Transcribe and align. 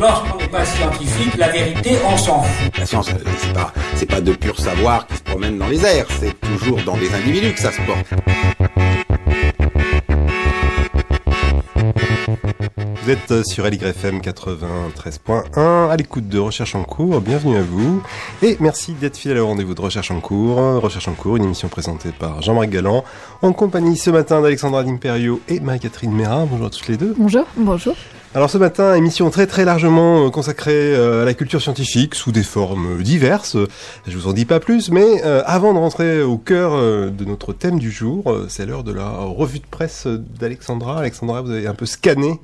Lorsqu'on 0.00 0.38
n'est 0.38 0.46
pas 0.46 0.64
scientifique, 0.64 1.36
la 1.36 1.48
vérité, 1.48 1.96
on 2.06 2.16
s'en 2.16 2.42
fout. 2.42 2.78
La 2.78 2.86
science, 2.86 3.08
euh, 3.08 3.14
c'est 3.36 3.52
pas, 3.52 3.72
c'est 3.96 4.06
pas 4.06 4.20
de 4.20 4.32
pur 4.32 4.56
savoir 4.60 5.08
qui 5.08 5.16
se 5.16 5.22
promène 5.22 5.58
dans 5.58 5.66
les 5.66 5.84
airs, 5.84 6.06
c'est 6.20 6.40
toujours 6.40 6.80
dans 6.84 6.96
des 6.96 7.12
individus 7.12 7.52
que 7.52 7.58
ça 7.58 7.72
se 7.72 7.80
porte. 7.82 8.06
Vous 13.02 13.10
êtes 13.10 13.30
euh, 13.32 13.42
sur 13.42 13.68
LYFM 13.68 14.20
93.1 14.20 15.90
à 15.90 15.96
l'écoute 15.96 16.28
de 16.28 16.38
Recherche 16.38 16.76
en 16.76 16.84
cours. 16.84 17.20
Bienvenue 17.20 17.56
à 17.56 17.62
vous. 17.62 18.00
Et 18.40 18.56
merci 18.60 18.92
d'être 18.92 19.16
fidèle 19.16 19.38
au 19.38 19.48
rendez-vous 19.48 19.74
de 19.74 19.80
Recherche 19.80 20.12
en 20.12 20.20
cours. 20.20 20.58
Recherche 20.80 21.08
en 21.08 21.14
cours, 21.14 21.38
une 21.38 21.44
émission 21.44 21.66
présentée 21.66 22.10
par 22.16 22.40
Jean-Marc 22.40 22.68
Galland 22.68 23.02
en 23.42 23.52
compagnie 23.52 23.96
ce 23.96 24.10
matin 24.10 24.40
d'Alexandra 24.42 24.84
D'Imperio 24.84 25.40
et 25.48 25.58
Marie-Catherine 25.58 26.12
Méra. 26.12 26.46
Bonjour 26.48 26.66
à 26.66 26.70
toutes 26.70 26.86
les 26.86 26.96
deux. 26.96 27.16
Bonjour. 27.18 27.46
Bonjour. 27.56 27.96
Alors 28.38 28.50
ce 28.50 28.56
matin, 28.56 28.94
émission 28.94 29.30
très 29.30 29.48
très 29.48 29.64
largement 29.64 30.26
euh, 30.26 30.30
consacrée 30.30 30.94
euh, 30.94 31.22
à 31.22 31.24
la 31.24 31.34
culture 31.34 31.60
scientifique 31.60 32.14
sous 32.14 32.30
des 32.30 32.44
formes 32.44 33.02
diverses. 33.02 33.56
Je 34.06 34.16
vous 34.16 34.28
en 34.28 34.32
dis 34.32 34.44
pas 34.44 34.60
plus, 34.60 34.92
mais 34.92 35.24
euh, 35.24 35.42
avant 35.44 35.74
de 35.74 35.78
rentrer 35.78 36.22
au 36.22 36.38
cœur 36.38 36.80
de 37.10 37.24
notre 37.24 37.52
thème 37.52 37.80
du 37.80 37.90
jour, 37.90 38.32
c'est 38.48 38.64
l'heure 38.64 38.84
de 38.84 38.92
la 38.92 39.08
revue 39.08 39.58
de 39.58 39.66
presse 39.68 40.06
d'Alexandra. 40.06 41.00
Alexandra, 41.00 41.42
vous 41.42 41.50
avez 41.50 41.66
un 41.66 41.74
peu 41.74 41.84
scanné 41.84 42.38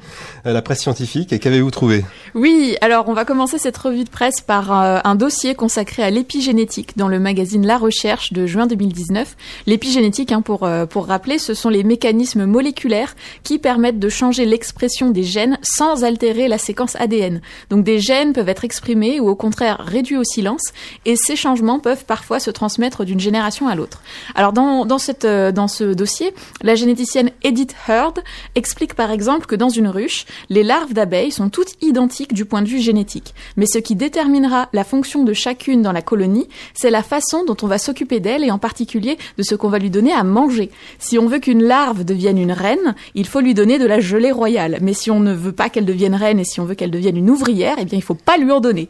la 0.45 0.63
presse 0.63 0.81
scientifique 0.81 1.33
et 1.33 1.39
qu'avez-vous 1.39 1.71
trouvé? 1.71 2.05
Oui, 2.35 2.77
alors 2.81 3.09
on 3.09 3.13
va 3.13 3.25
commencer 3.25 3.59
cette 3.59 3.77
revue 3.77 4.03
de 4.03 4.11
presse 4.11 4.41
par 4.41 4.73
un 4.73 5.15
dossier 5.15 5.55
consacré 5.55 6.03
à 6.03 6.11
l'épigénétique 6.11 6.99
dans 6.99 7.07
le 7.07 7.21
magazine 7.21 7.65
La 7.65 7.79
Recherche 7.79 8.33
de 8.33 8.47
juin 8.47 8.67
2019. 8.67 9.37
L'épigénétique, 9.67 10.33
hein, 10.33 10.41
pour, 10.41 10.69
pour 10.91 11.07
rappeler, 11.07 11.39
ce 11.39 11.55
sont 11.55 11.69
les 11.69 11.85
mécanismes 11.85 12.47
moléculaires 12.47 13.15
qui 13.45 13.61
permettent 13.61 14.01
de 14.01 14.09
changer 14.09 14.45
l'expression 14.45 15.11
des 15.11 15.23
gènes 15.23 15.59
sans 15.63 15.84
altérer 16.03 16.49
la 16.49 16.59
séquence 16.59 16.97
ADN. 16.97 17.41
Donc 17.71 17.85
des 17.85 18.01
gènes 18.01 18.33
peuvent 18.33 18.49
être 18.49 18.65
exprimés 18.65 19.21
ou 19.21 19.29
au 19.29 19.37
contraire 19.37 19.81
réduits 19.81 20.17
au 20.17 20.25
silence 20.25 20.73
et 21.05 21.17
ces 21.17 21.37
changements 21.37 21.79
peuvent 21.79 22.05
parfois 22.05 22.41
se 22.41 22.51
transmettre 22.51 23.05
d'une 23.05 23.21
génération 23.21 23.69
à 23.69 23.75
l'autre. 23.75 24.03
Alors 24.35 24.53
dans, 24.53 24.87
dans, 24.87 24.99
cette, 24.99 25.25
euh, 25.25 25.53
dans 25.53 25.69
ce 25.69 25.85
dossier, 25.85 26.35
la 26.63 26.75
généticienne 26.75 27.31
Edith 27.43 27.75
Heard 27.89 28.21
explique 28.55 28.95
par 28.95 29.11
exemple 29.11 29.47
que 29.47 29.55
dans 29.55 29.69
une 29.69 29.89
ruche, 29.89 30.27
les 30.51 30.63
larves 30.63 30.95
d'abeilles 30.95 31.31
sont 31.31 31.51
toutes 31.51 31.75
identiques 31.83 32.35
du 32.35 32.45
point 32.45 32.63
de 32.63 32.69
vue 32.69 32.81
génétique. 32.81 33.35
Mais 33.57 33.67
ce 33.67 33.79
qui 33.79 33.95
déterminera 33.95 34.69
la 34.73 34.85
fonction 34.85 35.25
de 35.25 35.33
chacune 35.33 35.83
dans 35.83 35.93
la 35.93 36.03
colonie, 36.03 36.49
c'est 36.75 36.91
la 36.91 37.03
façon 37.03 37.45
dont 37.45 37.57
on 37.63 37.67
va 37.67 37.79
s'occuper 37.79 38.21
d'elle 38.21 38.45
et 38.45 38.51
en 38.51 38.59
particulier 38.59 39.19
de 39.39 39.43
ce 39.43 39.55
qu'on 39.55 39.69
va 39.69 39.79
lui 39.79 39.91
donner 39.91 40.13
à 40.13 40.25
manger. 40.25 40.71
Si 40.99 41.19
on 41.19 41.27
veut 41.27 41.39
qu'une 41.39 41.63
larve 41.63 42.05
devienne 42.05 42.39
une 42.39 42.53
reine, 42.53 42.95
il 43.15 43.27
faut 43.27 43.41
lui 43.41 43.55
donner 43.55 43.79
de 43.79 43.87
la 43.87 44.01
gelée 44.01 44.33
royale. 44.33 44.79
Mais 44.81 44.93
si 44.93 45.11
on 45.11 45.21
ne 45.21 45.35
veut 45.35 45.53
pas 45.53 45.64
qu'elle 45.69 45.85
devienne 45.85 46.15
reine 46.15 46.39
et 46.39 46.45
si 46.45 46.61
on 46.61 46.65
veut 46.65 46.75
qu'elle 46.75 46.91
devienne 46.91 47.17
une 47.17 47.31
ouvrière, 47.31 47.77
eh 47.79 47.85
bien 47.85 47.99
il 47.99 48.03
faut 48.03 48.15
pas 48.15 48.37
lui 48.37 48.51
en 48.51 48.61
donner. 48.61 48.89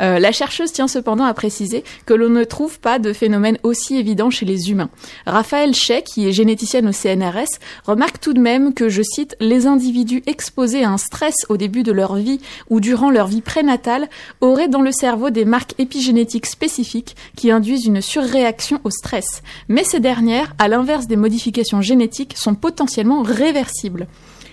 Euh, 0.00 0.18
la 0.18 0.32
chercheuse 0.32 0.72
tient 0.72 0.88
cependant 0.88 1.24
à 1.24 1.34
préciser 1.34 1.84
que 2.06 2.14
l'on 2.14 2.28
ne 2.28 2.44
trouve 2.44 2.80
pas 2.80 2.98
de 2.98 3.12
phénomène 3.12 3.58
aussi 3.62 3.96
évident 3.96 4.30
chez 4.30 4.46
les 4.46 4.70
humains. 4.70 4.90
Raphaël 5.26 5.74
Chet, 5.74 6.02
qui 6.02 6.28
est 6.28 6.32
généticienne 6.32 6.88
au 6.88 6.92
CNRS, 6.92 7.58
remarque 7.84 8.20
tout 8.20 8.32
de 8.32 8.40
même 8.40 8.74
que, 8.74 8.88
je 8.88 9.02
cite, 9.02 9.36
les 9.40 9.66
individus 9.66 10.22
exposés 10.26 10.84
à 10.84 10.90
un 10.90 10.98
stress 10.98 11.34
au 11.48 11.56
début 11.56 11.82
de 11.82 11.92
leur 11.92 12.16
vie 12.16 12.40
ou 12.70 12.80
durant 12.80 13.10
leur 13.10 13.26
vie 13.26 13.42
prénatale 13.42 14.08
auraient 14.40 14.68
dans 14.68 14.82
le 14.82 14.92
cerveau 14.92 15.30
des 15.30 15.44
marques 15.44 15.74
épigénétiques 15.78 16.46
spécifiques 16.46 17.16
qui 17.36 17.50
induisent 17.50 17.86
une 17.86 18.00
surréaction 18.00 18.80
au 18.84 18.90
stress. 18.90 19.42
Mais 19.68 19.84
ces 19.84 20.00
dernières, 20.00 20.54
à 20.58 20.68
l'inverse 20.68 21.06
des 21.06 21.16
modifications 21.16 21.82
génétiques, 21.82 22.34
sont 22.36 22.54
potentiellement 22.54 23.22
réversibles. 23.22 24.06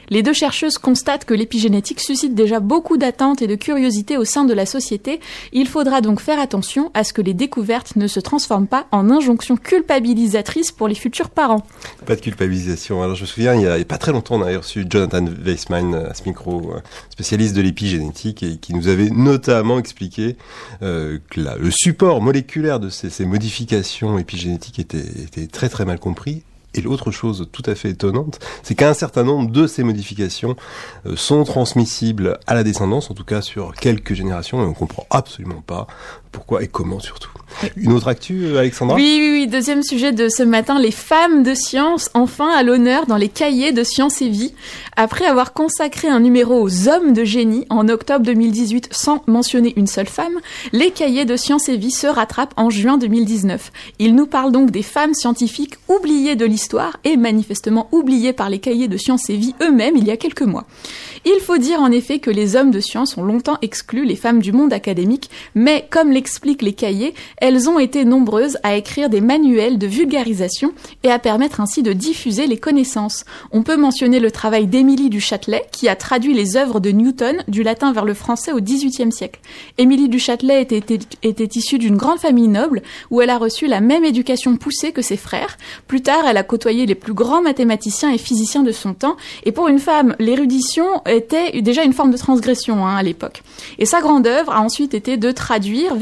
Les 0.09 0.24
deux 0.24 0.34
chercheuses 0.34 0.78
constatent 0.78 1.25
que 1.25 1.34
l'épigénétique 1.34 2.00
suscite 2.00 2.34
déjà 2.34 2.59
beaucoup 2.59 2.97
d'attentes 2.97 3.42
et 3.42 3.47
de 3.47 3.56
curiosité 3.56 4.18
au 4.18 4.25
sein 4.25 4.44
de 4.44 4.53
la 4.53 4.66
société. 4.66 5.20
Il 5.53 5.68
faudra 5.68 6.02
donc 6.02 6.20
faire 6.20 6.40
attention 6.40 6.92
à 6.94 7.03
ce 7.03 7.14
que 7.14 7.22
les 7.22 7.34
découvertes 7.34 7.96
ne 7.96 8.08
se 8.08 8.20
transforment 8.20 8.68
pas 8.68 8.88
en 8.92 9.09
injonctions 9.09 9.56
culpabilisatrices 9.56 10.72
pour 10.72 10.88
les 10.88 10.96
futurs 10.96 11.30
parents. 11.30 11.64
Pas 12.06 12.16
de 12.16 12.22
culpabilisation. 12.22 13.03
Alors 13.03 13.16
je 13.16 13.22
me 13.22 13.28
souviens, 13.28 13.53
il 13.53 13.59
n'y 13.59 13.68
a, 13.68 13.86
pas 13.86 13.97
très 13.97 14.12
longtemps, 14.12 14.36
on 14.36 14.42
avait 14.42 14.58
reçu 14.58 14.86
Jonathan 14.90 15.25
Weissman 15.25 15.94
à 15.94 16.14
ce 16.14 16.24
micro, 16.26 16.72
euh, 16.74 16.80
spécialiste 17.09 17.56
de 17.56 17.62
l'épigénétique, 17.62 18.59
qui 18.62 18.74
nous 18.74 18.88
avait 18.88 19.09
notamment 19.09 19.80
expliqué 19.80 20.38
euh, 20.81 21.20
que 21.30 21.40
le 21.40 21.72
support 21.72 22.22
moléculaire 22.22 22.80
de 22.80 22.90
ces, 22.90 23.26
modifications 23.26 24.18
épigénétiques 24.18 24.80
était, 24.80 24.97
était 24.97 25.47
très 25.47 25.70
très 25.70 25.86
mal 25.86 26.00
compris 26.00 26.44
et 26.74 26.81
l'autre 26.81 27.12
chose 27.12 27.47
tout 27.52 27.63
à 27.66 27.75
fait 27.75 27.90
étonnante, 27.90 28.40
c'est 28.63 28.75
qu'un 28.75 28.94
certain 28.94 29.24
nombre 29.24 29.52
de 29.52 29.68
ces 29.68 29.84
modifications 29.84 30.56
euh, 31.06 31.16
sont 31.16 31.44
transmissibles 31.44 32.40
à 32.47 32.53
la 32.53 32.63
descendance, 32.63 33.09
en 33.09 33.13
tout 33.13 33.24
cas 33.24 33.41
sur 33.41 33.74
quelques 33.74 34.13
générations, 34.13 34.62
et 34.62 34.66
on 34.66 34.74
comprend 34.74 35.06
absolument 35.09 35.63
pas 35.66 35.88
pourquoi 36.31 36.63
et 36.63 36.67
comment 36.67 37.00
surtout. 37.00 37.29
Une 37.75 37.91
autre 37.91 38.07
actu, 38.07 38.45
euh, 38.45 38.59
Alexandra? 38.59 38.95
Oui, 38.95 39.17
oui, 39.19 39.29
oui, 39.31 39.47
deuxième 39.47 39.84
sujet 39.84 40.12
de 40.12 40.29
ce 40.29 40.44
matin, 40.44 40.79
les 40.79 40.91
femmes 40.91 41.44
de 41.44 41.53
science, 41.53 42.09
enfin 42.13 42.50
à 42.51 42.63
l'honneur 42.63 43.06
dans 43.06 43.17
les 43.17 43.28
cahiers 43.28 43.72
de 43.72 43.84
science 43.84 44.22
et 44.22 44.29
vie. 44.29 44.53
Après 44.95 45.25
avoir 45.25 45.53
consacré 45.53 46.07
un 46.07 46.19
numéro 46.19 46.62
aux 46.62 46.88
hommes 46.88 47.13
de 47.13 47.23
génie 47.23 47.66
en 47.69 47.90
octobre 47.90 48.25
2018 48.25 48.90
sans 48.91 49.23
mentionner 49.28 49.73
une 49.78 49.88
seule 49.88 50.07
femme, 50.07 50.40
les 50.72 50.91
cahiers 50.91 51.25
de 51.25 51.35
science 51.35 51.69
et 51.69 51.78
vie 51.78 51.91
se 51.91 52.07
rattrapent 52.07 52.53
en 52.56 52.69
juin 52.69 52.97
2019. 52.97 53.72
Ils 54.00 54.16
nous 54.16 54.28
parlent 54.28 54.51
donc 54.51 54.72
des 54.72 54.84
femmes 54.84 55.13
scientifiques 55.13 55.75
oubliées 55.88 56.35
de 56.35 56.46
l'histoire 56.46 56.97
et 57.03 57.17
manifestement 57.17 57.90
oubliées 57.91 58.34
par 58.34 58.50
les 58.50 58.59
cahiers 58.59 58.88
de 58.88 58.97
science 58.97 59.29
et 59.29 59.35
vie 59.35 59.56
eux-mêmes 59.61 59.97
il 59.97 60.06
y 60.06 60.11
a 60.11 60.17
quelques 60.17 60.44
mois. 60.44 60.66
Il 61.25 61.40
faut 61.41 61.57
dire 61.57 61.81
en 61.81 61.91
effet 61.91 62.19
que 62.19 62.29
les 62.29 62.56
hommes 62.56 62.72
de 62.72 62.79
science 62.79 63.17
ont 63.17 63.23
longtemps 63.23 63.57
exclu 63.61 64.06
les 64.06 64.16
femmes 64.16 64.41
du 64.41 64.51
monde 64.51 64.72
académique, 64.72 65.29
mais 65.56 65.85
comme 65.90 66.11
l'expliquent 66.19 66.63
les 66.63 66.74
cahiers, 66.74 67.13
elles 67.38 67.69
ont 67.69 67.80
été 67.80 68.03
nombreuses 68.03 68.57
à 68.63 68.75
écrire 68.75 69.09
des 69.09 69.22
manuels 69.22 69.78
de 69.78 69.88
vulgarisation 69.88 70.74
et 71.03 71.12
à 71.12 71.18
permettre 71.18 71.62
ainsi 71.62 71.81
de 71.81 71.94
diffuser 71.94 72.46
les 72.46 72.57
connaissances. 72.57 73.24
On 73.52 73.63
peut 73.63 73.78
mentionner 73.78 74.19
le 74.19 74.29
travail 74.29 74.68
d'Émilie 74.68 75.09
du 75.09 75.22
Châtelet, 75.22 75.63
qui 75.72 75.88
a 75.88 75.96
traduit 75.96 76.34
les 76.34 76.58
œuvres 76.58 76.81
de 76.81 76.91
Newton 76.91 77.38
du 77.47 77.63
latin 77.63 77.94
vers 77.94 78.03
le 78.03 78.13
français 78.13 78.52
au 78.52 78.59
XVIIIe 78.59 79.13
siècle. 79.13 79.40
Émilie 79.78 80.09
du 80.09 80.19
Châtelet 80.19 80.62
était, 80.62 81.56
issue 81.56 81.78
d'une 81.78 81.96
grande 81.96 82.19
famille 82.19 82.50
noble 82.50 82.81
où 83.12 83.22
elle 83.22 83.29
a 83.29 83.38
reçu 83.38 83.68
la 83.68 83.79
même 83.79 84.03
éducation 84.03 84.58
poussée 84.58 84.91
que 84.91 85.02
ses 85.02 85.16
frères. 85.16 85.58
Plus 85.88 86.02
tard, 86.02 86.25
elle 86.28 86.35
a 86.35 86.44
côtoyé 86.44 86.85
les 86.85 86.96
plus 86.96 87.13
grands 87.13 87.41
mathématiciens 87.41 88.12
et 88.12 88.18
physiciens 88.18 88.63
de 88.63 88.74
son 88.74 88.94
temps. 88.94 89.16
Et 89.46 89.53
pour 89.53 89.69
une 89.69 89.79
femme, 89.79 90.18
l'érudition 90.19 91.02
était 91.06 91.62
déjà 91.62 91.84
une 91.84 91.94
forme 91.94 92.12
de 92.12 92.18
transgression 92.18 92.85
hein, 92.85 92.97
à 92.97 93.03
l'époque. 93.03 93.41
Et 93.78 93.85
sa 93.85 94.02
grande 94.02 94.28
œuvre 94.28 94.52
a 94.52 94.59
ensuite 94.59 94.94
été 94.94 95.16
de 95.16 95.31
traduire, 95.31 95.96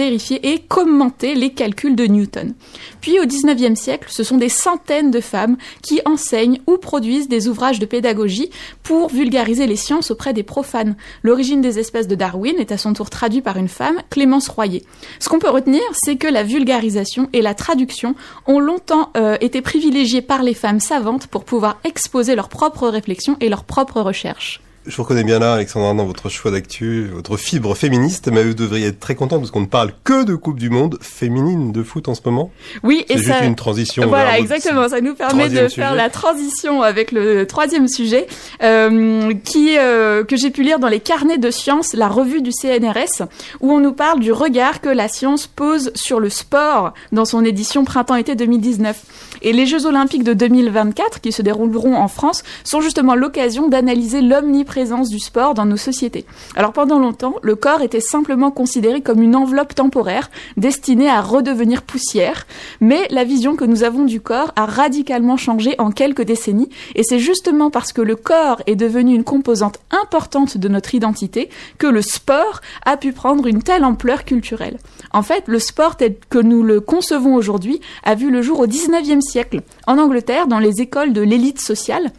et 0.44 0.60
commenter 0.60 1.36
les 1.36 1.52
calculs 1.52 1.96
de 1.96 2.06
Newton. 2.06 2.54
Puis 3.02 3.20
au 3.20 3.26
XIXe 3.26 3.80
siècle, 3.80 4.08
ce 4.10 4.24
sont 4.24 4.38
des 4.38 4.50
centaines 4.50 5.12
de 5.12 5.20
femmes 5.20 5.58
qui 5.82 6.02
enseignent 6.06 6.60
ou 6.68 6.78
produisent 6.78 7.28
des 7.28 7.48
ouvrages 7.48 7.80
de 7.80 7.86
pédagogie 7.86 8.50
pour 8.84 9.10
vulgariser 9.10 9.68
les 9.68 9.76
sciences 9.76 10.12
auprès 10.12 10.34
des 10.34 10.44
profanes. 10.44 10.96
L'origine 11.24 11.62
des 11.62 11.80
espèces 11.80 12.08
de 12.08 12.16
Darwin 12.16 12.56
est 12.58 12.72
à 12.72 12.78
son 12.78 12.94
tour 12.94 13.10
traduite 13.10 13.44
par 13.44 13.58
une 13.58 13.68
femme, 13.68 14.02
Clémence 14.10 14.48
Royer. 14.48 14.84
Ce 15.20 15.30
qu'on 15.30 15.40
peut 15.40 15.50
retenir, 15.50 15.82
c'est 15.94 16.16
que 16.16 16.28
la 16.28 16.44
vulgarisation 16.44 17.30
et 17.34 17.42
la 17.42 17.54
traduction 17.54 18.16
ont 18.46 18.60
longtemps 18.60 19.12
euh, 19.18 19.38
été 19.42 19.62
privilégiées 19.62 20.22
par 20.22 20.44
les 20.44 20.54
femmes 20.54 20.80
savantes 20.80 21.28
pour 21.28 21.44
pouvoir 21.44 21.80
exposer 21.84 22.36
leurs 22.36 22.50
propres 22.50 22.88
réflexions 22.88 23.38
et 23.40 23.50
leurs 23.50 23.64
propres 23.64 24.02
recherches 24.02 24.62
je 24.88 24.96
vous 24.96 25.04
reconnais 25.04 25.24
bien 25.24 25.40
là, 25.40 25.56
Alexandra, 25.56 25.94
dans 25.94 26.06
votre 26.06 26.30
choix 26.30 26.50
d'actu, 26.50 27.10
votre 27.14 27.36
fibre 27.36 27.76
féministe, 27.76 28.30
mais 28.32 28.44
vous 28.44 28.54
devriez 28.54 28.88
être 28.88 29.00
très 29.00 29.16
content 29.16 29.38
parce 29.38 29.52
qu'on 29.52 29.62
ne 29.62 29.66
parle 29.66 29.92
que 30.06 30.24
de 30.24 30.36
Coupe 30.36 30.60
du 30.60 30.70
Monde 30.70 30.98
féminine 31.02 31.74
de 31.74 31.84
foot 31.84 32.08
en 32.08 32.16
ce 32.16 32.22
moment. 32.26 32.52
Oui, 32.84 33.06
et 33.10 33.18
juste 33.18 33.44
une 33.44 33.56
transition. 33.56 34.08
Voilà, 34.08 34.40
exactement. 34.40 34.88
Ça 34.88 35.02
nous 35.02 35.14
permet 35.14 35.50
de 35.50 35.68
faire 35.68 35.94
la 35.94 36.10
transition 36.10 36.82
avec 36.82 37.12
le 37.12 37.46
troisième 37.46 37.88
sujet, 37.90 38.28
euh, 38.64 39.34
qui 39.44 39.78
euh, 39.78 40.24
que 40.24 40.38
j'ai 40.38 40.52
pu 40.52 40.64
lire 40.64 40.80
dans 40.80 40.88
les 40.88 41.02
carnets 41.02 41.38
de 41.38 41.52
sciences, 41.52 41.94
la 41.94 42.08
revue 42.08 42.42
du 42.42 42.52
CNRS, 42.52 43.28
où 43.60 43.72
on 43.72 43.80
nous 43.80 43.94
parle 43.94 44.22
du 44.22 44.32
regard 44.32 44.80
que 44.80 44.90
la 44.90 45.10
science 45.10 45.48
pose 45.48 45.92
sur 45.96 46.20
le 46.22 46.30
sport 46.30 46.94
dans 47.12 47.26
son 47.26 47.44
édition 47.44 47.84
printemps-été 47.84 48.36
2019. 48.36 48.98
Et 49.42 49.54
les 49.54 49.66
Jeux 49.66 49.86
Olympiques 49.86 50.24
de 50.24 50.34
2024, 50.34 51.20
qui 51.20 51.32
se 51.32 51.42
dérouleront 51.42 51.96
en 51.96 52.08
France, 52.08 52.44
sont 52.64 52.82
justement 52.82 53.16
l'occasion 53.16 53.68
d'analyser 53.68 54.22
l'omniprésence 54.22 54.77
du 54.86 55.20
sport 55.20 55.56
dans 55.56 55.66
nos 55.66 55.78
sociétés. 55.78 56.26
Alors 56.56 56.72
pendant 56.72 57.00
longtemps, 57.00 57.36
le 57.42 57.56
corps 57.56 57.82
était 57.82 58.00
simplement 58.00 58.52
considéré 58.52 59.02
comme 59.02 59.24
une 59.24 59.36
enveloppe 59.36 59.74
temporaire 59.74 60.30
destinée 60.56 61.10
à 61.10 61.22
redevenir 61.22 61.82
poussière, 61.82 62.46
mais 62.80 63.08
la 63.10 63.24
vision 63.24 63.56
que 63.56 63.66
nous 63.66 63.84
avons 63.84 64.06
du 64.06 64.22
corps 64.22 64.52
a 64.56 64.68
radicalement 64.68 65.36
changé 65.36 65.74
en 65.80 65.90
quelques 65.90 66.22
décennies, 66.22 66.70
et 66.94 67.02
c'est 67.02 67.18
justement 67.18 67.72
parce 67.72 67.92
que 67.92 68.02
le 68.02 68.16
corps 68.16 68.62
est 68.68 68.76
devenu 68.76 69.16
une 69.16 69.24
composante 69.24 69.80
importante 69.90 70.58
de 70.58 70.68
notre 70.68 70.94
identité 70.94 71.50
que 71.80 71.88
le 71.88 72.04
sport 72.04 72.62
a 72.86 72.98
pu 72.98 73.14
prendre 73.14 73.48
une 73.48 73.64
telle 73.64 73.84
ampleur 73.84 74.26
culturelle. 74.26 74.78
En 75.12 75.24
fait, 75.24 75.44
le 75.48 75.58
sport 75.58 75.96
tel 75.96 76.18
que 76.30 76.38
nous 76.38 76.62
le 76.62 76.82
concevons 76.82 77.34
aujourd'hui 77.34 77.82
a 78.04 78.14
vu 78.14 78.30
le 78.30 78.44
jour 78.44 78.60
au 78.60 78.68
19e 78.68 79.22
siècle. 79.22 79.62
En 79.88 79.98
Angleterre, 79.98 80.46
dans 80.46 80.60
les 80.60 80.82
écoles 80.82 81.14
de 81.14 81.22
l'élite 81.22 81.60
sociale, 81.60 82.12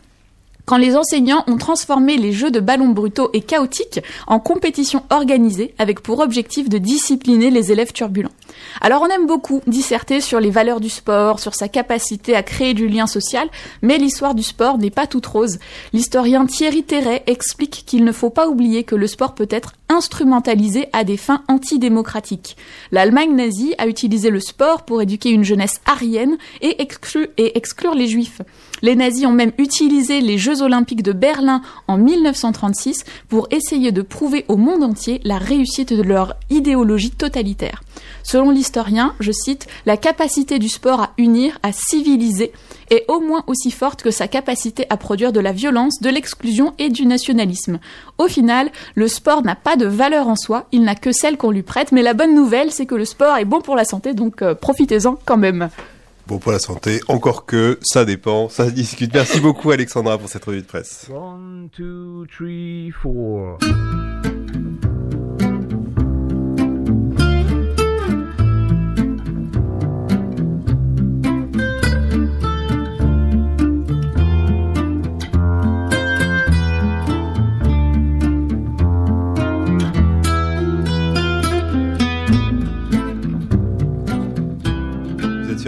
quand 0.68 0.76
les 0.76 0.98
enseignants 0.98 1.44
ont 1.46 1.56
transformé 1.56 2.18
les 2.18 2.30
jeux 2.30 2.50
de 2.50 2.60
ballons 2.60 2.90
brutaux 2.90 3.30
et 3.32 3.40
chaotiques 3.40 4.00
en 4.26 4.38
compétitions 4.38 5.02
organisées 5.08 5.74
avec 5.78 6.00
pour 6.00 6.20
objectif 6.20 6.68
de 6.68 6.76
discipliner 6.76 7.50
les 7.50 7.72
élèves 7.72 7.92
turbulents. 7.92 8.32
Alors 8.82 9.00
on 9.00 9.06
aime 9.06 9.26
beaucoup 9.26 9.62
disserter 9.66 10.20
sur 10.20 10.40
les 10.40 10.50
valeurs 10.50 10.80
du 10.80 10.90
sport, 10.90 11.40
sur 11.40 11.54
sa 11.54 11.68
capacité 11.68 12.36
à 12.36 12.42
créer 12.42 12.74
du 12.74 12.86
lien 12.86 13.06
social, 13.06 13.48
mais 13.80 13.96
l'histoire 13.96 14.34
du 14.34 14.42
sport 14.42 14.76
n'est 14.76 14.90
pas 14.90 15.06
toute 15.06 15.24
rose. 15.24 15.58
L'historien 15.94 16.44
Thierry 16.44 16.82
Terret 16.82 17.22
explique 17.26 17.84
qu'il 17.86 18.04
ne 18.04 18.12
faut 18.12 18.28
pas 18.28 18.46
oublier 18.46 18.84
que 18.84 18.94
le 18.94 19.06
sport 19.06 19.34
peut 19.34 19.48
être 19.50 19.72
instrumentalisé 19.88 20.88
à 20.92 21.02
des 21.02 21.16
fins 21.16 21.44
antidémocratiques. 21.48 22.58
L'Allemagne 22.92 23.34
nazie 23.34 23.74
a 23.78 23.86
utilisé 23.86 24.28
le 24.28 24.40
sport 24.40 24.84
pour 24.84 25.00
éduquer 25.00 25.30
une 25.30 25.44
jeunesse 25.44 25.80
arienne 25.86 26.36
et, 26.60 26.76
exclu- 26.82 27.30
et 27.38 27.56
exclure 27.56 27.94
les 27.94 28.06
juifs. 28.06 28.42
Les 28.82 28.96
nazis 28.96 29.26
ont 29.26 29.32
même 29.32 29.52
utilisé 29.58 30.20
les 30.20 30.38
Jeux 30.38 30.62
olympiques 30.62 31.02
de 31.02 31.12
Berlin 31.12 31.62
en 31.86 31.98
1936 31.98 33.04
pour 33.28 33.48
essayer 33.50 33.92
de 33.92 34.02
prouver 34.02 34.44
au 34.48 34.56
monde 34.56 34.82
entier 34.82 35.20
la 35.24 35.38
réussite 35.38 35.92
de 35.92 36.02
leur 36.02 36.34
idéologie 36.50 37.10
totalitaire. 37.10 37.82
Selon 38.22 38.50
l'historien, 38.50 39.14
je 39.20 39.32
cite, 39.32 39.66
la 39.86 39.96
capacité 39.96 40.58
du 40.58 40.68
sport 40.68 41.00
à 41.00 41.10
unir, 41.18 41.58
à 41.62 41.72
civiliser 41.72 42.52
est 42.90 43.04
au 43.08 43.20
moins 43.20 43.44
aussi 43.46 43.70
forte 43.70 44.02
que 44.02 44.10
sa 44.10 44.28
capacité 44.28 44.86
à 44.90 44.96
produire 44.96 45.32
de 45.32 45.40
la 45.40 45.52
violence, 45.52 46.00
de 46.00 46.10
l'exclusion 46.10 46.74
et 46.78 46.88
du 46.88 47.06
nationalisme. 47.06 47.78
Au 48.18 48.28
final, 48.28 48.70
le 48.94 49.08
sport 49.08 49.42
n'a 49.42 49.54
pas 49.54 49.76
de 49.76 49.86
valeur 49.86 50.28
en 50.28 50.36
soi, 50.36 50.66
il 50.72 50.82
n'a 50.82 50.94
que 50.94 51.12
celle 51.12 51.36
qu'on 51.36 51.50
lui 51.50 51.62
prête, 51.62 51.92
mais 51.92 52.02
la 52.02 52.14
bonne 52.14 52.34
nouvelle, 52.34 52.72
c'est 52.72 52.86
que 52.86 52.94
le 52.94 53.04
sport 53.04 53.36
est 53.36 53.44
bon 53.44 53.60
pour 53.60 53.76
la 53.76 53.84
santé, 53.84 54.14
donc 54.14 54.42
euh, 54.42 54.54
profitez-en 54.54 55.18
quand 55.24 55.36
même. 55.36 55.68
Bon 56.28 56.38
pour 56.38 56.52
la 56.52 56.58
santé, 56.58 57.00
encore 57.08 57.46
que 57.46 57.78
ça 57.80 58.04
dépend, 58.04 58.50
ça 58.50 58.70
discute. 58.70 59.14
Merci 59.14 59.40
beaucoup 59.40 59.70
Alexandra 59.70 60.18
pour 60.18 60.28
cette 60.28 60.44
revue 60.44 60.60
de 60.60 60.66
presse. 60.66 61.08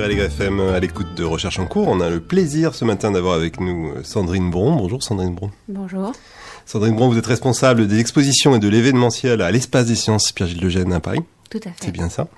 Sur 0.00 0.08
LGR 0.08 0.25
FM 0.25 0.61
à 0.61 0.81
l'écoute 0.81 1.14
de 1.14 1.25
Recherche 1.25 1.58
en 1.58 1.67
cours. 1.67 1.88
On 1.88 2.00
a 2.00 2.08
le 2.08 2.20
plaisir 2.20 2.75
ce 2.75 2.87
matin 2.87 3.11
d'avoir 3.11 3.35
avec 3.35 3.61
nous 3.61 3.91
euh, 3.91 4.02
Sandrine 4.02 4.50
Bron. 4.50 4.75
Bonjour 4.76 5.02
Sandrine 5.02 5.35
Bron. 5.35 5.50
Bonjour. 5.69 6.12
Sandrine 6.64 6.94
Bron, 6.94 7.08
vous 7.08 7.19
êtes 7.19 7.26
responsable 7.26 7.87
des 7.87 8.00
expositions 8.00 8.55
et 8.56 8.58
de 8.58 8.69
l'événementiel 8.69 9.43
à 9.43 9.50
l'Espace 9.50 9.87
des 9.87 9.97
Sciences 9.97 10.32
Pierre-Gilles 10.32 10.62
Lejeune 10.62 10.93
à 10.94 11.00
Paris. 11.00 11.20
Tout 11.50 11.61
à 11.64 11.70
fait. 11.70 11.85
C'est 11.85 11.93
bien 11.93 12.08
ça. 12.08 12.29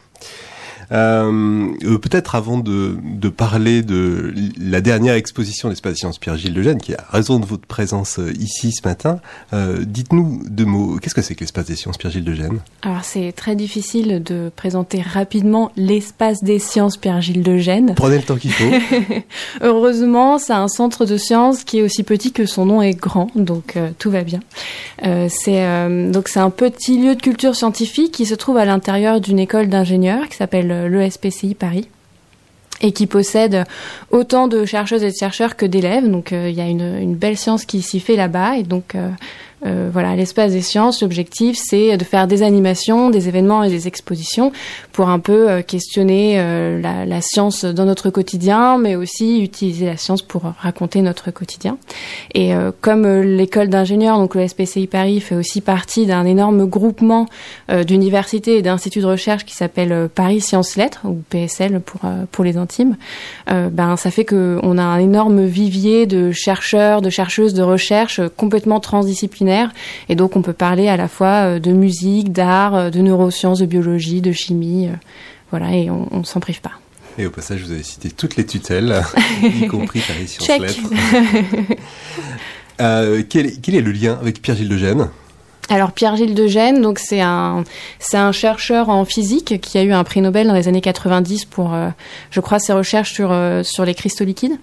Euh, 0.93 1.69
Peut-être 2.03 2.35
avant 2.35 2.59
de, 2.59 2.97
de 3.03 3.29
parler 3.29 3.83
de 3.83 4.35
la 4.61 4.81
dernière 4.81 5.15
exposition 5.15 5.69
de 5.69 5.73
l'Espace 5.73 5.93
des 5.93 5.99
Sciences 5.99 6.19
Pierre-Gilles 6.19 6.55
Lejeune, 6.55 6.79
qui 6.79 6.95
a 6.95 7.05
raison 7.11 7.39
de 7.39 7.47
votre 7.47 7.67
présence 7.67 8.19
euh, 8.19 8.33
ici 8.39 8.73
ce 8.73 8.87
matin, 8.87 9.21
euh, 9.53 9.85
dites-nous 9.87 10.43
deux 10.49 10.65
mots. 10.65 10.99
Qu'est-ce 11.01 11.15
que 11.15 11.23
c'est 11.23 11.35
que 11.35 11.41
l'Espace 11.41 11.67
des 11.67 11.77
Sciences 11.77 11.97
Pierre-Gilles 11.97 12.25
Lejeune 12.25 12.59
Alors 12.83 13.05
c'est 13.05 13.33
très 13.33 13.55
difficile 13.55 14.23
de 14.23 14.51
présenter 14.55 15.01
rapidement 15.01 15.71
l'espace 15.77 16.43
des 16.43 16.59
sciences 16.59 16.97
Pierre-Gilles 16.97 17.43
de 17.43 17.57
Gênes. 17.57 17.95
Prenez 17.97 18.17
le 18.17 18.23
temps 18.23 18.37
qu'il 18.37 18.53
faut. 18.53 18.71
Heureusement, 19.63 20.39
c'est 20.39 20.53
un 20.53 20.69
centre 20.69 21.07
de 21.07 21.17
sciences 21.17 21.65
qui 21.65 21.79
est 21.79 21.83
aussi 21.83 22.03
petit 22.03 22.33
que 22.33 22.47
son 22.47 22.67
nom 22.67 22.83
est 22.83 22.95
grand, 22.95 23.29
donc 23.37 23.77
euh, 23.77 23.91
tout 23.99 24.11
va 24.11 24.23
bien. 24.23 24.41
C'est 25.29 26.13
donc 26.13 26.29
c'est 26.29 26.39
un 26.39 26.51
petit 26.51 26.97
lieu 26.99 27.17
de 27.17 27.21
culture 27.21 27.57
scientifique 27.57 28.13
qui 28.13 28.25
se 28.25 28.35
trouve 28.35 28.57
à 28.57 28.65
l'intérieur 28.65 29.21
d'une 29.21 29.39
école 29.41 29.69
d'ingénieurs 29.69 30.29
qui 30.29 30.37
s'appelle 30.37 30.82
euh, 30.83 30.89
l'ESPCI 30.89 31.55
Paris 31.55 31.89
et 32.83 32.93
qui 32.93 33.07
possède 33.07 33.65
autant 34.11 34.49
de 34.49 34.65
chercheuses 34.65 35.05
et 35.05 35.11
de 35.11 35.17
chercheurs 35.17 35.57
que 35.57 35.65
d'élèves. 35.65 36.11
Donc 36.11 36.33
euh, 36.33 36.51
il 36.51 36.57
y 36.57 36.61
a 36.61 36.67
une, 36.67 36.99
une 37.01 37.15
belle 37.15 37.39
science 37.39 37.65
qui 37.65 37.81
s'y 37.81 38.01
fait 38.01 38.17
là-bas 38.17 38.57
et 38.57 38.65
donc 38.65 38.95
euh, 38.95 39.09
euh, 39.65 39.91
voilà, 39.93 40.17
l'espace 40.17 40.53
des 40.53 40.61
sciences, 40.61 41.03
l'objectif 41.03 41.57
c'est 41.57 41.97
de 41.97 42.05
faire 42.05 42.27
des 42.27 42.43
animations, 42.43 43.11
des 43.11 43.29
événements 43.29 43.63
et 43.63 43.71
des 43.71 43.87
expositions 43.87 44.53
pour 44.93 45.09
un 45.09 45.21
peu 45.21 45.49
euh, 45.49 45.63
questionner 45.63 46.35
euh, 46.39 46.81
la, 46.81 47.21
science 47.21 47.65
dans 47.65 47.85
notre 47.85 48.11
quotidien, 48.11 48.79
mais 48.79 48.97
aussi 48.97 49.43
utiliser 49.43 49.87
la 49.87 49.97
science 49.97 50.23
pour 50.23 50.43
raconter 50.59 51.03
notre 51.03 51.31
quotidien. 51.31 51.79
Et 52.35 52.55
euh, 52.55 52.73
comme 52.81 53.07
l'école 53.07 53.69
d'ingénieurs, 53.69 54.19
donc 54.19 54.35
le 54.35 54.47
SPCI 54.49 54.89
Paris, 54.89 55.21
fait 55.21 55.37
aussi 55.37 55.61
partie 55.61 56.07
d'un 56.07 56.25
énorme 56.25 56.67
groupement 56.67 57.27
d'universités 57.87 58.57
et 58.57 58.63
d'instituts 58.63 59.01
de 59.01 59.07
recherche 59.07 59.45
qui 59.45 59.55
s'appelle 59.55 60.09
Paris 60.13 60.41
Sciences 60.41 60.77
Lettres 60.77 61.03
ou 61.05 61.23
PSL 61.31 61.81
pour 61.81 62.01
pour 62.33 62.45
les 62.45 62.57
intimes, 62.57 62.97
ben 63.49 63.97
ça 63.97 64.11
fait 64.11 64.25
que 64.25 64.59
on 64.63 64.79
a 64.79 64.83
un 64.83 64.99
énorme 64.99 65.45
vivier 65.45 66.07
de 66.07 66.33
chercheurs, 66.33 67.03
de 67.03 67.11
chercheuses 67.11 67.55
de 67.55 67.63
recherche 67.63 68.21
complètement 68.37 68.81
transdisciplinaires 68.81 69.52
et 70.09 70.17
donc 70.17 70.37
on 70.37 70.43
peut 70.43 70.53
parler 70.53 70.89
à 70.89 70.97
la 70.97 71.09
fois 71.09 71.57
euh, 71.57 71.59
de 71.59 71.73
musique, 71.73 72.33
d'art, 72.33 72.75
euh, 72.75 72.91
de 72.91 73.01
neurosciences, 73.01 73.59
de 73.59 73.67
biologie, 73.67 74.21
de 74.21 74.33
chimie, 74.33 74.89
euh, 74.89 74.97
voilà 75.51 75.75
et 75.75 75.91
on, 75.91 76.09
on 76.11 76.25
s'en 76.25 76.41
prive 76.41 76.61
pas. 76.61 76.73
Et 77.19 77.27
au 77.27 77.31
passage, 77.31 77.63
vous 77.63 77.73
avez 77.73 77.83
cité 77.83 78.11
toutes 78.11 78.37
les 78.37 78.47
tutelles, 78.47 79.03
y 79.43 79.67
compris 79.67 80.01
Paris 80.01 80.29
Sciences. 80.29 80.49
Lettres. 80.61 80.81
Euh, 82.81 83.23
quel, 83.29 83.47
est, 83.47 83.61
quel 83.61 83.75
est 83.75 83.81
le 83.81 83.93
lien 83.93 84.19
avec 84.21 84.41
Pierre-Gilles 84.41 84.69
de 84.69 84.77
Gênes 84.77 85.09
Alors 85.69 85.93
Pierre-Gilles 85.93 86.35
de 86.35 86.47
Gênes, 86.47 86.81
donc 86.81 86.99
c'est 86.99 87.21
un 87.21 87.65
c'est 87.99 88.17
un 88.17 88.33
chercheur 88.33 88.89
en 88.89 89.05
physique 89.05 89.61
qui 89.61 89.79
a 89.79 89.83
eu 89.83 89.93
un 89.93 90.05
prix 90.05 90.21
Nobel 90.21 90.49
dans 90.49 90.55
les 90.55 90.69
années 90.69 90.81
90 90.81 91.45
pour 91.45 91.75
euh, 91.75 91.91
je 92.31 92.41
crois 92.41 92.59
ses 92.59 92.73
recherches 92.73 93.13
sur 93.13 93.31
euh, 93.31 93.63
sur 93.63 93.85
les 93.85 93.95
cristaux 93.95 94.25
liquides. 94.25 94.59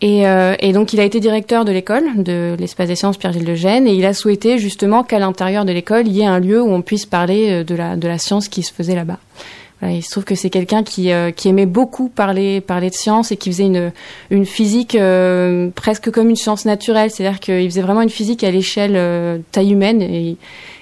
Et, 0.00 0.28
euh, 0.28 0.54
et 0.60 0.72
donc 0.72 0.92
il 0.92 1.00
a 1.00 1.04
été 1.04 1.18
directeur 1.18 1.64
de 1.64 1.72
l'école 1.72 2.22
de 2.22 2.54
l'espace 2.58 2.86
des 2.86 2.94
sciences 2.94 3.16
Pierre-Gilles 3.16 3.44
de 3.44 3.54
Gênes 3.56 3.88
et 3.88 3.94
il 3.94 4.06
a 4.06 4.14
souhaité 4.14 4.58
justement 4.58 5.02
qu'à 5.02 5.18
l'intérieur 5.18 5.64
de 5.64 5.72
l'école 5.72 6.06
il 6.06 6.12
y 6.12 6.20
ait 6.20 6.26
un 6.26 6.38
lieu 6.38 6.62
où 6.62 6.70
on 6.70 6.82
puisse 6.82 7.04
parler 7.04 7.50
euh, 7.50 7.64
de 7.64 7.74
la 7.74 7.96
de 7.96 8.06
la 8.06 8.18
science 8.18 8.48
qui 8.48 8.62
se 8.62 8.72
faisait 8.72 8.94
là-bas. 8.94 9.18
Voilà, 9.80 9.94
il 9.94 10.02
se 10.02 10.10
trouve 10.10 10.24
que 10.24 10.34
c'est 10.34 10.50
quelqu'un 10.50 10.82
qui, 10.82 11.12
euh, 11.12 11.30
qui 11.30 11.48
aimait 11.48 11.66
beaucoup 11.66 12.08
parler, 12.08 12.60
parler 12.60 12.90
de 12.90 12.94
science 12.94 13.30
et 13.30 13.36
qui 13.36 13.50
faisait 13.50 13.66
une, 13.66 13.92
une 14.30 14.44
physique 14.44 14.96
euh, 14.96 15.68
presque 15.74 16.10
comme 16.10 16.30
une 16.30 16.36
science 16.36 16.64
naturelle. 16.64 17.10
C'est-à-dire 17.10 17.38
qu'il 17.38 17.68
faisait 17.70 17.82
vraiment 17.82 18.02
une 18.02 18.10
physique 18.10 18.42
à 18.42 18.50
l'échelle 18.50 18.94
euh, 18.96 19.38
taille 19.52 19.72
humaine. 19.72 20.02
Et 20.02 20.36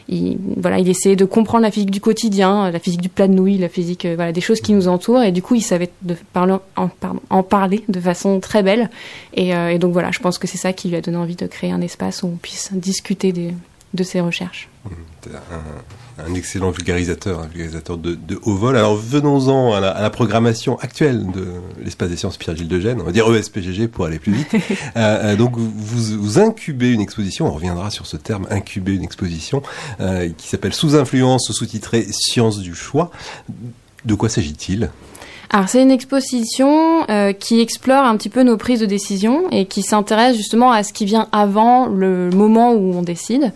il, 0.09 0.39
voilà, 0.57 0.79
il 0.79 0.89
essayait 0.89 1.17
de 1.17 1.25
comprendre 1.25 1.63
la 1.63 1.71
physique 1.71 1.91
du 1.91 2.01
quotidien, 2.01 2.71
la 2.71 2.79
physique 2.79 3.01
du 3.01 3.09
plat 3.09 3.29
de 3.29 3.33
nouilles, 3.33 3.59
la 3.59 3.69
physique, 3.69 4.05
euh, 4.05 4.15
voilà, 4.15 4.33
des 4.33 4.41
choses 4.41 4.61
qui 4.61 4.73
nous 4.73 4.89
entourent. 4.89 5.23
Et 5.23 5.33
du 5.33 5.43
coup, 5.43 5.55
il 5.55 5.63
savait 5.63 5.91
de 6.03 6.17
parler, 6.33 6.57
en, 6.77 6.89
pardon, 6.89 7.21
en 7.31 7.43
parler 7.43 7.85
de 7.89 8.01
façon 8.01 8.41
très 8.41 8.63
belle. 8.63 8.91
Et, 9.35 9.55
euh, 9.55 9.71
et 9.71 9.79
donc 9.79 9.93
voilà, 9.93 10.11
je 10.13 10.19
pense 10.21 10.39
que 10.39 10.47
c'est 10.47 10.59
ça 10.59 10.73
qui 10.73 10.89
lui 10.89 10.97
a 10.97 11.01
donné 11.01 11.17
envie 11.17 11.37
de 11.37 11.47
créer 11.47 11.73
un 11.73 11.81
espace 11.81 12.23
où 12.23 12.29
on 12.29 12.37
puisse 12.37 12.71
discuter 12.73 13.33
des, 13.33 13.53
de 13.95 14.03
ses 14.03 14.21
recherches. 14.21 14.69
Un, 15.33 16.25
un 16.25 16.35
excellent 16.35 16.71
vulgarisateur, 16.71 17.41
un 17.41 17.47
vulgarisateur 17.47 17.99
de, 17.99 18.15
de 18.15 18.39
haut 18.43 18.55
vol. 18.55 18.77
Alors 18.77 18.97
venons-en 18.97 19.75
à 19.75 19.81
la, 19.81 19.91
à 19.91 20.03
la 20.03 20.11
programmation 20.11 20.79
actuelle 20.79 21.27
de 21.31 21.47
l'espace 21.83 22.09
des 22.09 22.17
sciences 22.17 22.37
Pierre-Gilles 22.37 22.69
de 22.69 22.81
Gênes, 22.81 23.01
on 23.01 23.05
va 23.05 23.13
dire 23.13 23.33
ESPGG 23.33 23.89
pour 23.89 24.07
aller 24.07 24.19
plus 24.19 24.33
vite. 24.33 24.49
euh, 24.55 24.59
euh, 24.97 25.37
donc 25.37 25.57
vous, 25.57 26.19
vous 26.19 26.39
incubez 26.39 26.93
une 26.93 27.01
exposition, 27.01 27.47
on 27.47 27.53
reviendra 27.53 27.91
sur 27.91 28.07
ce 28.07 28.17
terme, 28.17 28.47
incuber 28.51 28.95
une 28.95 29.05
exposition, 29.05 29.63
euh, 30.01 30.31
qui 30.37 30.49
s'appelle 30.49 30.75
Sous 30.75 30.95
influence, 30.95 31.51
sous-titré 31.53 32.07
Sciences 32.11 32.59
du 32.59 32.75
choix. 32.75 33.11
De 34.05 34.15
quoi 34.15 34.29
s'agit-il? 34.29 34.91
Alors 35.51 35.69
c'est 35.69 35.81
une 35.81 35.91
exposition 35.91 37.09
euh, 37.09 37.33
qui 37.33 37.61
explore 37.61 38.05
un 38.05 38.17
petit 38.17 38.29
peu 38.29 38.43
nos 38.43 38.57
prises 38.57 38.81
de 38.81 38.87
décision 38.87 39.49
et 39.51 39.67
qui 39.67 39.83
s'intéresse 39.83 40.37
justement 40.37 40.73
à 40.73 40.83
ce 40.83 40.93
qui 40.93 41.05
vient 41.05 41.29
avant 41.31 41.87
le 41.87 42.31
moment 42.31 42.73
où 42.73 42.95
on 42.95 43.03
décide. 43.03 43.53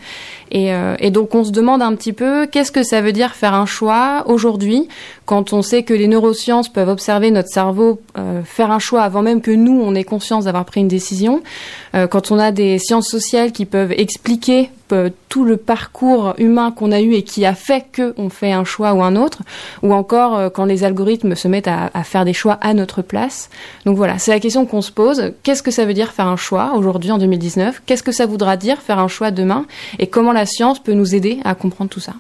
Et, 0.51 0.75
euh, 0.75 0.97
et 0.99 1.11
donc 1.11 1.35
on 1.35 1.45
se 1.45 1.53
demande 1.53 1.81
un 1.81 1.95
petit 1.95 2.13
peu 2.13 2.47
qu'est-ce 2.47 2.73
que 2.73 2.83
ça 2.83 3.01
veut 3.01 3.13
dire 3.13 3.35
faire 3.35 3.55
un 3.55 3.67
choix 3.67 4.25
aujourd'hui 4.27 4.89
quand 5.25 5.53
on 5.53 5.63
sait 5.63 5.85
que 5.85 5.95
les 5.95 6.09
neurosciences 6.09 6.69
peuvent 6.69 6.89
observer 6.89 7.31
notre 7.31 7.51
cerveau 7.51 8.01
euh, 8.19 8.43
faire 8.43 8.73
un 8.73 8.81
choix 8.81 9.03
avant 9.03 9.23
même 9.23 9.43
que 9.43 9.53
nous 9.53 9.81
on 9.81 9.95
ait 9.95 10.03
conscience 10.03 10.47
d'avoir 10.47 10.65
pris 10.65 10.81
une 10.81 10.89
décision, 10.89 11.43
euh, 11.95 12.09
quand 12.09 12.33
on 12.33 12.39
a 12.39 12.51
des 12.51 12.79
sciences 12.79 13.09
sociales 13.09 13.53
qui 13.53 13.65
peuvent 13.65 13.93
expliquer 13.93 14.71
tout 15.29 15.45
le 15.45 15.57
parcours 15.57 16.35
humain 16.39 16.73
qu'on 16.73 16.91
a 16.91 17.01
eu 17.01 17.13
et 17.13 17.23
qui 17.23 17.47
a 17.47 17.55
fait 17.55 17.87
que 17.93 18.13
on 18.17 18.29
fait 18.29 18.51
un 18.51 18.65
choix 18.65 18.93
ou 18.93 19.05
un 19.05 19.15
autre, 19.15 19.43
ou 19.85 19.95
encore 19.95 20.51
quand 20.53 20.65
les 20.65 20.83
algorithmes 20.83 21.37
se 21.37 21.47
mettent 21.47 21.69
à, 21.69 22.03
faire 22.03 22.25
des 22.25 22.33
choix 22.33 22.55
à 22.61 22.75
notre 22.75 23.01
place. 23.01 23.51
Donc 23.87 23.97
voilà, 23.97 24.19
c'est 24.19 24.33
la 24.33 24.41
question 24.41 24.67
qu'on 24.67 24.83
se 24.83 24.91
pose. 24.91 25.33
Qu'est-ce 25.45 25.63
que 25.63 25.71
ça 25.71 25.85
veut 25.85 25.95
dire 25.95 26.11
faire 26.11 26.27
un 26.27 26.35
choix 26.35 26.73
aujourd'hui 26.75 27.13
en 27.13 27.19
2019 27.19 27.83
Qu'est-ce 27.87 28.03
que 28.03 28.11
ça 28.11 28.27
voudra 28.27 28.57
dire 28.57 28.79
faire 28.83 28.99
un 28.99 29.07
choix 29.07 29.31
demain? 29.31 29.65
Et 30.01 30.09
comment 30.09 30.33
science 30.47 30.83
peut 30.83 30.93
nous 30.95 31.15
aider 31.15 31.39
à 31.45 31.55
comprendre 31.55 31.91
tout 31.91 32.01
ça 32.01 32.15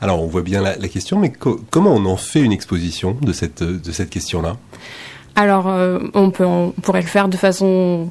Alors 0.00 0.22
on 0.22 0.26
voit 0.26 0.42
bien 0.42 0.60
la, 0.62 0.76
la 0.76 0.88
question, 0.88 1.18
mais 1.18 1.30
co- 1.32 1.60
comment 1.70 1.92
on 1.94 2.04
en 2.06 2.16
fait 2.16 2.40
une 2.40 2.52
exposition 2.52 3.16
de 3.20 3.32
cette, 3.32 3.62
de 3.62 3.92
cette 3.92 4.10
question-là? 4.10 4.56
Alors, 5.34 5.68
euh, 5.68 5.98
on, 6.14 6.30
peut, 6.30 6.46
on 6.46 6.70
pourrait 6.82 7.02
le 7.02 7.06
faire 7.06 7.28
de 7.28 7.36
façon 7.36 8.08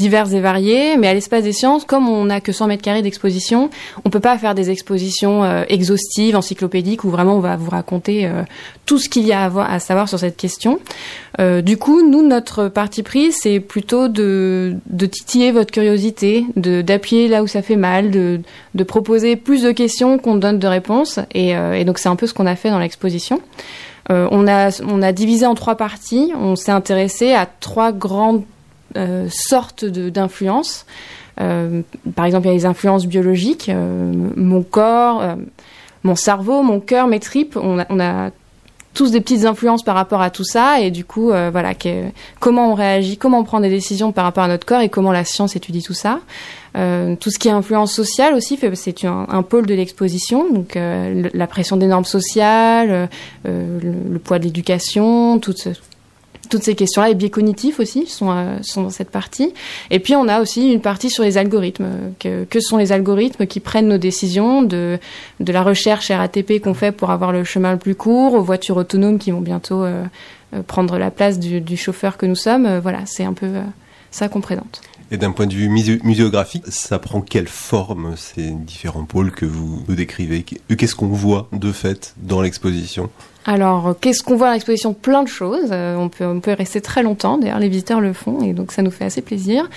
diverses 0.00 0.32
et 0.32 0.40
variées, 0.40 0.96
mais 0.96 1.08
à 1.08 1.14
l'espace 1.14 1.44
des 1.44 1.52
sciences, 1.52 1.84
comme 1.84 2.08
on 2.08 2.24
n'a 2.24 2.40
que 2.40 2.52
100 2.52 2.66
mètres 2.68 2.82
carrés 2.82 3.02
d'exposition, 3.02 3.68
on 4.04 4.10
peut 4.10 4.18
pas 4.18 4.38
faire 4.38 4.54
des 4.54 4.70
expositions 4.70 5.44
euh, 5.44 5.64
exhaustives, 5.68 6.34
encyclopédiques, 6.34 7.04
où 7.04 7.10
vraiment 7.10 7.36
on 7.36 7.40
va 7.40 7.56
vous 7.56 7.68
raconter 7.70 8.26
euh, 8.26 8.42
tout 8.86 8.98
ce 8.98 9.10
qu'il 9.10 9.26
y 9.26 9.32
a 9.32 9.44
à, 9.44 9.48
voir- 9.50 9.70
à 9.70 9.78
savoir 9.78 10.08
sur 10.08 10.18
cette 10.18 10.38
question. 10.38 10.80
Euh, 11.38 11.60
du 11.60 11.76
coup, 11.76 12.00
nous, 12.02 12.22
notre 12.26 12.68
parti 12.68 13.02
pris, 13.02 13.30
c'est 13.30 13.60
plutôt 13.60 14.08
de, 14.08 14.74
de 14.88 15.06
titiller 15.06 15.52
votre 15.52 15.70
curiosité, 15.70 16.46
d'appuyer 16.56 17.28
là 17.28 17.42
où 17.42 17.46
ça 17.46 17.60
fait 17.60 17.76
mal, 17.76 18.10
de, 18.10 18.40
de 18.74 18.84
proposer 18.84 19.36
plus 19.36 19.62
de 19.62 19.70
questions 19.72 20.18
qu'on 20.18 20.36
donne 20.36 20.58
de 20.58 20.66
réponses, 20.66 21.20
et, 21.34 21.54
donc 21.84 21.98
c'est 21.98 22.08
un 22.08 22.16
peu 22.16 22.26
ce 22.26 22.32
qu'on 22.34 22.46
a 22.46 22.56
fait 22.56 22.70
dans 22.70 22.78
l'exposition. 22.78 23.40
On, 24.08 24.48
a, 24.48 24.70
on 24.88 25.02
a 25.02 25.12
divisé 25.12 25.46
en 25.46 25.54
trois 25.54 25.76
parties. 25.76 26.32
On 26.36 26.56
s'est 26.56 26.72
intéressé 26.72 27.32
à 27.32 27.46
trois 27.46 27.92
grandes 27.92 28.42
euh, 28.96 29.26
sortes 29.30 29.84
d'influences. 29.84 30.86
Euh, 31.40 31.82
par 32.14 32.24
exemple, 32.26 32.46
il 32.46 32.48
y 32.48 32.52
a 32.52 32.56
les 32.56 32.66
influences 32.66 33.06
biologiques, 33.06 33.68
euh, 33.68 34.12
mon 34.36 34.62
corps, 34.62 35.22
euh, 35.22 35.34
mon 36.02 36.14
cerveau, 36.14 36.62
mon 36.62 36.80
cœur, 36.80 37.06
mes 37.06 37.20
tripes. 37.20 37.56
On 37.56 37.78
a, 38.00 38.30
tous 38.92 39.12
des 39.12 39.20
petites 39.20 39.44
influences 39.44 39.84
par 39.84 39.94
rapport 39.94 40.20
à 40.20 40.30
tout 40.30 40.42
ça, 40.42 40.80
et 40.80 40.90
du 40.90 41.04
coup, 41.04 41.26
voilà, 41.28 41.74
comment 42.40 42.72
on 42.72 42.74
réagit, 42.74 43.16
comment 43.16 43.38
on 43.38 43.44
prend 43.44 43.60
des 43.60 43.68
décisions 43.68 44.10
par 44.10 44.24
rapport 44.24 44.42
à 44.42 44.48
notre 44.48 44.66
corps, 44.66 44.80
et 44.80 44.88
comment 44.88 45.12
la 45.12 45.24
science 45.24 45.54
étudie 45.54 45.80
tout 45.80 45.94
ça. 45.94 46.18
Tout 46.74 47.30
ce 47.30 47.38
qui 47.38 47.46
est 47.46 47.52
influence 47.52 47.92
sociale 47.92 48.34
aussi, 48.34 48.58
c'est 48.74 49.04
un, 49.04 49.42
pôle 49.42 49.66
de 49.66 49.74
l'exposition, 49.74 50.52
donc 50.52 50.76
la 50.76 51.46
pression 51.46 51.76
des 51.76 51.86
normes 51.86 52.04
sociales, 52.04 53.08
le, 53.44 54.18
poids 54.18 54.40
de 54.40 54.44
l'éducation, 54.44 55.38
toutes, 55.38 55.58
ce- 55.58 55.70
toutes 56.48 56.62
ces 56.64 56.74
questions-là, 56.74 57.08
les 57.08 57.14
biais 57.14 57.30
cognitifs 57.30 57.78
aussi 57.78 58.06
sont, 58.06 58.30
euh, 58.30 58.56
sont 58.62 58.82
dans 58.82 58.90
cette 58.90 59.10
partie. 59.10 59.52
Et 59.90 60.00
puis 60.00 60.16
on 60.16 60.26
a 60.26 60.40
aussi 60.40 60.72
une 60.72 60.80
partie 60.80 61.10
sur 61.10 61.22
les 61.22 61.38
algorithmes. 61.38 61.84
euh, 61.84 62.10
Que, 62.18 62.44
que 62.44 62.60
sont 62.60 62.76
les 62.76 62.90
algorithmes 62.92 63.46
qui 63.46 63.60
prennent 63.60 63.88
nos 63.88 63.98
décisions, 63.98 64.62
de, 64.62 64.98
de 65.38 65.52
la 65.52 65.62
recherche 65.62 66.10
RATP 66.10 66.60
qu'on 66.60 66.74
fait 66.74 66.92
pour 66.92 67.10
avoir 67.10 67.30
le 67.32 67.44
chemin 67.44 67.72
le 67.72 67.78
plus 67.78 67.94
court, 67.94 68.34
aux 68.34 68.42
voitures 68.42 68.76
autonomes 68.78 69.18
qui 69.18 69.30
vont 69.30 69.40
bientôt 69.40 69.84
euh, 69.84 70.04
euh, 70.54 70.62
prendre 70.62 70.98
la 70.98 71.10
place 71.10 71.38
du, 71.38 71.60
du 71.60 71.76
chauffeur 71.76 72.16
que 72.16 72.26
nous 72.26 72.34
sommes. 72.36 72.66
Euh, 72.66 72.80
voilà, 72.80 73.00
c'est 73.06 73.24
un 73.24 73.32
peu 73.34 73.46
euh, 73.46 73.62
ça 74.10 74.28
qu'on 74.28 74.40
présente. 74.40 74.80
Et 75.12 75.16
d'un 75.16 75.32
point 75.32 75.46
de 75.46 75.54
vue 75.54 75.68
musé- 75.68 76.00
muséographique, 76.04 76.64
ça 76.68 76.98
prend 77.00 77.20
quelle 77.20 77.48
forme 77.48 78.14
ces 78.16 78.50
différents 78.50 79.04
pôles 79.04 79.32
que 79.32 79.44
vous 79.44 79.82
décrivez? 79.88 80.44
Qu'est-ce 80.44 80.94
qu'on 80.94 81.08
voit 81.08 81.48
de 81.52 81.72
fait 81.72 82.14
dans 82.16 82.40
l'exposition? 82.42 83.10
Alors, 83.50 83.96
qu'est-ce 84.00 84.22
qu'on 84.22 84.36
voit 84.36 84.46
dans 84.46 84.52
l'exposition 84.52 84.94
Plein 84.94 85.24
de 85.24 85.28
choses. 85.28 85.70
Euh, 85.72 85.96
on, 85.96 86.08
peut, 86.08 86.24
on 86.24 86.38
peut 86.38 86.52
y 86.52 86.54
rester 86.54 86.80
très 86.80 87.02
longtemps. 87.02 87.36
D'ailleurs, 87.36 87.58
les 87.58 87.68
visiteurs 87.68 88.00
le 88.00 88.12
font 88.12 88.42
et 88.42 88.52
donc 88.52 88.70
ça 88.70 88.80
nous 88.82 88.92
fait 88.92 89.04
assez 89.04 89.22
plaisir. 89.22 89.68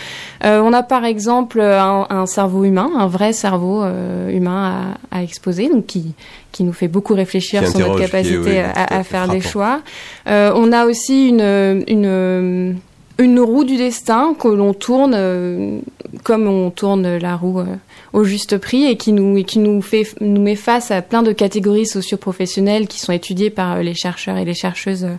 Euh, 0.45 0.61
on 0.63 0.73
a 0.73 0.83
par 0.83 1.05
exemple 1.05 1.59
un, 1.59 2.05
un 2.07 2.27
cerveau 2.27 2.65
humain, 2.65 2.91
un 2.95 3.07
vrai 3.07 3.33
cerveau 3.33 3.81
euh, 3.81 4.29
humain 4.29 4.95
à, 5.11 5.17
à 5.17 5.23
exposer, 5.23 5.69
donc 5.69 5.87
qui, 5.87 6.13
qui 6.51 6.63
nous 6.63 6.71
fait 6.71 6.87
beaucoup 6.87 7.15
réfléchir 7.15 7.67
sur 7.67 7.79
notre 7.79 7.99
est, 7.99 8.05
capacité 8.05 8.61
à, 8.61 8.69
à 8.73 8.97
à 8.99 9.03
faire 9.03 9.27
des 9.27 9.41
choix. 9.41 9.81
On 10.27 10.71
a 10.71 10.85
aussi 10.85 11.29
une, 11.29 11.83
une, 11.87 12.77
une 13.17 13.39
roue 13.39 13.63
du 13.63 13.77
destin 13.77 14.35
que 14.37 14.47
l'on 14.47 14.73
tourne 14.73 15.13
euh, 15.15 15.79
comme 16.23 16.47
on 16.47 16.69
tourne 16.69 17.17
la 17.17 17.35
roue 17.35 17.59
euh, 17.59 17.75
au 18.13 18.23
juste 18.23 18.59
prix 18.59 18.85
et 18.85 18.95
qui 18.95 19.11
nous 19.11 19.37
et 19.37 19.43
qui 19.43 19.57
nous 19.59 19.81
fait 19.81 20.07
nous 20.21 20.41
met 20.41 20.55
face 20.55 20.91
à 20.91 21.01
plein 21.01 21.23
de 21.23 21.31
catégories 21.31 21.87
socio-professionnelles 21.87 22.87
qui 22.87 22.99
sont 22.99 23.11
étudiées 23.11 23.49
par 23.49 23.73
euh, 23.73 23.81
les 23.81 23.95
chercheurs 23.95 24.37
et 24.37 24.45
les 24.45 24.53
chercheuses 24.53 25.05
euh, 25.05 25.15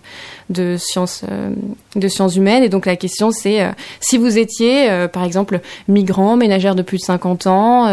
de 0.49 0.77
sciences 0.79 1.25
euh, 1.29 1.51
de 1.97 2.09
sciences 2.09 2.37
humaines. 2.37 2.63
Et 2.63 2.69
donc 2.69 2.87
la 2.87 2.97
question 2.97 3.33
c'est 3.33 3.69
si 4.01 4.17
vous 4.17 4.39
étiez 4.39 4.89
par 5.13 5.25
exemple 5.25 5.61
migrant 5.89 6.37
ménagère 6.37 6.75
de 6.75 6.83
plus 6.83 6.99
de 6.99 7.03
50 7.03 7.47
ans 7.47 7.85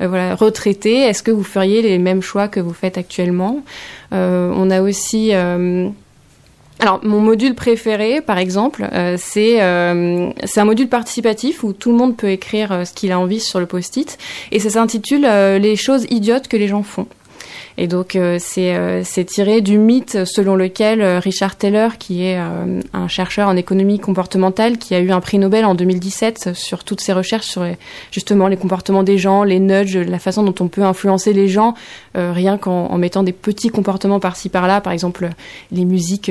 voilà 0.00 0.34
retraité 0.34 1.00
est-ce 1.00 1.22
que 1.22 1.30
vous 1.30 1.42
feriez 1.42 1.82
les 1.82 1.98
mêmes 1.98 2.22
choix 2.22 2.48
que 2.48 2.60
vous 2.60 2.72
faites 2.72 2.98
actuellement? 2.98 3.62
On 4.12 4.70
a 4.70 4.80
aussi 4.80 5.32
alors, 6.78 7.00
mon 7.04 7.20
module 7.20 7.54
préféré, 7.54 8.20
par 8.20 8.36
exemple, 8.36 8.86
euh, 8.92 9.16
c'est 9.18 9.62
euh, 9.62 10.30
c'est 10.44 10.60
un 10.60 10.66
module 10.66 10.88
participatif 10.88 11.64
où 11.64 11.72
tout 11.72 11.90
le 11.90 11.96
monde 11.96 12.16
peut 12.16 12.28
écrire 12.28 12.70
euh, 12.70 12.84
ce 12.84 12.92
qu'il 12.92 13.12
a 13.12 13.18
envie 13.18 13.40
sur 13.40 13.60
le 13.60 13.66
post-it, 13.66 14.18
et 14.52 14.60
ça 14.60 14.68
s'intitule 14.68 15.24
euh, 15.24 15.58
Les 15.58 15.76
choses 15.76 16.06
idiotes 16.10 16.48
que 16.48 16.56
les 16.56 16.68
gens 16.68 16.82
font. 16.82 17.06
Et 17.78 17.88
donc, 17.88 18.16
euh, 18.16 18.38
c'est 18.40 18.74
euh, 18.74 19.02
c'est 19.04 19.24
tiré 19.24 19.60
du 19.60 19.78
mythe 19.78 20.24
selon 20.24 20.56
lequel 20.56 21.02
euh, 21.02 21.18
Richard 21.18 21.56
Taylor, 21.56 21.98
qui 21.98 22.24
est 22.24 22.36
un 22.36 23.08
chercheur 23.08 23.48
en 23.48 23.56
économie 23.56 23.98
comportementale, 23.98 24.78
qui 24.78 24.94
a 24.94 25.00
eu 25.00 25.10
un 25.10 25.20
prix 25.20 25.38
Nobel 25.38 25.64
en 25.64 25.74
2017 25.74 26.54
sur 26.54 26.84
toutes 26.84 27.00
ses 27.00 27.12
recherches 27.12 27.46
sur 27.46 27.66
justement 28.10 28.48
les 28.48 28.56
comportements 28.56 29.02
des 29.02 29.18
gens, 29.18 29.42
les 29.42 29.60
nudges, 29.60 29.96
la 29.96 30.18
façon 30.18 30.42
dont 30.42 30.54
on 30.60 30.68
peut 30.68 30.82
influencer 30.82 31.32
les 31.32 31.48
gens, 31.48 31.74
rien 32.14 32.58
qu'en 32.58 32.86
en 32.86 32.98
mettant 32.98 33.22
des 33.22 33.32
petits 33.32 33.68
comportements 33.68 34.20
par-ci 34.20 34.48
par-là, 34.48 34.80
par 34.80 34.92
exemple 34.92 35.28
les 35.72 35.84
musiques 35.84 36.30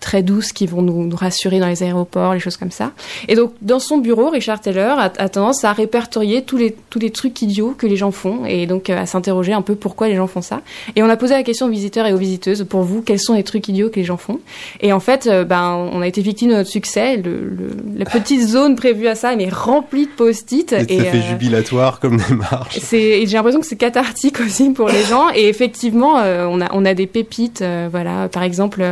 très 0.00 0.22
douces 0.22 0.52
qui 0.52 0.66
vont 0.66 0.82
nous, 0.82 1.04
nous 1.06 1.16
rassurer 1.16 1.58
dans 1.60 1.68
les 1.68 1.82
aéroports, 1.82 2.34
les 2.34 2.40
choses 2.40 2.56
comme 2.56 2.70
ça. 2.70 2.92
Et 3.28 3.34
donc, 3.36 3.52
dans 3.62 3.78
son 3.78 3.98
bureau, 3.98 4.30
Richard 4.30 4.60
Taylor 4.60 4.98
a, 4.98 5.04
a 5.18 5.28
tendance 5.28 5.62
à 5.64 5.72
répertorier 5.72 6.42
tous 6.42 6.56
les, 6.56 6.74
tous 6.90 6.98
les 6.98 7.10
trucs 7.10 7.42
idiots 7.42 7.74
que 7.76 7.86
les 7.86 7.96
gens 7.96 8.10
font 8.10 8.44
et 8.46 8.66
donc 8.66 8.88
euh, 8.90 8.98
à 9.00 9.06
s'interroger 9.06 9.52
un 9.52 9.62
peu 9.62 9.74
pourquoi 9.74 10.08
les 10.08 10.16
gens 10.16 10.26
font 10.26 10.42
ça. 10.42 10.62
Et 10.96 11.02
on 11.02 11.08
a 11.08 11.16
posé 11.16 11.34
la 11.34 11.42
question 11.42 11.66
aux 11.66 11.70
visiteurs 11.70 12.06
et 12.06 12.12
aux 12.12 12.18
visiteuses, 12.18 12.64
pour 12.68 12.82
vous, 12.82 13.02
quels 13.02 13.20
sont 13.20 13.34
les 13.34 13.44
trucs 13.44 13.68
idiots 13.68 13.90
que 13.90 13.96
les 13.96 14.04
gens 14.04 14.16
font 14.16 14.40
Et 14.80 14.92
en 14.92 15.00
fait, 15.00 15.26
euh, 15.26 15.44
ben, 15.44 15.88
on 15.92 16.00
a 16.02 16.06
été 16.06 16.22
victime 16.22 16.48
de 16.50 16.54
notre 16.54 16.70
succès. 16.70 17.16
Le, 17.16 17.32
le- 17.32 17.76
la 17.96 18.04
petite 18.06 18.40
zone 18.46 18.76
prévue 18.76 19.06
à 19.06 19.14
ça, 19.14 19.32
elle 19.32 19.42
est 19.42 19.52
remplie 19.52 20.06
de 20.06 20.10
post-it. 20.12 20.72
Et 20.72 20.78
ça 20.98 21.04
fait 21.04 21.18
euh, 21.18 21.22
jubilatoire 21.28 22.00
comme 22.00 22.16
démarche. 22.16 22.78
c'est, 22.82 23.26
j'ai 23.26 23.36
l'impression 23.36 23.60
que 23.60 23.66
c'est 23.66 23.76
cathartique 23.76 24.40
aussi 24.44 24.70
pour 24.70 24.88
les 24.88 25.02
gens. 25.04 25.28
Et 25.34 25.48
effectivement, 25.48 26.18
euh, 26.18 26.46
on 26.48 26.60
a 26.60 26.68
on 26.72 26.84
a 26.84 26.94
des 26.94 27.06
pépites. 27.06 27.62
euh, 27.62 27.88
voilà, 27.90 28.28
par 28.28 28.42
exemple, 28.44 28.82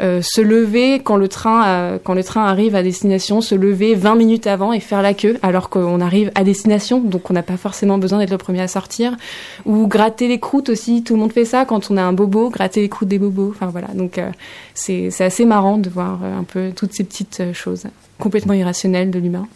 se 0.00 0.40
lever 0.50 1.00
quand 1.00 1.16
le 1.16 1.28
train 1.28 1.66
euh, 1.66 1.98
quand 2.02 2.14
le 2.14 2.22
train 2.22 2.44
arrive 2.44 2.74
à 2.74 2.82
destination, 2.82 3.40
se 3.40 3.54
lever 3.54 3.94
20 3.94 4.14
minutes 4.16 4.46
avant 4.46 4.72
et 4.72 4.80
faire 4.80 5.00
la 5.00 5.14
queue 5.14 5.38
alors 5.42 5.70
qu'on 5.70 6.00
arrive 6.00 6.30
à 6.34 6.44
destination, 6.44 7.00
donc 7.00 7.30
on 7.30 7.34
n'a 7.34 7.42
pas 7.42 7.56
forcément 7.56 7.96
besoin 7.96 8.18
d'être 8.18 8.30
le 8.30 8.38
premier 8.38 8.60
à 8.60 8.68
sortir. 8.68 9.16
Ou 9.64 9.86
gratter 9.86 10.28
les 10.28 10.38
croûtes 10.38 10.68
aussi. 10.68 11.02
Tout 11.02 11.14
le 11.14 11.20
monde 11.20 11.32
fait 11.32 11.44
ça 11.44 11.64
quand 11.64 11.90
on 11.90 11.96
a 11.96 12.02
un 12.02 12.12
bobo, 12.12 12.50
gratter 12.50 12.82
les 12.82 12.88
croûtes 12.88 13.08
des 13.08 13.18
bobos. 13.18 13.50
Enfin 13.50 13.68
voilà, 13.68 13.88
donc 13.88 14.18
euh, 14.18 14.30
c'est 14.74 15.08
assez 15.20 15.44
marrant 15.44 15.78
de 15.78 15.88
voir 15.88 16.20
euh, 16.22 16.38
un 16.38 16.44
peu 16.44 16.72
toutes 16.74 16.92
ces 16.92 17.04
petites 17.04 17.52
choses 17.54 17.84
complètement 18.18 18.54
irrationnelles 18.54 19.10
de 19.10 19.18
l'humain. 19.18 19.46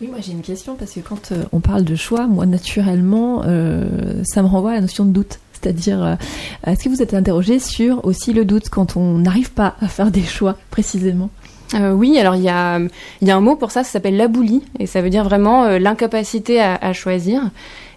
Oui, 0.00 0.06
moi 0.08 0.18
j'ai 0.22 0.32
une 0.32 0.40
question 0.40 0.76
parce 0.76 0.92
que 0.92 1.00
quand 1.00 1.34
on 1.52 1.60
parle 1.60 1.84
de 1.84 1.94
choix, 1.94 2.26
moi 2.26 2.46
naturellement, 2.46 3.42
ça 3.42 4.42
me 4.42 4.46
renvoie 4.46 4.70
à 4.70 4.74
la 4.74 4.80
notion 4.80 5.04
de 5.04 5.10
doute. 5.10 5.40
C'est-à-dire, 5.64 6.04
euh, 6.04 6.14
est-ce 6.66 6.84
que 6.84 6.88
vous 6.90 7.02
êtes 7.02 7.14
interrogé 7.14 7.58
sur 7.58 8.04
aussi 8.04 8.34
le 8.34 8.44
doute 8.44 8.68
quand 8.68 8.98
on 8.98 9.18
n'arrive 9.18 9.50
pas 9.50 9.76
à 9.80 9.88
faire 9.88 10.10
des 10.10 10.22
choix 10.22 10.56
précisément? 10.70 11.30
Euh, 11.72 11.92
oui, 11.92 12.18
alors 12.18 12.36
il 12.36 12.42
y 12.42 12.50
a, 12.50 12.78
y 13.22 13.30
a 13.30 13.36
un 13.36 13.40
mot 13.40 13.56
pour 13.56 13.70
ça, 13.70 13.82
ça 13.82 13.92
s'appelle 13.92 14.18
l'aboulie, 14.18 14.62
et 14.78 14.86
ça 14.86 15.00
veut 15.00 15.08
dire 15.08 15.24
vraiment 15.24 15.64
euh, 15.64 15.78
l'incapacité 15.78 16.60
à, 16.60 16.92
choisir. 16.92 17.40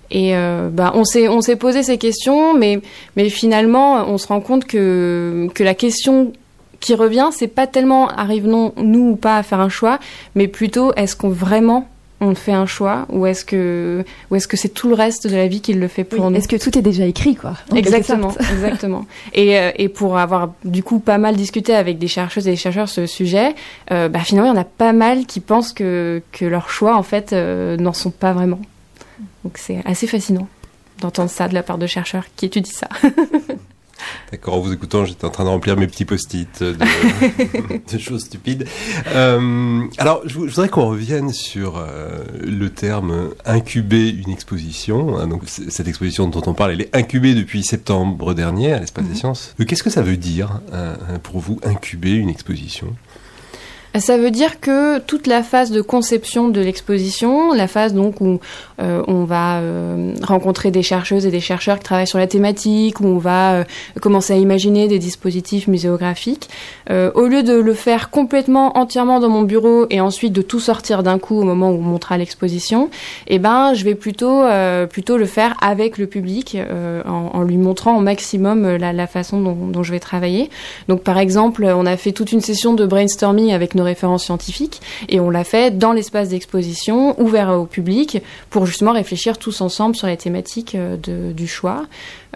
Et 0.09 0.33
bah, 0.71 0.93
on 0.95 1.03
s'est 1.03 1.27
on 1.27 1.41
s'est 1.41 1.57
posé 1.57 1.83
ces 1.83 1.97
questions, 1.97 2.57
mais 2.57 2.79
mais 3.17 3.27
finalement 3.27 4.09
on 4.09 4.17
se 4.17 4.27
rend 4.27 4.39
compte 4.39 4.63
que 4.63 5.49
que 5.53 5.65
la 5.65 5.73
question 5.73 6.31
qui 6.79 6.95
revient, 6.95 7.27
c'est 7.33 7.49
pas 7.49 7.67
tellement 7.67 8.07
arrivons 8.07 8.71
nous 8.77 9.09
ou 9.09 9.15
pas 9.17 9.35
à 9.35 9.43
faire 9.43 9.59
un 9.59 9.67
choix, 9.67 9.99
mais 10.33 10.47
plutôt 10.47 10.93
est-ce 10.93 11.17
qu'on 11.17 11.27
vraiment 11.27 11.89
on 12.19 12.33
fait 12.33 12.51
un 12.51 12.65
choix 12.65 13.05
ou 13.09 13.25
est-ce 13.25 13.45
que 13.45 14.03
ou 14.31 14.35
est-ce 14.35 14.47
que 14.47 14.57
c'est 14.57 14.69
tout 14.69 14.89
le 14.89 14.95
reste 14.95 15.27
de 15.27 15.35
la 15.35 15.47
vie 15.47 15.61
qui 15.61 15.73
le 15.73 15.87
fait 15.87 16.03
pour 16.03 16.29
nous 16.29 16.37
Est-ce 16.37 16.47
que 16.47 16.55
tout 16.55 16.75
est 16.77 16.81
déjà 16.81 17.05
écrit, 17.05 17.35
quoi 17.35 17.53
Exactement, 17.75 18.33
exactement. 18.51 19.05
Et, 19.33 19.57
euh, 19.59 19.71
et 19.75 19.89
pour 19.89 20.17
avoir 20.17 20.51
du 20.63 20.83
coup 20.83 20.99
pas 20.99 21.17
mal 21.17 21.35
discuté 21.35 21.75
avec 21.75 21.99
des 21.99 22.07
chercheuses 22.07 22.47
et 22.47 22.51
des 22.51 22.57
chercheurs 22.57 22.89
sur 22.89 23.03
ce 23.03 23.07
sujet, 23.07 23.53
euh, 23.91 24.09
bah, 24.09 24.19
finalement 24.19 24.51
il 24.51 24.55
y 24.55 24.57
en 24.57 24.61
a 24.61 24.65
pas 24.65 24.93
mal 24.93 25.25
qui 25.25 25.39
pensent 25.39 25.73
que, 25.73 26.21
que 26.31 26.45
leurs 26.45 26.69
choix 26.69 26.95
en 26.95 27.03
fait 27.03 27.33
euh, 27.33 27.77
n'en 27.77 27.93
sont 27.93 28.11
pas 28.11 28.33
vraiment. 28.33 28.59
Donc 29.43 29.57
c'est 29.57 29.81
assez 29.85 30.07
fascinant. 30.07 30.47
d'entendre 31.01 31.29
ça 31.29 31.47
de 31.47 31.53
la 31.53 31.63
part 31.63 31.77
de 31.77 31.87
chercheurs 31.87 32.25
qui 32.35 32.45
étudient 32.45 32.73
ça. 32.73 32.89
D'accord, 34.31 34.55
en 34.55 34.59
vous 34.59 34.73
écoutant, 34.73 35.05
j'étais 35.05 35.25
en 35.25 35.29
train 35.29 35.43
de 35.43 35.49
remplir 35.49 35.77
mes 35.77 35.87
petits 35.87 36.05
post-it 36.05 36.61
de, 36.61 36.75
de 37.91 37.97
choses 37.97 38.25
stupides. 38.25 38.67
Euh, 39.07 39.83
alors, 39.97 40.21
je, 40.25 40.37
voudrais 40.37 40.69
qu'on 40.69 40.87
revienne 40.87 41.31
sur 41.31 41.77
euh, 41.77 42.23
le 42.43 42.69
terme 42.69 43.29
incuber 43.45 44.09
une 44.09 44.31
exposition. 44.31 45.17
Hein, 45.17 45.27
donc, 45.27 45.43
cette 45.47 45.87
exposition 45.87 46.27
dont 46.27 46.43
on 46.45 46.53
parle, 46.53 46.71
elle 46.71 46.81
est 46.81 46.95
incubée 46.95 47.33
depuis 47.33 47.63
septembre 47.63 48.33
dernier 48.33 48.73
à 48.73 48.79
l'Espace 48.79 49.05
des 49.05 49.15
Sciences. 49.15 49.55
Euh, 49.59 49.65
Qu'est-ce 49.65 49.83
que 49.83 49.89
ça 49.89 50.01
veut 50.01 50.17
dire 50.17 50.61
euh, 50.73 50.95
pour 51.23 51.39
vous, 51.39 51.59
incuber 51.63 52.13
une 52.13 52.29
exposition? 52.29 52.95
Ça 53.95 54.17
veut 54.17 54.31
dire 54.31 54.59
que 54.59 54.99
toute 54.99 55.25
la 55.25 55.41
phase 55.41 55.71
de 55.71 55.81
conception 55.81 56.49
de 56.49 56.61
l'exposition, 56.61 57.53
la 57.53 57.67
phase 57.67 57.93
donc 57.93 58.21
où 58.21 58.39
euh, 58.79 59.01
on 59.07 59.23
va 59.23 59.59
euh, 59.59 60.13
rencontrer 60.23 60.71
des 60.71 60.83
chercheuses 60.83 61.25
et 61.25 61.31
des 61.31 61.39
chercheurs 61.39 61.79
qui 61.79 61.83
travaillent 61.83 62.07
sur 62.07 62.19
la 62.19 62.27
thématique, 62.27 62.99
où 62.99 63.05
on 63.05 63.17
va 63.17 63.53
euh, 63.53 63.63
commencer 64.01 64.33
à 64.33 64.37
imaginer 64.37 64.87
des 64.87 64.99
dispositifs 64.99 65.67
muséographiques, 65.67 66.49
euh, 66.89 67.11
au 67.15 67.27
lieu 67.27 67.43
de 67.43 67.53
le 67.53 67.73
faire 67.73 68.09
complètement 68.09 68.77
entièrement 68.77 69.19
dans 69.19 69.29
mon 69.29 69.41
bureau 69.41 69.87
et 69.89 69.99
ensuite 69.99 70.33
de 70.33 70.41
tout 70.41 70.59
sortir 70.59 71.03
d'un 71.03 71.19
coup 71.19 71.39
au 71.39 71.43
moment 71.43 71.71
où 71.71 71.75
on 71.75 71.81
montrera 71.81 72.17
l'exposition, 72.17 72.89
eh 73.27 73.39
ben 73.39 73.73
je 73.73 73.83
vais 73.83 73.95
plutôt 73.95 74.43
euh, 74.43 74.85
plutôt 74.85 75.17
le 75.17 75.25
faire 75.25 75.55
avec 75.61 75.97
le 75.97 76.05
public 76.07 76.55
euh, 76.55 77.01
en, 77.05 77.31
en 77.33 77.43
lui 77.43 77.57
montrant 77.57 77.97
au 77.97 78.01
maximum 78.01 78.77
la, 78.77 78.93
la 78.93 79.07
façon 79.07 79.41
dont, 79.41 79.55
dont 79.67 79.83
je 79.83 79.91
vais 79.91 79.99
travailler. 79.99 80.49
Donc 80.87 81.01
par 81.01 81.17
exemple, 81.17 81.65
on 81.65 81.85
a 81.85 81.97
fait 81.97 82.11
toute 82.11 82.31
une 82.31 82.41
session 82.41 82.73
de 82.73 82.85
brainstorming 82.85 83.51
avec 83.53 83.73
nos 83.73 83.83
références 83.83 84.25
scientifiques 84.25 84.81
et 85.09 85.19
on 85.19 85.29
l'a 85.29 85.43
fait 85.43 85.77
dans 85.77 85.93
l'espace 85.93 86.29
d'exposition 86.29 87.19
ouvert 87.19 87.49
au 87.49 87.65
public 87.65 88.21
pour 88.49 88.66
justement 88.67 88.93
réfléchir 88.93 89.37
tous 89.37 89.61
ensemble 89.61 89.95
sur 89.95 90.07
les 90.07 90.17
thématiques 90.17 90.75
euh, 90.75 90.97
du 91.33 91.47
choix. 91.47 91.85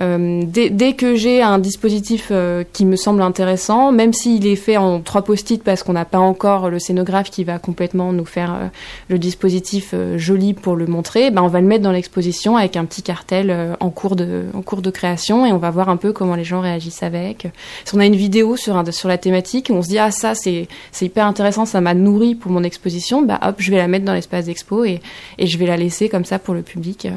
Euh, 0.01 0.41
dès, 0.45 0.69
dès 0.69 0.93
que 0.93 1.15
j'ai 1.15 1.41
un 1.41 1.59
dispositif 1.59 2.29
euh, 2.31 2.63
qui 2.73 2.85
me 2.85 2.95
semble 2.95 3.21
intéressant, 3.21 3.91
même 3.91 4.13
s'il 4.13 4.47
est 4.47 4.55
fait 4.55 4.77
en 4.77 5.01
trois 5.01 5.21
post-it 5.21 5.63
parce 5.63 5.83
qu'on 5.83 5.93
n'a 5.93 6.05
pas 6.05 6.17
encore 6.17 6.69
le 6.69 6.79
scénographe 6.79 7.29
qui 7.29 7.43
va 7.43 7.59
complètement 7.59 8.13
nous 8.13 8.25
faire 8.25 8.71
le 9.09 9.19
dispositif 9.19 9.93
joli 10.15 10.53
pour 10.53 10.75
le 10.75 10.87
montrer, 10.87 11.29
ben 11.29 11.43
on 11.43 11.47
va 11.47 11.61
le 11.61 11.67
mettre 11.67 11.83
dans 11.83 11.91
l'exposition 11.91 12.57
avec 12.57 12.77
un 12.77 12.85
petit 12.85 13.03
cartel 13.03 13.75
en 13.79 13.89
cours 13.89 14.15
de 14.15 14.45
en 14.53 14.61
cours 14.61 14.81
de 14.81 14.89
création 14.89 15.45
et 15.45 15.51
on 15.51 15.57
va 15.57 15.69
voir 15.69 15.89
un 15.89 15.97
peu 15.97 16.13
comment 16.13 16.35
les 16.35 16.43
gens 16.43 16.61
réagissent 16.61 17.03
avec. 17.03 17.47
Si 17.85 17.95
on 17.95 17.99
a 17.99 18.05
une 18.05 18.15
vidéo 18.15 18.55
sur 18.55 18.77
un, 18.77 18.89
sur 18.91 19.09
la 19.09 19.17
thématique, 19.17 19.69
on 19.71 19.81
se 19.81 19.89
dit 19.89 19.99
ah 19.99 20.11
ça 20.11 20.35
c'est 20.35 20.67
c'est 20.91 21.05
hyper 21.05 21.25
intéressant, 21.25 21.65
ça 21.65 21.81
m'a 21.81 21.93
nourri 21.93 22.35
pour 22.35 22.51
mon 22.51 22.63
exposition, 22.63 23.21
bah 23.21 23.39
hop 23.43 23.55
je 23.59 23.71
vais 23.71 23.77
la 23.77 23.87
mettre 23.87 24.05
dans 24.05 24.13
l'espace 24.13 24.45
d'expo 24.45 24.85
et 24.85 25.01
et 25.37 25.47
je 25.47 25.57
vais 25.57 25.65
la 25.65 25.77
laisser 25.77 26.09
comme 26.09 26.20
ça 26.25 26.39
pour 26.39 26.53
le 26.53 26.61
public. 26.61 27.05
euh. 27.05 27.11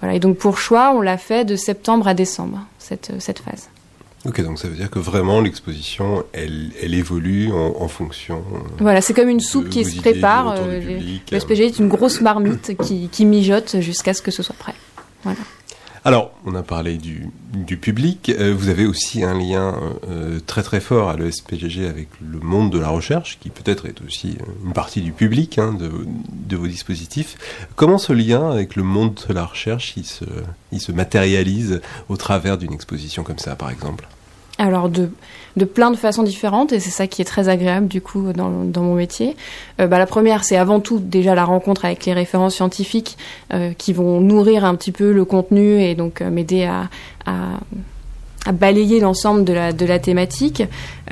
Voilà. 0.00 0.14
Et 0.16 0.20
donc 0.20 0.36
pour 0.38 0.58
choix, 0.58 0.92
on 0.94 1.00
l'a 1.00 1.16
fait 1.18 1.44
de 1.44 1.56
septembre 1.56 2.08
à 2.08 2.14
décembre 2.14 2.60
cette 2.78 3.12
cette 3.20 3.38
phase. 3.38 3.68
Ok, 4.24 4.40
donc 4.42 4.58
ça 4.60 4.68
veut 4.68 4.76
dire 4.76 4.88
que 4.88 5.00
vraiment 5.00 5.40
l'exposition, 5.40 6.24
elle, 6.32 6.70
elle 6.80 6.94
évolue 6.94 7.50
en, 7.52 7.74
en 7.80 7.88
fonction. 7.88 8.36
euh, 8.54 8.58
Voilà, 8.78 9.00
c'est 9.00 9.14
comme 9.14 9.28
une 9.28 9.40
soupe 9.40 9.68
qui 9.68 9.84
se 9.84 9.96
prépare. 10.00 10.54
euh, 10.58 10.80
le 11.32 11.40
SPG 11.40 11.60
est 11.66 11.78
une 11.80 11.88
grosse 11.88 12.20
marmite 12.20 12.76
qui, 12.84 13.08
qui 13.10 13.24
mijote 13.24 13.80
jusqu'à 13.80 14.14
ce 14.14 14.22
que 14.22 14.30
ce 14.30 14.44
soit 14.44 14.54
prêt. 14.56 14.74
Voilà. 15.24 15.40
Alors, 16.04 16.32
on 16.44 16.56
a 16.56 16.64
parlé 16.64 16.96
du, 16.96 17.30
du 17.52 17.76
public. 17.76 18.28
Euh, 18.30 18.52
vous 18.56 18.70
avez 18.70 18.86
aussi 18.86 19.22
un 19.22 19.38
lien 19.38 19.78
euh, 20.08 20.40
très 20.44 20.64
très 20.64 20.80
fort 20.80 21.08
à 21.08 21.16
l'ESPGG 21.16 21.86
avec 21.86 22.08
le 22.20 22.40
monde 22.40 22.72
de 22.72 22.78
la 22.80 22.88
recherche, 22.88 23.38
qui 23.40 23.50
peut-être 23.50 23.86
est 23.86 24.02
aussi 24.02 24.36
euh, 24.40 24.44
une 24.64 24.72
partie 24.72 25.00
du 25.00 25.12
public 25.12 25.58
hein, 25.58 25.72
de, 25.78 26.56
vos 26.56 26.66
dispositifs. 26.66 27.36
Comment 27.76 27.98
ce 27.98 28.12
lien 28.12 28.50
avec 28.50 28.74
le 28.74 28.82
monde 28.82 29.14
de 29.28 29.32
la 29.32 29.44
recherche, 29.44 29.94
se, 30.02 30.24
il 30.72 30.80
se 30.80 30.90
matérialise 30.90 31.80
au 32.08 32.16
travers 32.16 32.58
d'une 32.58 32.72
exposition 32.72 33.22
comme 33.22 33.38
ça, 33.38 33.54
par 33.54 33.70
exemple? 33.70 34.08
Alors 34.62 34.88
de, 34.88 35.10
de 35.56 35.64
plein 35.64 35.90
de 35.90 35.96
façons 35.96 36.22
différentes 36.22 36.72
et 36.72 36.78
c'est 36.78 36.90
ça 36.90 37.08
qui 37.08 37.20
est 37.20 37.24
très 37.24 37.48
agréable 37.48 37.88
du 37.88 38.00
coup 38.00 38.32
dans, 38.32 38.62
dans 38.64 38.82
mon 38.82 38.94
métier. 38.94 39.34
Euh, 39.80 39.88
bah, 39.88 39.98
la 39.98 40.06
première 40.06 40.44
c'est 40.44 40.56
avant 40.56 40.78
tout 40.78 41.00
déjà 41.00 41.34
la 41.34 41.44
rencontre 41.44 41.84
avec 41.84 42.06
les 42.06 42.12
références 42.12 42.54
scientifiques 42.54 43.18
euh, 43.52 43.72
qui 43.76 43.92
vont 43.92 44.20
nourrir 44.20 44.64
un 44.64 44.76
petit 44.76 44.92
peu 44.92 45.10
le 45.12 45.24
contenu 45.24 45.82
et 45.82 45.96
donc 45.96 46.20
euh, 46.20 46.30
m'aider 46.30 46.62
à, 46.62 46.88
à, 47.26 47.58
à 48.46 48.52
balayer 48.52 49.00
l'ensemble 49.00 49.42
de 49.44 49.52
la, 49.52 49.72
de 49.72 49.84
la 49.84 49.98
thématique. 49.98 50.62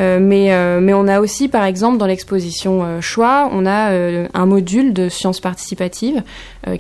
Euh, 0.01 0.19
mais, 0.21 0.53
euh, 0.53 0.81
mais 0.81 0.95
on 0.95 1.07
a 1.07 1.21
aussi 1.21 1.49
par 1.49 1.65
exemple 1.65 1.99
dans 1.99 2.07
l'exposition 2.07 2.83
euh, 2.83 3.01
choix, 3.01 3.51
on 3.53 3.67
a 3.67 3.91
un 4.33 4.47
module 4.47 4.93
de 4.93 5.09
sciences 5.09 5.41
participatives 5.41 6.23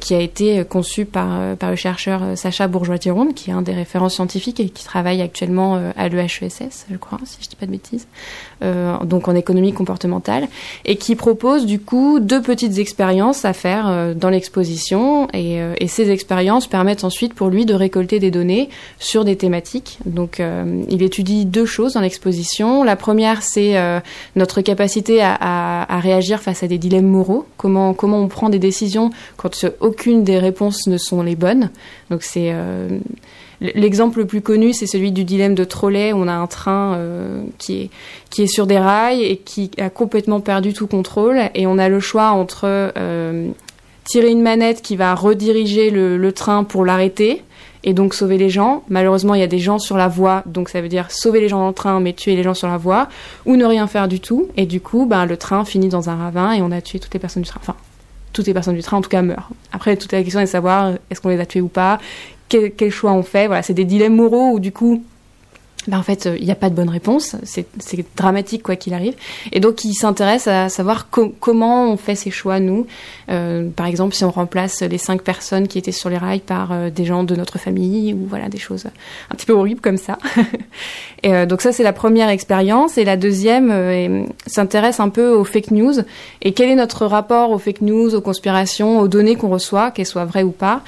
qui 0.00 0.14
a 0.14 0.20
été 0.20 0.62
conçu 0.64 1.06
par, 1.06 1.40
le 1.62 1.76
chercheur 1.76 2.20
Sacha 2.36 2.68
Bourgeois-Tironde, 2.68 3.34
qui 3.34 3.50
est 3.50 3.52
un 3.52 3.62
des 3.62 3.72
références 3.72 4.14
scientifiques 4.14 4.60
et 4.60 4.68
qui 4.68 4.84
travaille 4.84 5.22
actuellement 5.22 5.80
à 5.96 6.08
l'EHESS, 6.08 6.86
je 6.90 6.96
crois, 6.96 7.18
si 7.24 7.38
je 7.42 7.48
dis 7.48 7.56
pas 7.56 7.64
de 7.64 7.70
bêtises, 7.70 8.06
donc 9.04 9.28
en 9.28 9.34
économie 9.34 9.72
comportementale, 9.72 10.48
et 10.84 10.96
qui 10.96 11.16
propose 11.16 11.64
du 11.64 11.80
coup 11.80 12.20
deux 12.20 12.42
petites 12.42 12.78
expériences 12.78 13.46
à 13.46 13.54
faire 13.54 14.14
dans 14.14 14.28
l'exposition, 14.28 15.28
et, 15.32 15.58
et 15.78 15.88
ces 15.88 16.10
expériences 16.10 16.66
permettent 16.66 17.04
ensuite 17.04 17.32
pour 17.32 17.48
lui 17.48 17.64
de 17.64 17.74
récolter 17.74 18.18
des 18.18 18.30
données 18.30 18.68
sur 18.98 19.24
des 19.24 19.36
thématiques. 19.36 19.98
Donc 20.04 20.42
il 20.88 21.02
étudie 21.02 21.46
deux 21.46 21.66
choses 21.66 21.94
dans 21.94 22.02
l'exposition. 22.02 22.84
La 22.84 22.96
première, 22.96 23.09
c'est 23.40 23.76
euh, 23.76 24.00
notre 24.36 24.60
capacité 24.60 25.22
à, 25.22 26.00
réagir 26.00 26.40
face 26.40 26.62
à 26.62 26.66
des 26.66 26.78
dilemmes 26.78 27.06
moraux, 27.06 27.46
comment, 27.56 27.94
on 28.00 28.28
prend 28.28 28.48
des 28.48 28.58
décisions 28.58 29.10
quand 29.36 29.66
aucune 29.80 30.24
des 30.24 30.38
réponses 30.38 30.86
ne 30.86 30.98
sont 30.98 31.22
les 31.22 31.36
bonnes. 31.36 31.70
Donc 32.10 32.22
c'est 32.22 32.50
euh, 32.52 32.88
l'exemple 33.60 34.20
le 34.20 34.26
plus 34.26 34.40
connu, 34.40 34.72
c'est 34.72 34.86
celui 34.86 35.12
du 35.12 35.24
dilemme 35.24 35.54
de 35.54 35.64
Trolley. 35.64 36.12
On 36.12 36.28
a 36.28 36.32
un 36.32 36.46
train 36.46 36.94
euh, 36.94 37.42
qui 37.58 37.90
est 38.38 38.46
sur 38.46 38.66
des 38.66 38.78
rails 38.78 39.22
et 39.22 39.36
qui 39.36 39.70
a 39.78 39.90
complètement 39.90 40.40
perdu 40.40 40.72
tout 40.72 40.86
contrôle, 40.86 41.40
et 41.54 41.66
on 41.66 41.78
a 41.78 41.88
le 41.88 42.00
choix 42.00 42.30
entre 42.30 42.92
tirer 44.04 44.30
une 44.30 44.42
manette 44.42 44.82
qui 44.82 44.96
va 44.96 45.14
rediriger 45.14 45.90
le 45.90 46.32
train 46.32 46.64
pour 46.64 46.84
l'arrêter 46.84 47.42
et 47.84 47.94
donc 47.94 48.14
sauver 48.14 48.38
les 48.38 48.50
gens. 48.50 48.82
Malheureusement, 48.88 49.34
il 49.34 49.40
y 49.40 49.44
a 49.44 49.48
des 49.48 49.58
gens 49.58 49.78
sur 49.78 49.96
la 49.96 50.08
voie, 50.08 50.42
donc 50.46 50.68
ça 50.68 50.80
veut 50.80 50.88
dire 50.88 51.10
sauver 51.10 51.40
les 51.40 51.48
gens 51.48 51.58
dans 51.58 51.68
le 51.68 51.74
train, 51.74 52.00
mais 52.00 52.12
tuer 52.12 52.36
les 52.36 52.42
gens 52.42 52.54
sur 52.54 52.68
la 52.68 52.76
voie, 52.76 53.08
ou 53.46 53.56
ne 53.56 53.64
rien 53.64 53.86
faire 53.86 54.08
du 54.08 54.20
tout. 54.20 54.48
Et 54.56 54.66
du 54.66 54.80
coup, 54.80 55.06
ben, 55.06 55.26
le 55.26 55.36
train 55.36 55.64
finit 55.64 55.88
dans 55.88 56.10
un 56.10 56.16
ravin 56.16 56.52
et 56.52 56.62
on 56.62 56.70
a 56.70 56.80
tué 56.80 56.98
toutes 56.98 57.14
les 57.14 57.20
personnes 57.20 57.42
du 57.42 57.48
train. 57.48 57.60
Enfin, 57.62 57.76
toutes 58.32 58.46
les 58.46 58.54
personnes 58.54 58.76
du 58.76 58.82
train, 58.82 58.98
en 58.98 59.02
tout 59.02 59.10
cas, 59.10 59.22
meurent. 59.22 59.50
Après, 59.72 59.96
toute 59.96 60.12
la 60.12 60.22
question 60.22 60.40
est 60.40 60.44
de 60.44 60.48
savoir 60.48 60.92
est-ce 61.10 61.20
qu'on 61.20 61.30
les 61.30 61.40
a 61.40 61.46
tués 61.46 61.60
ou 61.60 61.68
pas, 61.68 61.98
quel, 62.48 62.72
quel 62.72 62.90
choix 62.90 63.12
on 63.12 63.22
fait? 63.22 63.46
Voilà, 63.46 63.62
c'est 63.62 63.74
des 63.74 63.84
dilemmes 63.84 64.16
moraux 64.16 64.52
où 64.52 64.60
du 64.60 64.72
coup, 64.72 65.02
ben, 65.88 65.98
en 65.98 66.02
fait, 66.02 66.28
il 66.38 66.44
n'y 66.44 66.50
a 66.50 66.56
pas 66.56 66.68
de 66.68 66.74
bonne 66.74 66.90
réponse. 66.90 67.36
C'est 67.42 67.66
dramatique 68.14 68.62
quoi 68.62 68.76
qu'il 68.76 68.92
arrive. 68.92 69.14
Et 69.50 69.60
donc, 69.60 69.82
il 69.84 69.94
s'intéresse 69.94 70.46
à 70.46 70.68
savoir 70.68 71.08
co- 71.08 71.32
comment 71.40 71.90
on 71.90 71.96
fait 71.96 72.14
ces 72.14 72.30
choix, 72.30 72.60
nous. 72.60 72.86
Euh, 73.30 73.66
par 73.74 73.86
exemple, 73.86 74.14
si 74.14 74.22
on 74.24 74.30
remplace 74.30 74.82
les 74.82 74.98
cinq 74.98 75.22
personnes 75.22 75.68
qui 75.68 75.78
étaient 75.78 75.90
sur 75.90 76.10
les 76.10 76.18
rails 76.18 76.40
par 76.40 76.72
euh, 76.72 76.90
des 76.90 77.06
gens 77.06 77.24
de 77.24 77.34
notre 77.34 77.58
famille, 77.58 78.12
ou 78.12 78.26
voilà, 78.28 78.50
des 78.50 78.58
choses 78.58 78.86
un 79.30 79.34
petit 79.34 79.46
peu 79.46 79.54
horribles 79.54 79.80
comme 79.80 79.96
ça. 79.96 80.18
et, 81.22 81.34
euh, 81.34 81.46
donc 81.46 81.62
ça, 81.62 81.72
c'est 81.72 81.82
la 81.82 81.94
première 81.94 82.28
expérience. 82.28 82.98
Et 82.98 83.04
la 83.04 83.16
deuxième 83.16 84.26
s'intéresse 84.46 85.00
un 85.00 85.08
peu 85.08 85.30
aux 85.30 85.44
fake 85.44 85.70
news. 85.70 85.94
Et 86.42 86.52
quel 86.52 86.68
est 86.68 86.74
notre 86.74 87.06
rapport 87.06 87.52
aux 87.52 87.58
fake 87.58 87.80
news, 87.80 88.14
aux 88.14 88.20
conspirations, 88.20 89.00
aux 89.00 89.08
données 89.08 89.36
qu'on 89.36 89.48
reçoit, 89.48 89.90
qu'elles 89.92 90.04
soient 90.06 90.26
vraies 90.26 90.42
ou 90.42 90.52
pas? 90.52 90.82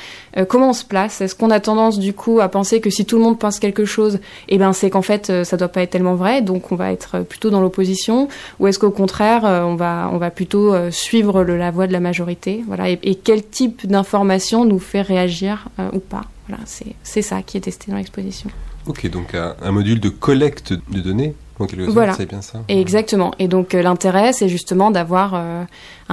Comment 0.49 0.71
on 0.71 0.75
se 0.75 0.85
place? 0.85 1.21
Est-ce 1.21 1.35
qu'on 1.35 1.51
a 1.51 1.61
tendance, 1.61 1.99
du 1.99 2.13
coup, 2.13 2.41
à 2.41 2.49
penser 2.49 2.81
que 2.81 2.91
si 2.91 3.05
tout 3.05 3.17
le 3.17 3.23
monde 3.23 3.39
pense 3.39 3.59
quelque 3.59 3.85
chose, 3.85 4.19
eh 4.49 4.59
ben, 4.59 4.73
c'est 4.83 4.91
qu'en 4.91 5.01
fait, 5.03 5.31
euh, 5.31 5.45
ça 5.45 5.57
doit 5.57 5.69
pas 5.69 5.81
être 5.83 5.91
tellement 5.91 6.15
vrai, 6.17 6.43
donc 6.43 6.71
on 6.73 6.77
va 6.77 6.93
être 6.93 7.17
euh, 7.17 7.23
plutôt 7.23 7.49
dans 7.51 7.61
l'opposition 7.61 8.29
Ou 8.61 8.67
est-ce 8.67 8.79
qu'au 8.79 8.91
contraire, 8.91 9.45
euh, 9.47 9.63
on 9.63 9.77
va, 9.77 10.11
on 10.13 10.19
va 10.19 10.31
plutôt 10.31 10.75
suivre 10.91 11.43
le- 11.43 11.57
la 11.57 11.71
voie 11.71 11.87
de 11.87 11.93
la 11.93 12.01
majorité 12.01 12.63
voilà, 12.67 12.91
et, 12.91 12.99
et 13.03 13.15
quel 13.15 13.47
type 13.47 13.87
d'information 13.87 14.65
nous 14.65 14.79
fait 14.79 15.03
réagir 15.03 15.69
euh, 15.79 15.89
ou 15.95 15.99
pas 15.99 16.23
voilà, 16.49 16.63
c'est, 16.67 16.95
c'est 17.03 17.23
ça 17.23 17.41
qui 17.43 17.57
est 17.57 17.61
testé 17.63 17.91
dans 17.91 17.97
l'exposition. 17.97 18.51
Ok, 18.87 19.09
donc 19.09 19.35
un, 19.35 19.55
un 19.63 19.71
module 19.71 20.01
de 20.01 20.09
collecte 20.09 20.73
de 20.73 21.01
données, 21.01 21.35
en 21.61 21.67
quelque 21.67 21.85
sorte, 21.85 21.95
Voilà. 21.95 22.15
c'est 22.15 22.27
bien 22.29 22.43
ça 22.43 22.59
Et 22.69 22.81
exactement. 22.81 23.33
Et 23.39 23.47
donc 23.47 23.75
l'intérêt, 23.75 24.33
c'est 24.33 24.49
justement 24.49 24.91
d'avoir 24.91 25.35
euh, 25.35 25.63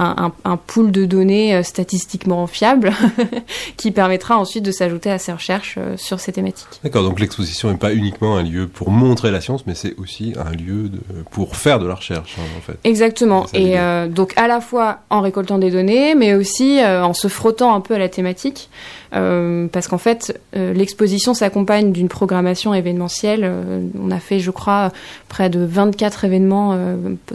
un, 0.02 0.14
un, 0.44 0.50
un 0.52 0.56
pool 0.56 0.90
de 0.90 1.04
données 1.04 1.54
euh, 1.54 1.62
statistiquement 1.62 2.46
fiable 2.46 2.92
qui 3.76 3.90
permettra 3.90 4.38
ensuite 4.38 4.64
de 4.64 4.72
s'ajouter 4.72 5.10
à 5.10 5.18
ces 5.18 5.32
recherches 5.32 5.76
euh, 5.78 5.96
sur 5.96 6.20
ces 6.20 6.32
thématiques. 6.32 6.66
D'accord, 6.82 7.04
donc 7.04 7.20
l'exposition 7.20 7.70
n'est 7.70 7.76
pas 7.76 7.92
uniquement 7.92 8.36
un 8.36 8.42
lieu 8.42 8.66
pour 8.66 8.90
montrer 8.90 9.30
la 9.30 9.40
science, 9.40 9.66
mais 9.66 9.74
c'est 9.74 9.94
aussi 9.98 10.32
un 10.38 10.50
lieu 10.52 10.88
de- 10.88 11.00
pour 11.30 11.56
faire 11.56 11.78
de 11.78 11.86
la 11.86 11.94
recherche, 11.94 12.36
hein, 12.38 12.42
en 12.56 12.60
fait. 12.60 12.78
Exactement. 12.84 13.46
Et 13.52 13.78
euh, 13.78 14.08
donc 14.08 14.32
à 14.36 14.48
la 14.48 14.60
fois 14.60 15.00
en 15.10 15.20
récoltant 15.20 15.58
des 15.58 15.70
données, 15.70 16.14
mais 16.14 16.34
aussi 16.34 16.80
euh, 16.80 17.04
en 17.04 17.12
se 17.14 17.28
frottant 17.28 17.74
un 17.74 17.80
peu 17.80 17.94
à 17.94 17.98
la 17.98 18.08
thématique, 18.08 18.68
Euh, 19.12 19.66
parce 19.72 19.88
qu'en 19.88 19.98
fait, 19.98 20.40
l'exposition 20.54 21.34
s'accompagne 21.34 21.90
d'une 21.90 22.06
programmation 22.08 22.72
événementielle. 22.74 23.42
On 24.00 24.12
a 24.12 24.20
fait, 24.20 24.38
je 24.38 24.52
crois, 24.52 24.92
près 25.28 25.50
de 25.50 25.58
24 25.64 26.24
événements 26.26 26.78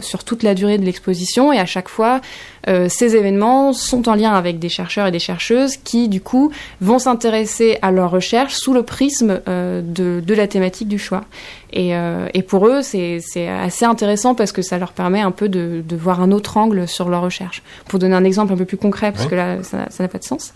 sur 0.00 0.24
toute 0.24 0.42
la 0.42 0.54
durée 0.54 0.78
de 0.78 0.86
l'exposition, 0.86 1.52
et 1.52 1.58
à 1.58 1.66
chaque 1.66 1.90
fois, 1.90 2.22
euh, 2.68 2.88
ces 2.88 3.16
événements 3.16 3.72
sont 3.72 4.08
en 4.08 4.14
lien 4.14 4.32
avec 4.32 4.58
des 4.58 4.68
chercheurs 4.68 5.06
et 5.06 5.10
des 5.10 5.18
chercheuses 5.18 5.76
qui, 5.76 6.08
du 6.08 6.20
coup, 6.20 6.50
vont 6.80 6.98
s'intéresser 6.98 7.78
à 7.82 7.90
leur 7.90 8.10
recherche 8.10 8.54
sous 8.54 8.72
le 8.74 8.82
prisme 8.82 9.40
euh, 9.48 9.82
de, 9.82 10.20
de 10.24 10.34
la 10.34 10.46
thématique 10.46 10.88
du 10.88 10.98
choix. 10.98 11.24
Et, 11.72 11.94
euh, 11.94 12.28
et 12.32 12.42
pour 12.42 12.66
eux, 12.68 12.80
c'est 12.82 13.20
assez 13.48 13.84
intéressant 13.84 14.34
parce 14.34 14.52
que 14.52 14.62
ça 14.62 14.78
leur 14.78 14.92
permet 14.92 15.20
un 15.20 15.30
peu 15.32 15.48
de, 15.48 15.82
de 15.86 15.96
voir 15.96 16.20
un 16.22 16.30
autre 16.32 16.56
angle 16.56 16.88
sur 16.88 17.08
leur 17.08 17.22
recherche. 17.22 17.62
Pour 17.88 17.98
donner 17.98 18.14
un 18.14 18.24
exemple 18.24 18.52
un 18.52 18.56
peu 18.56 18.64
plus 18.64 18.76
concret, 18.78 19.12
parce 19.12 19.24
Ouais. 19.24 19.30
que 19.30 19.34
là, 19.34 19.56
ça 19.62 19.86
n'a 19.98 20.08
pas 20.08 20.18
de 20.18 20.24
sens. 20.24 20.52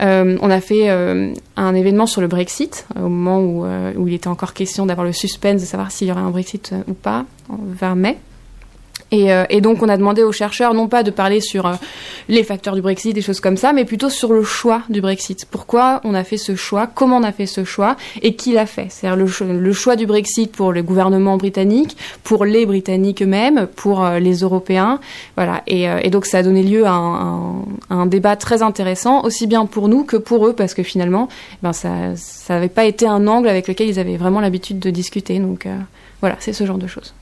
Euh, 0.00 0.36
on 0.40 0.50
a 0.50 0.60
fait 0.60 0.90
euh, 0.90 1.32
un 1.56 1.74
événement 1.74 2.06
sur 2.06 2.20
le 2.20 2.26
Brexit, 2.26 2.86
au 2.96 3.08
moment 3.08 3.38
où, 3.40 3.64
euh, 3.64 3.92
où 3.96 4.08
il 4.08 4.14
était 4.14 4.28
encore 4.28 4.52
question 4.54 4.86
d'avoir 4.86 5.06
le 5.06 5.12
suspense 5.12 5.60
de 5.60 5.66
savoir 5.66 5.90
s'il 5.92 6.08
y 6.08 6.10
aurait 6.10 6.20
un 6.22 6.30
Brexit 6.30 6.72
ou 6.88 6.94
pas, 6.94 7.24
vers 7.50 7.94
mai. 7.94 8.16
Et, 9.14 9.32
euh, 9.32 9.44
et 9.48 9.60
donc 9.60 9.80
on 9.80 9.88
a 9.88 9.96
demandé 9.96 10.24
aux 10.24 10.32
chercheurs 10.32 10.74
non 10.74 10.88
pas 10.88 11.04
de 11.04 11.12
parler 11.12 11.40
sur 11.40 11.66
euh, 11.66 11.74
les 12.28 12.42
facteurs 12.42 12.74
du 12.74 12.82
Brexit, 12.82 13.14
des 13.14 13.22
choses 13.22 13.38
comme 13.38 13.56
ça, 13.56 13.72
mais 13.72 13.84
plutôt 13.84 14.10
sur 14.10 14.32
le 14.32 14.42
choix 14.42 14.82
du 14.88 15.00
Brexit. 15.00 15.46
Pourquoi 15.48 16.00
on 16.02 16.14
a 16.14 16.24
fait 16.24 16.36
ce 16.36 16.56
choix, 16.56 16.88
comment 16.92 17.18
on 17.18 17.22
a 17.22 17.30
fait 17.30 17.46
ce 17.46 17.62
choix? 17.62 17.96
Et 18.22 18.34
qui 18.34 18.52
l'a 18.52 18.66
fait? 18.66 18.88
C'est-à-dire 18.90 19.16
le, 19.16 19.28
cho- 19.28 19.44
le 19.44 19.72
choix 19.72 19.94
du 19.94 20.06
Brexit 20.06 20.50
pour 20.50 20.72
le 20.72 20.82
gouvernement 20.82 21.36
britannique, 21.36 21.96
pour 22.24 22.44
les 22.44 22.66
Britanniques 22.66 23.22
eux-mêmes, 23.22 23.68
pour 23.76 24.04
euh, 24.04 24.18
les 24.18 24.38
Européens. 24.38 24.98
Voilà. 25.36 25.62
Et, 25.68 26.10
donc 26.10 26.26
ça 26.26 26.38
a 26.38 26.42
donné 26.42 26.64
lieu 26.64 26.84
à 26.84 26.92
un, 26.92 28.06
débat 28.06 28.34
très 28.34 28.62
intéressant, 28.62 29.22
aussi 29.22 29.46
bien 29.46 29.66
pour 29.66 29.88
nous 29.88 30.02
que 30.02 30.16
pour 30.16 30.46
eux, 30.48 30.54
parce 30.54 30.74
que 30.74 30.82
finalement, 30.82 31.28
ben 31.62 31.72
ça 31.72 32.14
n'avait 32.48 32.68
pas 32.68 32.84
été 32.84 33.06
un 33.06 33.28
angle 33.28 33.48
avec 33.48 33.68
lequel 33.68 33.88
ils 33.88 34.00
avaient 34.00 34.16
vraiment 34.16 34.40
l'habitude 34.40 34.80
de 34.80 34.90
discuter. 34.90 35.38
Donc 35.38 35.68
voilà, 36.20 36.36
c'est 36.40 36.52
ce 36.52 36.66
genre 36.66 36.78
de 36.78 36.86
choses. 36.86 37.14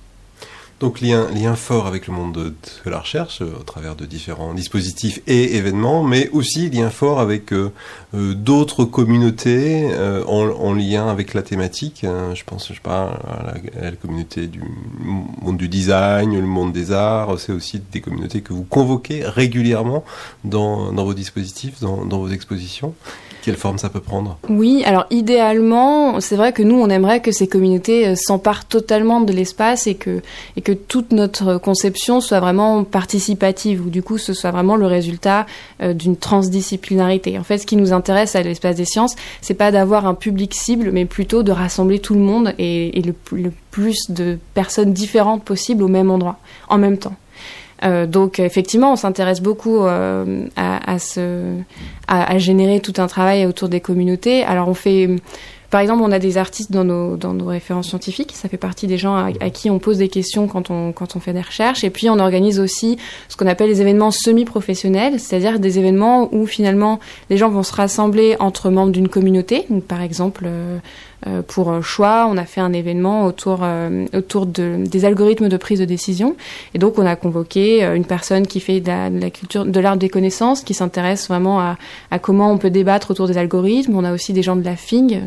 Donc 0.82 1.00
lien, 1.00 1.28
lien 1.30 1.54
fort 1.54 1.86
avec 1.86 2.08
le 2.08 2.12
monde 2.12 2.32
de, 2.32 2.90
la 2.90 2.98
recherche 2.98 3.40
euh, 3.40 3.54
au 3.60 3.62
travers 3.62 3.94
de 3.94 4.04
différents 4.04 4.52
dispositifs 4.52 5.20
et 5.28 5.54
événements, 5.56 6.02
mais 6.02 6.28
aussi 6.30 6.70
lien 6.70 6.90
fort 6.90 7.20
avec 7.20 7.52
euh, 7.52 7.70
euh, 8.14 8.34
d'autres 8.34 8.84
communautés 8.84 9.88
euh, 9.92 10.24
en, 10.24 10.48
en 10.50 10.74
lien 10.74 11.06
avec 11.06 11.34
la 11.34 11.42
thématique. 11.42 12.02
hein. 12.02 12.34
je 12.34 12.42
pense, 12.42 12.66
je 12.66 12.74
sais 12.74 12.80
à 12.84 13.44
la, 13.80 13.90
la 13.90 13.96
communauté 13.96 14.48
du 14.48 14.60
monde 14.98 15.56
du 15.56 15.68
design, 15.68 16.34
le 16.36 16.46
monde 16.46 16.72
des 16.72 16.90
arts. 16.90 17.38
C'est 17.38 17.52
aussi 17.52 17.80
des 17.92 18.00
communautés 18.00 18.40
que 18.40 18.52
vous 18.52 18.64
convoquez 18.64 19.24
régulièrement 19.24 20.04
dans, 20.42 20.92
dans 20.92 21.04
vos 21.04 21.14
dispositifs, 21.14 21.78
dans, 21.78 22.04
dans 22.04 22.18
vos 22.18 22.30
expositions. 22.30 22.92
Quelle 23.42 23.56
forme 23.56 23.76
ça 23.76 23.88
peut 23.88 24.00
prendre 24.00 24.38
Oui, 24.48 24.84
alors 24.86 25.04
idéalement, 25.10 26.20
c'est 26.20 26.36
vrai 26.36 26.52
que 26.52 26.62
nous, 26.62 26.76
on 26.76 26.88
aimerait 26.88 27.20
que 27.20 27.32
ces 27.32 27.48
communautés 27.48 28.06
euh, 28.06 28.14
s'emparent 28.14 28.66
totalement 28.66 29.20
de 29.20 29.32
l'espace 29.32 29.88
et 29.88 29.96
que, 29.96 30.22
et 30.56 30.60
que 30.60 30.70
toute 30.70 31.10
notre 31.10 31.58
conception 31.58 32.20
soit 32.20 32.38
vraiment 32.38 32.84
participative, 32.84 33.84
ou 33.84 33.90
du 33.90 34.00
coup, 34.00 34.16
ce 34.16 34.32
soit 34.32 34.52
vraiment 34.52 34.76
le 34.76 34.86
résultat 34.86 35.46
euh, 35.82 35.92
d'une 35.92 36.16
transdisciplinarité. 36.16 37.36
En 37.36 37.42
fait, 37.42 37.58
ce 37.58 37.66
qui 37.66 37.74
nous 37.74 37.92
intéresse 37.92 38.36
à 38.36 38.42
l'espace 38.42 38.76
des 38.76 38.84
sciences, 38.84 39.16
c'est 39.40 39.54
pas 39.54 39.72
d'avoir 39.72 40.06
un 40.06 40.14
public 40.14 40.54
cible, 40.54 40.90
mais 40.92 41.04
plutôt 41.04 41.42
de 41.42 41.50
rassembler 41.50 41.98
tout 41.98 42.14
le 42.14 42.20
monde 42.20 42.54
et, 42.58 43.02
le, 43.02 43.50
plus 43.72 44.10
de 44.10 44.38
personnes 44.54 44.92
différentes 44.92 45.42
possible 45.42 45.82
au 45.82 45.88
même 45.88 46.10
endroit, 46.10 46.38
en 46.68 46.78
même 46.78 46.98
temps. 46.98 47.16
Euh, 47.84 48.06
donc 48.06 48.38
effectivement, 48.38 48.92
on 48.92 48.96
s'intéresse 48.96 49.40
beaucoup 49.40 49.84
euh, 49.84 50.46
à, 50.56 50.92
à, 50.92 50.98
ce, 50.98 51.56
à, 52.06 52.32
à 52.32 52.38
générer 52.38 52.80
tout 52.80 52.94
un 52.98 53.06
travail 53.06 53.46
autour 53.46 53.68
des 53.68 53.80
communautés. 53.80 54.44
Alors 54.44 54.68
on 54.68 54.74
fait, 54.74 55.08
par 55.70 55.80
exemple, 55.80 56.02
on 56.04 56.12
a 56.12 56.18
des 56.18 56.38
artistes 56.38 56.70
dans 56.70 56.84
nos, 56.84 57.16
dans 57.16 57.32
nos 57.32 57.46
références 57.46 57.88
scientifiques. 57.88 58.32
Ça 58.34 58.48
fait 58.48 58.56
partie 58.56 58.86
des 58.86 58.98
gens 58.98 59.16
à, 59.16 59.50
qui 59.50 59.70
on 59.70 59.78
pose 59.78 59.98
des 59.98 60.08
questions 60.08 60.46
quand 60.46 60.70
on, 60.70 60.92
quand 60.92 61.16
on 61.16 61.20
fait 61.20 61.32
des 61.32 61.40
recherches. 61.40 61.82
Et 61.82 61.90
puis 61.90 62.08
on 62.10 62.18
organise 62.18 62.60
aussi 62.60 62.98
ce 63.28 63.36
qu'on 63.36 63.46
appelle 63.46 63.68
les 63.68 63.80
événements 63.80 64.10
semi-professionnels, 64.10 65.18
c'est-à-dire 65.18 65.58
des 65.58 65.78
événements 65.78 66.28
où 66.32 66.46
finalement 66.46 67.00
les 67.30 67.36
gens 67.36 67.50
vont 67.50 67.62
se 67.62 67.74
rassembler 67.74 68.36
entre 68.38 68.70
membres 68.70 68.92
d'une 68.92 69.08
communauté. 69.08 69.66
Par 69.88 70.02
exemple. 70.02 70.44
Euh, 70.46 70.78
pour 71.46 71.70
un 71.70 71.82
choix, 71.82 72.26
on 72.28 72.36
a 72.36 72.44
fait 72.44 72.60
un 72.60 72.72
événement 72.72 73.26
autour 73.26 73.60
euh, 73.62 74.06
autour 74.12 74.46
de, 74.46 74.84
des 74.84 75.04
algorithmes 75.04 75.48
de 75.48 75.56
prise 75.56 75.78
de 75.78 75.84
décision. 75.84 76.36
Et 76.74 76.78
donc, 76.78 76.98
on 76.98 77.06
a 77.06 77.16
convoqué 77.16 77.84
euh, 77.84 77.94
une 77.94 78.04
personne 78.04 78.46
qui 78.46 78.60
fait 78.60 78.80
de 78.80 78.88
la, 78.88 79.10
de 79.10 79.20
la 79.20 79.30
culture, 79.30 79.64
de 79.64 79.80
l'art 79.80 79.96
des 79.96 80.08
connaissances, 80.08 80.62
qui 80.62 80.74
s'intéresse 80.74 81.28
vraiment 81.28 81.60
à, 81.60 81.76
à, 82.10 82.18
comment 82.18 82.50
on 82.50 82.58
peut 82.58 82.70
débattre 82.70 83.10
autour 83.10 83.28
des 83.28 83.38
algorithmes. 83.38 83.96
On 83.96 84.04
a 84.04 84.12
aussi 84.12 84.32
des 84.32 84.42
gens 84.42 84.56
de 84.56 84.64
la 84.64 84.76
FING. 84.76 85.20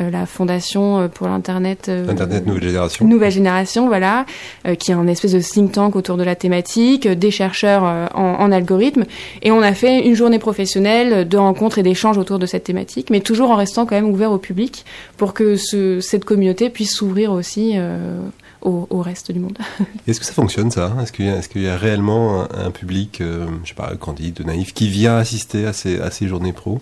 Euh, 0.00 0.08
la 0.08 0.24
fondation 0.24 1.08
pour 1.12 1.26
l'internet 1.26 1.86
euh, 1.88 2.08
internet 2.08 2.46
nouvelle 2.46 2.62
génération. 2.62 3.06
Nouvelle 3.06 3.32
génération 3.32 3.88
voilà 3.88 4.24
euh, 4.66 4.76
qui 4.76 4.92
est 4.92 4.94
un 4.94 5.08
espèce 5.08 5.32
de 5.32 5.40
think 5.40 5.72
tank 5.72 5.96
autour 5.96 6.16
de 6.16 6.22
la 6.22 6.36
thématique 6.36 7.06
euh, 7.06 7.16
des 7.16 7.32
chercheurs 7.32 7.82
en, 8.14 8.36
en 8.38 8.52
algorithme. 8.52 9.04
Et 9.42 9.50
on 9.50 9.62
a 9.62 9.74
fait 9.74 10.06
une 10.06 10.14
journée 10.14 10.38
professionnelle 10.38 11.26
de 11.26 11.36
rencontres 11.36 11.78
et 11.78 11.82
d'échanges 11.82 12.18
autour 12.18 12.38
de 12.38 12.46
cette 12.46 12.62
thématique 12.62 13.10
mais 13.10 13.20
toujours 13.20 13.50
en 13.50 13.56
restant 13.56 13.84
quand 13.84 13.96
même 13.96 14.08
ouvert 14.08 14.30
au 14.30 14.38
public 14.38 14.84
pour 15.16 15.34
que 15.34 15.56
ce, 15.56 16.00
cette 16.00 16.24
communauté 16.24 16.70
puisse 16.70 16.94
s'ouvrir 16.94 17.32
aussi 17.32 17.72
euh, 17.74 18.20
au, 18.62 18.86
au, 18.90 19.00
reste 19.00 19.32
du 19.32 19.40
monde. 19.40 19.58
Est-ce 20.06 20.20
que 20.20 20.26
ça 20.26 20.32
fonctionne 20.32 20.70
ça? 20.70 20.94
Est-ce 21.02 21.12
qu'il 21.12 21.26
y, 21.26 21.28
est 21.28 21.48
qu 21.48 21.60
y, 21.60 21.68
a 21.68 21.76
réellement 21.76 22.42
un, 22.42 22.66
un 22.66 22.70
public, 22.70 23.20
euh, 23.20 23.46
je 23.64 23.70
sais 23.70 23.74
pas, 23.74 23.94
candide, 23.96 24.44
naïf, 24.46 24.72
qui 24.72 24.88
vient 24.88 25.16
assister 25.16 25.66
à 25.66 25.72
ces, 25.72 26.00
à 26.00 26.10
ces 26.10 26.28
journées 26.28 26.52
pro? 26.52 26.80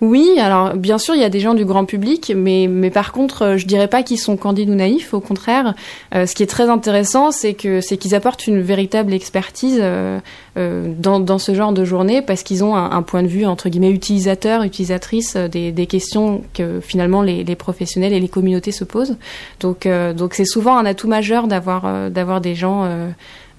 Oui, 0.00 0.38
alors 0.38 0.74
bien 0.74 0.98
sûr, 0.98 1.14
il 1.14 1.20
y 1.20 1.24
a 1.24 1.28
des 1.28 1.40
gens 1.40 1.54
du 1.54 1.64
grand 1.64 1.84
public, 1.84 2.32
mais, 2.34 2.68
par 2.90 3.12
contre, 3.12 3.56
je 3.56 3.66
dirais 3.66 3.88
pas 3.88 4.02
qu'ils 4.02 4.18
sont 4.18 4.36
candides 4.36 4.68
ou 4.68 4.74
naïfs. 4.74 5.14
Au 5.14 5.20
contraire, 5.20 5.74
euh, 6.14 6.26
ce 6.26 6.34
qui 6.34 6.42
est 6.42 6.46
très 6.46 6.68
intéressant, 6.68 7.30
c'est 7.30 7.54
que 7.54 7.80
c'est 7.80 7.96
qu'ils 7.96 8.14
apportent 8.14 8.46
une 8.46 8.60
véritable 8.60 9.12
expertise 9.12 9.78
euh, 9.80 10.18
euh, 10.56 10.92
dans, 10.98 11.38
ce 11.38 11.54
genre 11.54 11.72
de 11.72 11.84
journée, 11.84 12.20
parce 12.20 12.42
qu'ils 12.42 12.64
ont 12.64 12.74
un, 12.74 13.02
point 13.02 13.22
de 13.22 13.28
vue 13.28 13.46
entre 13.46 13.68
guillemets 13.68 13.90
utilisateur, 13.90 14.62
utilisatrice 14.62 15.36
des, 15.36 15.86
questions 15.86 16.42
que 16.54 16.80
finalement 16.80 17.22
les, 17.22 17.44
professionnels 17.56 18.12
et 18.12 18.20
les 18.20 18.28
communautés 18.28 18.72
se 18.72 18.84
posent. 18.84 19.16
Donc, 19.60 19.86
euh, 19.86 20.12
c'est 20.32 20.44
souvent 20.44 20.76
un 20.76 20.86
atout 20.86 21.08
majeur 21.08 21.46
d'avoir 21.46 21.84
euh, 21.86 22.40
des 22.40 22.54
gens 22.54 22.84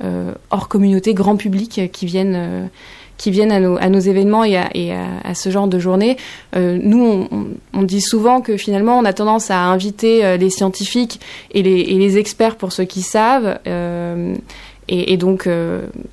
euh, 0.03 0.33
hors 0.49 0.67
communauté, 0.67 1.13
grand 1.13 1.35
public, 1.35 1.81
qui 1.91 2.05
viennent 2.05 2.69
qui 3.17 3.31
viennent 3.31 3.51
à 3.51 3.89
nos, 3.89 3.99
événements 3.99 4.43
et, 4.43 4.57
à, 4.57 5.33
ce 5.33 5.49
genre 5.49 5.67
de 5.67 5.79
journée. 5.79 6.17
Euh, 6.55 6.77
nous, 6.81 7.27
on, 7.73 7.83
dit 7.83 8.01
souvent 8.01 8.41
que 8.41 8.57
finalement, 8.57 8.97
on 8.97 9.05
a 9.05 9.13
tendance 9.13 9.51
à 9.51 9.59
inviter 9.59 10.25
euh, 10.25 10.37
les 10.37 10.49
scientifiques 10.49 11.19
et 11.51 11.63
les, 11.63 12.17
experts 12.17 12.57
pour 12.57 12.71
ceux 12.71 12.83
qui 12.83 13.01
savent. 13.01 13.59
Euh, 13.67 14.35
et, 14.89 15.15
donc 15.15 15.47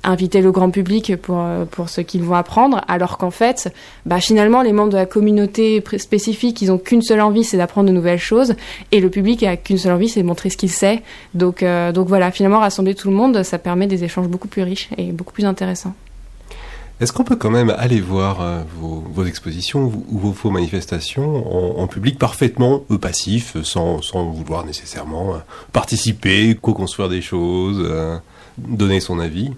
inviter 0.03 0.39
le 0.39 0.51
grand 0.51 0.71
public 0.71 1.17
pour, 1.17 1.43
pour 1.71 1.89
ce 1.89 1.99
qu'ils 1.99 2.23
vont 2.23 2.35
apprendre, 2.35 2.81
alors 2.87 3.17
qu'en 3.17 3.29
fait, 3.29 3.71
bah, 4.05 4.21
finalement, 4.21 4.61
les 4.61 4.71
membres 4.71 4.93
de 4.93 4.97
la 4.97 5.05
communauté 5.05 5.83
spécifique, 5.97 6.61
ils 6.61 6.69
n'ont 6.69 6.77
qu'une 6.77 7.01
seule 7.01 7.19
envie, 7.19 7.43
c'est 7.43 7.57
d'apprendre 7.57 7.89
de 7.89 7.93
nouvelles 7.93 8.17
choses, 8.17 8.55
et 8.93 9.01
le 9.01 9.09
public 9.09 9.43
a 9.43 9.57
qu'une 9.57 9.77
seule 9.77 9.91
envie, 9.91 10.07
c'est 10.07 10.21
de 10.21 10.25
montrer 10.25 10.49
ce 10.49 10.55
qu'il 10.55 10.71
sait. 10.71 11.03
Donc 11.33 11.63
voilà, 11.63 12.31
finalement, 12.31 12.59
rassembler 12.59 12.95
tout 12.95 13.09
le 13.09 13.15
monde, 13.15 13.43
ça 13.43 13.59
permet 13.59 13.87
des 13.87 14.05
échanges 14.05 14.29
beaucoup 14.29 14.47
plus 14.47 14.63
riches 14.63 14.89
et 14.97 15.11
beaucoup 15.11 15.33
plus 15.33 15.45
intéressants. 15.45 15.93
Est-ce 17.01 17.13
qu'on 17.13 17.23
peut 17.23 17.35
quand 17.35 17.49
même 17.49 17.71
aller 17.71 17.99
voir 17.99 18.41
euh, 18.41 18.61
vos, 18.79 19.25
expositions 19.25 19.91
ou 20.09 20.19
vos, 20.19 20.29
vos 20.29 20.51
manifestations 20.51 21.79
en, 21.79 21.87
public 21.87 22.19
parfaitement 22.19 22.83
euh, 22.91 22.99
passif, 22.99 23.57
sans, 23.63 24.03
sans, 24.03 24.25
vouloir 24.25 24.65
nécessairement 24.65 25.33
euh, 25.33 25.37
participer, 25.73 26.55
co-construire 26.61 27.09
des 27.09 27.23
choses, 27.23 27.83
donner 28.67 28.99
son 28.99 29.19
avis 29.19 29.51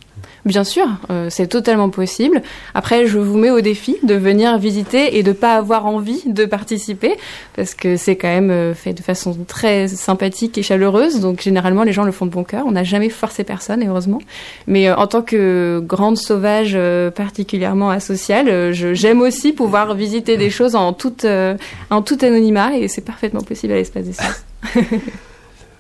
Bien 0.46 0.66
sûr, 0.66 0.86
euh, 1.10 1.28
c'est 1.30 1.48
totalement 1.48 1.90
possible. 1.90 2.42
Après, 2.74 3.08
je 3.08 3.18
vous 3.18 3.38
mets 3.38 3.50
au 3.50 3.62
défi 3.62 3.96
de 4.04 4.14
venir 4.14 4.58
visiter 4.58 5.18
et 5.18 5.24
de 5.24 5.32
pas 5.32 5.56
avoir 5.56 5.86
envie 5.86 6.22
de 6.26 6.44
participer, 6.44 7.16
parce 7.56 7.74
que 7.74 7.96
c'est 7.96 8.18
quand 8.18 8.28
même 8.28 8.52
euh, 8.52 8.74
fait 8.74 8.92
de 8.92 9.02
façon 9.02 9.38
très 9.48 9.88
sympathique 9.88 10.58
et 10.58 10.64
chaleureuse. 10.64 11.22
Donc 11.22 11.42
généralement, 11.42 11.84
les 11.84 11.94
gens 11.94 12.04
le 12.04 12.12
font 12.12 12.26
de 12.26 12.32
bon 12.32 12.44
cœur. 12.44 12.66
On 12.68 12.72
n'a 12.72 12.84
jamais 12.84 13.08
forcé 13.08 13.46
personne, 13.46 13.88
heureusement. 13.88 14.20
Mais 14.68 14.90
euh, 14.90 14.98
en 14.98 15.08
tant 15.08 15.22
que 15.22 15.82
grande 15.82 16.18
sauvage 16.18 16.78
particulièrement 17.16 17.90
asociale, 17.90 18.74
j'aime 18.74 19.22
aussi 19.22 19.54
pouvoir 19.54 19.96
visiter 19.96 20.36
des 20.36 20.50
choses 20.50 20.76
en 20.76 20.94
en 20.94 22.02
tout 22.02 22.18
anonymat, 22.22 22.78
et 22.78 22.88
c'est 22.88 23.02
parfaitement 23.02 23.42
possible 23.42 23.74
à 23.74 23.78
l'espace 23.78 24.06
des 24.06 24.14
sciences. 24.14 24.44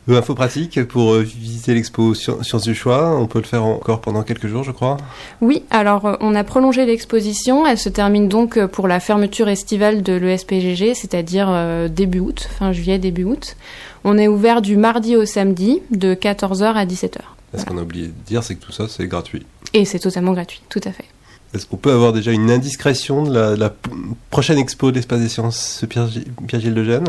Euh, 0.10 0.18
info 0.18 0.36
pratique 0.36 0.84
pour 0.86 1.14
euh, 1.14 1.22
visiter 1.22 1.74
l'expo 1.74 2.14
Sciences 2.14 2.64
du 2.64 2.76
choix, 2.76 3.16
on 3.18 3.28
peut 3.28 3.40
le 3.40 3.46
faire 3.46 3.64
encore 3.64 4.02
pendant 4.02 4.24
quelques 4.24 4.48
jours, 4.48 4.64
je 4.64 4.72
crois. 4.72 4.98
Oui, 5.40 5.64
alors 5.70 6.06
euh, 6.06 6.16
on 6.20 6.36
a 6.36 6.44
prolongé 6.44 6.86
l'exposition. 6.86 7.66
Elle 7.66 7.78
se 7.78 7.90
termine 7.90 8.28
donc 8.28 8.64
pour 8.68 8.88
la 8.88 9.00
fermeture 9.00 9.48
estivale 9.48 10.04
de 10.04 10.14
l'ESPGG, 10.14 10.94
c'est-à-dire 10.94 11.50
début 11.90 12.20
août, 12.20 12.50
fin 12.58 12.72
juillet, 12.72 13.00
début 13.00 13.24
août. 13.24 13.56
On 14.04 14.18
est 14.18 14.28
ouvert 14.28 14.62
du 14.62 14.76
mardi 14.76 15.16
au 15.16 15.26
samedi, 15.26 15.82
de 15.92 16.14
14h 16.14 16.74
à 16.74 16.86
17h. 16.86 17.20
Ce 17.58 17.66
qu'on 17.66 17.78
a 17.78 17.82
oublié 17.82 18.08
de 18.08 18.14
dire, 18.26 18.44
c'est 18.44 18.56
que 18.56 18.66
tout 18.66 18.72
ça, 18.72 18.88
c'est 18.90 19.08
gratuit. 19.08 19.46
Et 19.74 19.86
c'est 19.86 20.00
totalement 20.00 20.34
gratuit, 20.34 20.62
tout 20.70 20.82
à 20.84 20.92
fait. 20.92 21.06
Est-ce 21.54 21.68
qu'on 21.68 21.78
peut 21.78 21.92
avoir 21.92 22.14
déjà 22.14 22.32
une 22.32 22.50
indiscrétion 22.50 23.24
de 23.24 23.34
la, 23.34 23.52
de 23.56 23.60
la 23.60 23.70
p- 23.70 23.90
prochaine 24.32 24.58
expo 24.58 24.90
de 24.90 24.96
l'espace 24.96 25.20
des 25.20 25.30
sciences 25.30 25.86
Pierre-Gilles 25.88 26.26
Pierre-Gilles 26.48 26.74
de 26.74 26.84
Gênes 26.84 27.04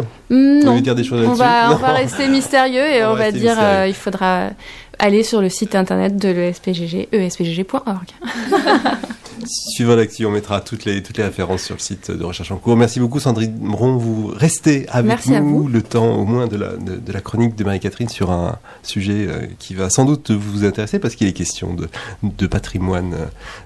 dire 0.83 0.95
des 0.95 1.05
choses 1.05 1.27
on 1.27 1.33
va, 1.33 1.69
on 1.69 1.71
Non. 1.73 1.77
va 1.77 1.93
rester 1.93 2.29
mystérieux 2.29 2.87
et 2.87 3.05
On 3.05 3.13
on, 3.13 3.15
va 3.15 3.31
dire 3.33 3.57
euh, 3.59 3.87
il 3.89 3.95
faudra 3.95 4.51
aller 4.99 5.23
sur 5.23 5.41
le 5.41 5.49
site 5.49 5.75
internet 5.75 6.17
de 6.17 6.29
l'ESPGG, 6.29 7.09
espgg.org. 7.13 8.09
Suivant 9.47 9.97
l'actu, 9.97 10.25
on 10.25 10.31
mettra 10.31 10.61
toutes 10.61 10.85
les, 10.85 11.03
toutes 11.03 11.19
les 11.19 11.25
références 11.25 11.63
sur 11.65 11.75
le 11.75 11.81
site 11.81 12.11
de 12.11 12.25
recherche 12.25 12.51
en 12.51 12.57
cours. 12.57 12.77
Merci 12.77 13.01
beaucoup 13.01 13.21
Sandrine 13.21 13.53
Bron, 13.53 13.97
vous 13.97 14.29
restez 14.29 14.87
avec 14.89 15.07
Merci 15.09 15.35
à 15.35 15.41
nous 15.41 15.63
vous. 15.63 15.69
le 15.69 15.83
temps 15.83 16.15
au 16.17 16.25
moins 16.25 16.47
de 16.47 16.57
la, 16.57 16.77
de, 16.77 16.97
de 16.97 17.13
la 17.13 17.21
chronique 17.21 17.55
de 17.57 17.65
Marie-Catherine 17.65 18.09
sur 18.09 18.31
un 18.31 18.59
sujet 18.83 19.27
euh, 19.29 19.47
qui 19.59 19.75
va 19.75 19.91
sans 19.91 20.05
doute 20.05 20.31
vous 20.31 20.65
intéresser 20.65 20.99
parce 20.99 21.15
qu'il 21.15 21.27
est 21.27 21.33
question 21.33 21.75
de, 21.75 21.89
de 22.23 22.47
patrimoine 22.47 23.15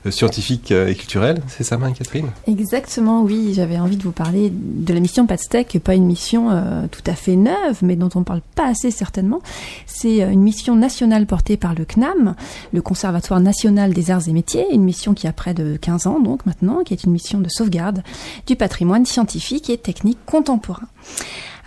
euh, 0.07 0.11
scientifique 0.11 0.73
euh, 0.73 0.89
et 0.89 0.95
culturel. 0.95 1.43
C'est 1.49 1.65
ça 1.65 1.77
Marie-Catherine? 1.77 2.29
Exactement, 2.47 3.23
oui. 3.23 3.53
J'avais 3.55 3.79
envie 3.79 3.97
de 3.97 4.03
vous 4.03 4.13
parler 4.13 4.51
de 4.53 4.93
la 4.95 5.01
mission 5.01 5.27
Padstec, 5.27 5.79
pas 5.85 5.95
une 5.95 6.07
mission 6.07 6.51
euh, 6.51 6.87
tout 6.91 7.03
à 7.07 7.15
fait 7.15 7.37
neuve, 7.37 7.79
mais 7.83 7.95
dont 7.95 8.11
on 8.15 8.25
parle 8.25 8.41
pas 8.57 8.67
assez 8.69 8.91
certainement. 8.91 9.41
C'est 9.87 10.19
une 10.21 10.43
mission 10.43 10.75
nationale 10.75 11.18
portée 11.27 11.57
par 11.57 11.75
le 11.75 11.85
CNAM, 11.85 12.35
le 12.73 12.83
Conservatoire 12.83 13.41
national 13.41 13.93
des 13.93 14.11
arts 14.11 14.29
et 14.29 14.33
métiers, 14.33 14.67
une 14.73 14.83
mission 14.83 15.15
qui 15.15 15.27
a 15.27 15.33
près 15.33 15.55
de 15.55 15.77
15 15.77 16.07
ans 16.07 16.21
donc 16.21 16.47
maintenant, 16.47 16.83
qui 16.85 16.95
est 16.95 17.05
une 17.05 17.13
mission 17.13 17.41
de 17.41 17.49
sauvegarde 17.49 18.03
du 18.47 18.57
patrimoine 18.57 19.07
scientifique 19.07 19.71
et 19.71 19.79
technique 19.79 20.19
contemporain. 20.27 20.89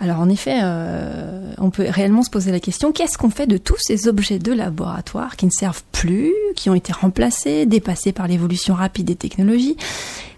Alors 0.00 0.18
en 0.18 0.28
effet, 0.28 0.58
euh, 0.62 1.52
on 1.58 1.70
peut 1.70 1.86
réellement 1.88 2.24
se 2.24 2.30
poser 2.30 2.50
la 2.50 2.58
question, 2.58 2.90
qu'est-ce 2.90 3.16
qu'on 3.16 3.30
fait 3.30 3.46
de 3.46 3.56
tous 3.56 3.76
ces 3.78 4.08
objets 4.08 4.40
de 4.40 4.52
laboratoire 4.52 5.36
qui 5.36 5.46
ne 5.46 5.50
servent 5.52 5.84
plus, 5.92 6.32
qui 6.56 6.68
ont 6.70 6.74
été 6.74 6.92
remplacés, 6.92 7.66
dépassés 7.66 8.10
par 8.10 8.26
l'évolution 8.26 8.74
rapide 8.74 9.06
des 9.06 9.14
technologies? 9.14 9.76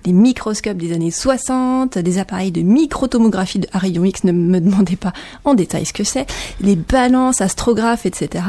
Les 0.07 0.13
microscopes 0.13 0.77
des 0.77 0.93
années 0.93 1.11
60, 1.11 1.99
des 1.99 2.19
appareils 2.19 2.53
de 2.53 2.63
microtomographie 2.63 3.59
de 3.59 3.69
rayon 3.73 4.05
X, 4.05 4.25
ne 4.25 4.33
me 4.33 4.61
demandez 4.61 4.97
pas 4.97 5.13
en 5.45 5.55
détail 5.55 5.87
ce 5.87 5.93
que 5.93 6.05
c'est, 6.05 6.27
les 6.61 6.77
balances, 6.77 7.41
astrographes, 7.41 8.07
etc. 8.07 8.45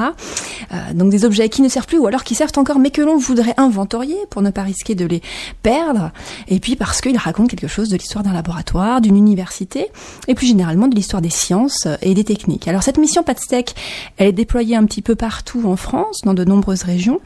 Euh, 0.74 0.94
donc 0.94 1.12
des 1.12 1.26
objets 1.26 1.50
qui 1.50 1.62
ne 1.62 1.70
servent 1.70 1.88
plus 1.88 1.98
ou 1.98 2.08
alors 2.08 2.24
qui 2.24 2.36
servent 2.36 2.52
encore 2.58 2.80
mais 2.80 2.92
que 2.92 3.02
l'on 3.02 3.18
voudrait 3.18 3.54
inventorier 3.58 4.18
pour 4.30 4.42
ne 4.42 4.50
pas 4.50 4.64
risquer 4.64 4.96
de 4.96 5.06
les 5.06 5.22
perdre. 5.64 6.12
Et 6.48 6.60
puis 6.60 6.76
parce 6.76 7.02
qu'ils 7.02 7.18
racontent 7.18 7.48
quelque 7.48 7.68
chose 7.68 7.90
de 7.90 7.98
l'histoire 7.98 8.24
d'un 8.24 8.34
laboratoire, 8.34 9.02
d'une 9.02 9.16
université 9.16 9.88
et 10.28 10.36
plus 10.36 10.48
généralement 10.48 10.88
de 10.88 10.96
l'histoire 10.96 11.22
des 11.22 11.30
sciences 11.30 11.88
et 12.02 12.14
des 12.14 12.24
techniques. 12.24 12.68
Alors 12.68 12.84
cette 12.84 12.98
mission 12.98 13.24
PADSTEC, 13.24 13.76
elle 14.18 14.28
est 14.28 14.34
déployée 14.34 14.76
un 14.76 14.86
petit 14.86 15.02
peu 15.02 15.16
partout 15.16 15.64
en 15.66 15.76
France, 15.76 16.22
dans 16.24 16.34
de 16.34 16.44
nombreuses 16.44 16.84
régions. 16.84 17.22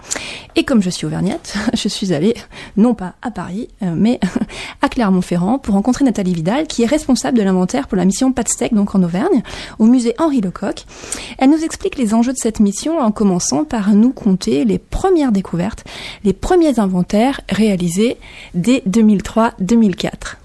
Et 0.56 0.64
comme 0.64 0.82
je 0.82 0.90
suis 0.90 1.06
auvergnate, 1.06 1.56
je 1.74 1.88
suis 1.88 2.14
allée 2.14 2.36
non 2.78 2.94
pas 2.94 3.16
à 3.22 3.32
Paris, 3.32 3.70
euh, 3.82 3.96
à 4.82 4.90
Clermont-Ferrand 4.90 5.60
pour 5.60 5.76
rencontrer 5.76 6.06
Nathalie 6.06 6.34
Vidal, 6.34 6.68
qui 6.68 6.84
est 6.84 6.88
responsable 6.88 7.38
de 7.38 7.44
l'inventaire 7.44 7.88
pour 7.88 7.98
la 7.98 8.06
mission 8.06 8.32
PADSTEC, 8.32 8.74
donc 8.74 8.96
en 8.96 9.04
Auvergne, 9.04 9.44
au 9.80 9.86
musée 9.86 10.16
Henri 10.18 10.42
Lecoq. 10.42 10.86
Elle 11.38 11.50
nous 11.50 11.64
explique 11.64 11.98
les 11.98 12.14
enjeux 12.14 12.34
de 12.34 12.38
cette 12.38 12.60
mission 12.60 13.00
en 13.00 13.12
commençant 13.12 13.66
par 13.66 13.92
nous 13.92 14.12
compter 14.12 14.66
les 14.66 14.80
premières 14.80 15.32
découvertes, 15.32 15.84
les 16.24 16.34
premiers 16.34 16.80
inventaires 16.80 17.42
réalisés 17.50 18.18
dès 18.54 18.84
2003-2004. 18.88 20.38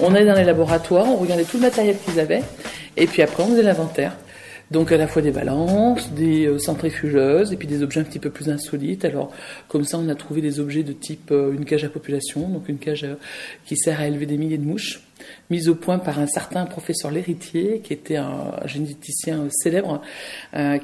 On 0.00 0.14
allait 0.14 0.26
dans 0.26 0.34
les 0.34 0.44
laboratoires, 0.44 1.06
on 1.08 1.16
regardait 1.16 1.44
tout 1.44 1.56
le 1.56 1.62
matériel 1.62 1.96
qu'ils 2.04 2.20
avaient, 2.20 2.42
et 2.96 3.06
puis 3.06 3.22
après 3.22 3.42
on 3.42 3.48
faisait 3.48 3.62
l'inventaire. 3.62 4.12
Donc 4.70 4.90
à 4.90 4.96
la 4.96 5.06
fois 5.06 5.22
des 5.22 5.30
balances, 5.30 6.12
des 6.12 6.46
euh, 6.46 6.58
centrifugeuses, 6.58 7.52
et 7.52 7.56
puis 7.56 7.68
des 7.68 7.82
objets 7.82 8.00
un 8.00 8.04
petit 8.04 8.18
peu 8.18 8.30
plus 8.30 8.48
insolites. 8.48 9.04
Alors 9.04 9.32
comme 9.68 9.84
ça, 9.84 9.98
on 9.98 10.08
a 10.08 10.14
trouvé 10.14 10.40
des 10.40 10.58
objets 10.58 10.82
de 10.82 10.92
type 10.92 11.30
euh, 11.30 11.52
une 11.52 11.64
cage 11.64 11.84
à 11.84 11.88
population, 11.88 12.48
donc 12.48 12.68
une 12.68 12.78
cage 12.78 13.04
euh, 13.04 13.14
qui 13.64 13.76
sert 13.76 14.00
à 14.00 14.08
élever 14.08 14.26
des 14.26 14.36
milliers 14.36 14.58
de 14.58 14.64
mouches, 14.64 15.02
mise 15.50 15.68
au 15.68 15.76
point 15.76 15.98
par 15.98 16.18
un 16.18 16.26
certain 16.26 16.66
professeur 16.66 17.12
Léritier, 17.12 17.80
qui 17.84 17.92
était 17.92 18.16
un 18.16 18.54
généticien 18.64 19.46
célèbre, 19.50 20.02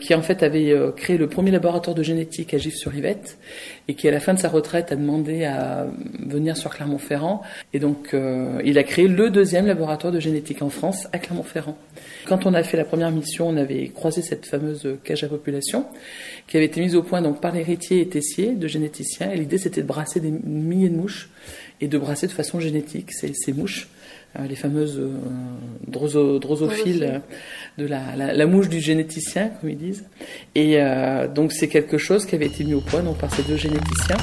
qui 0.01 0.15
en 0.15 0.23
fait 0.23 0.43
avait 0.43 0.75
créé 0.97 1.19
le 1.19 1.29
premier 1.29 1.51
laboratoire 1.51 1.95
de 1.95 2.03
génétique 2.03 2.55
à 2.55 2.59
Gif-sur-Yvette, 2.59 3.39
et 3.89 3.95
qui 3.95 4.09
à 4.09 4.11
la 4.11 4.21
fin 4.21 4.33
de 4.33 4.39
sa 4.39 4.49
retraite 4.49 4.91
a 4.91 4.97
demandé 4.97 5.45
à 5.45 5.87
venir 6.27 6.57
sur 6.57 6.71
Clermont-Ferrand, 6.71 7.43
et 7.75 7.79
donc 7.79 8.17
il 8.65 8.79
a 8.79 8.83
créé 8.85 9.07
le 9.07 9.29
deuxième 9.29 9.67
laboratoire 9.67 10.13
de 10.13 10.21
génétique 10.21 10.63
en 10.63 10.71
France 10.71 11.09
à 11.13 11.19
Clermont-Ferrand. 11.19 11.77
Quand 12.27 12.47
on 12.47 12.55
a 12.55 12.63
fait 12.63 12.77
la 12.77 12.85
première 12.85 13.11
mission, 13.11 13.49
on 13.49 13.57
avait 13.57 13.89
croisé 13.89 14.23
cette 14.23 14.47
fameuse 14.47 14.87
cage 15.05 15.25
à 15.25 15.29
population 15.29 15.87
qui 16.47 16.57
avait 16.57 16.67
été 16.67 16.81
mise 16.81 16.95
au 16.95 17.03
point 17.03 17.21
donc 17.23 17.41
par 17.41 17.53
l'héritier 17.53 18.01
et 18.01 18.09
Tessier, 18.09 18.53
de 18.53 18.69
généticiens. 18.69 19.31
Et 19.33 19.37
l'idée, 19.37 19.59
c'était 19.59 19.83
de 19.83 19.87
brasser 19.87 20.21
des 20.21 20.31
milliers 20.31 20.89
de 20.89 20.97
mouches 20.97 21.31
et 21.81 21.89
de 21.89 21.99
brasser 21.99 22.27
de 22.29 22.33
façon 22.33 22.61
génétique 22.61 23.11
ces, 23.13 23.33
ces 23.35 23.53
mouches, 23.53 23.89
euh, 24.39 24.47
les 24.47 24.55
fameuses 24.55 24.99
euh, 25.01 25.11
droso- 25.91 26.39
drosophiles 26.39 27.03
euh, 27.03 27.19
de 27.77 27.87
la, 27.87 28.15
la, 28.17 28.33
la 28.33 28.47
mouche 28.47 28.69
du 28.69 28.81
généticien, 28.81 29.51
comme 29.61 29.71
ils 29.71 29.79
disent. 29.79 30.05
Et 30.55 30.79
donc, 31.35 31.53
c'est 31.53 31.69
quelque 31.69 31.99
chose 31.99 32.25
qui 32.27 32.35
avait 32.35 32.47
été 32.47 32.63
mis 32.65 32.75
au 32.75 32.81
point 32.81 33.03
donc, 33.03 33.19
par 33.19 33.35
ces 33.35 33.43
deux 33.43 33.57
généticiens. 33.57 34.17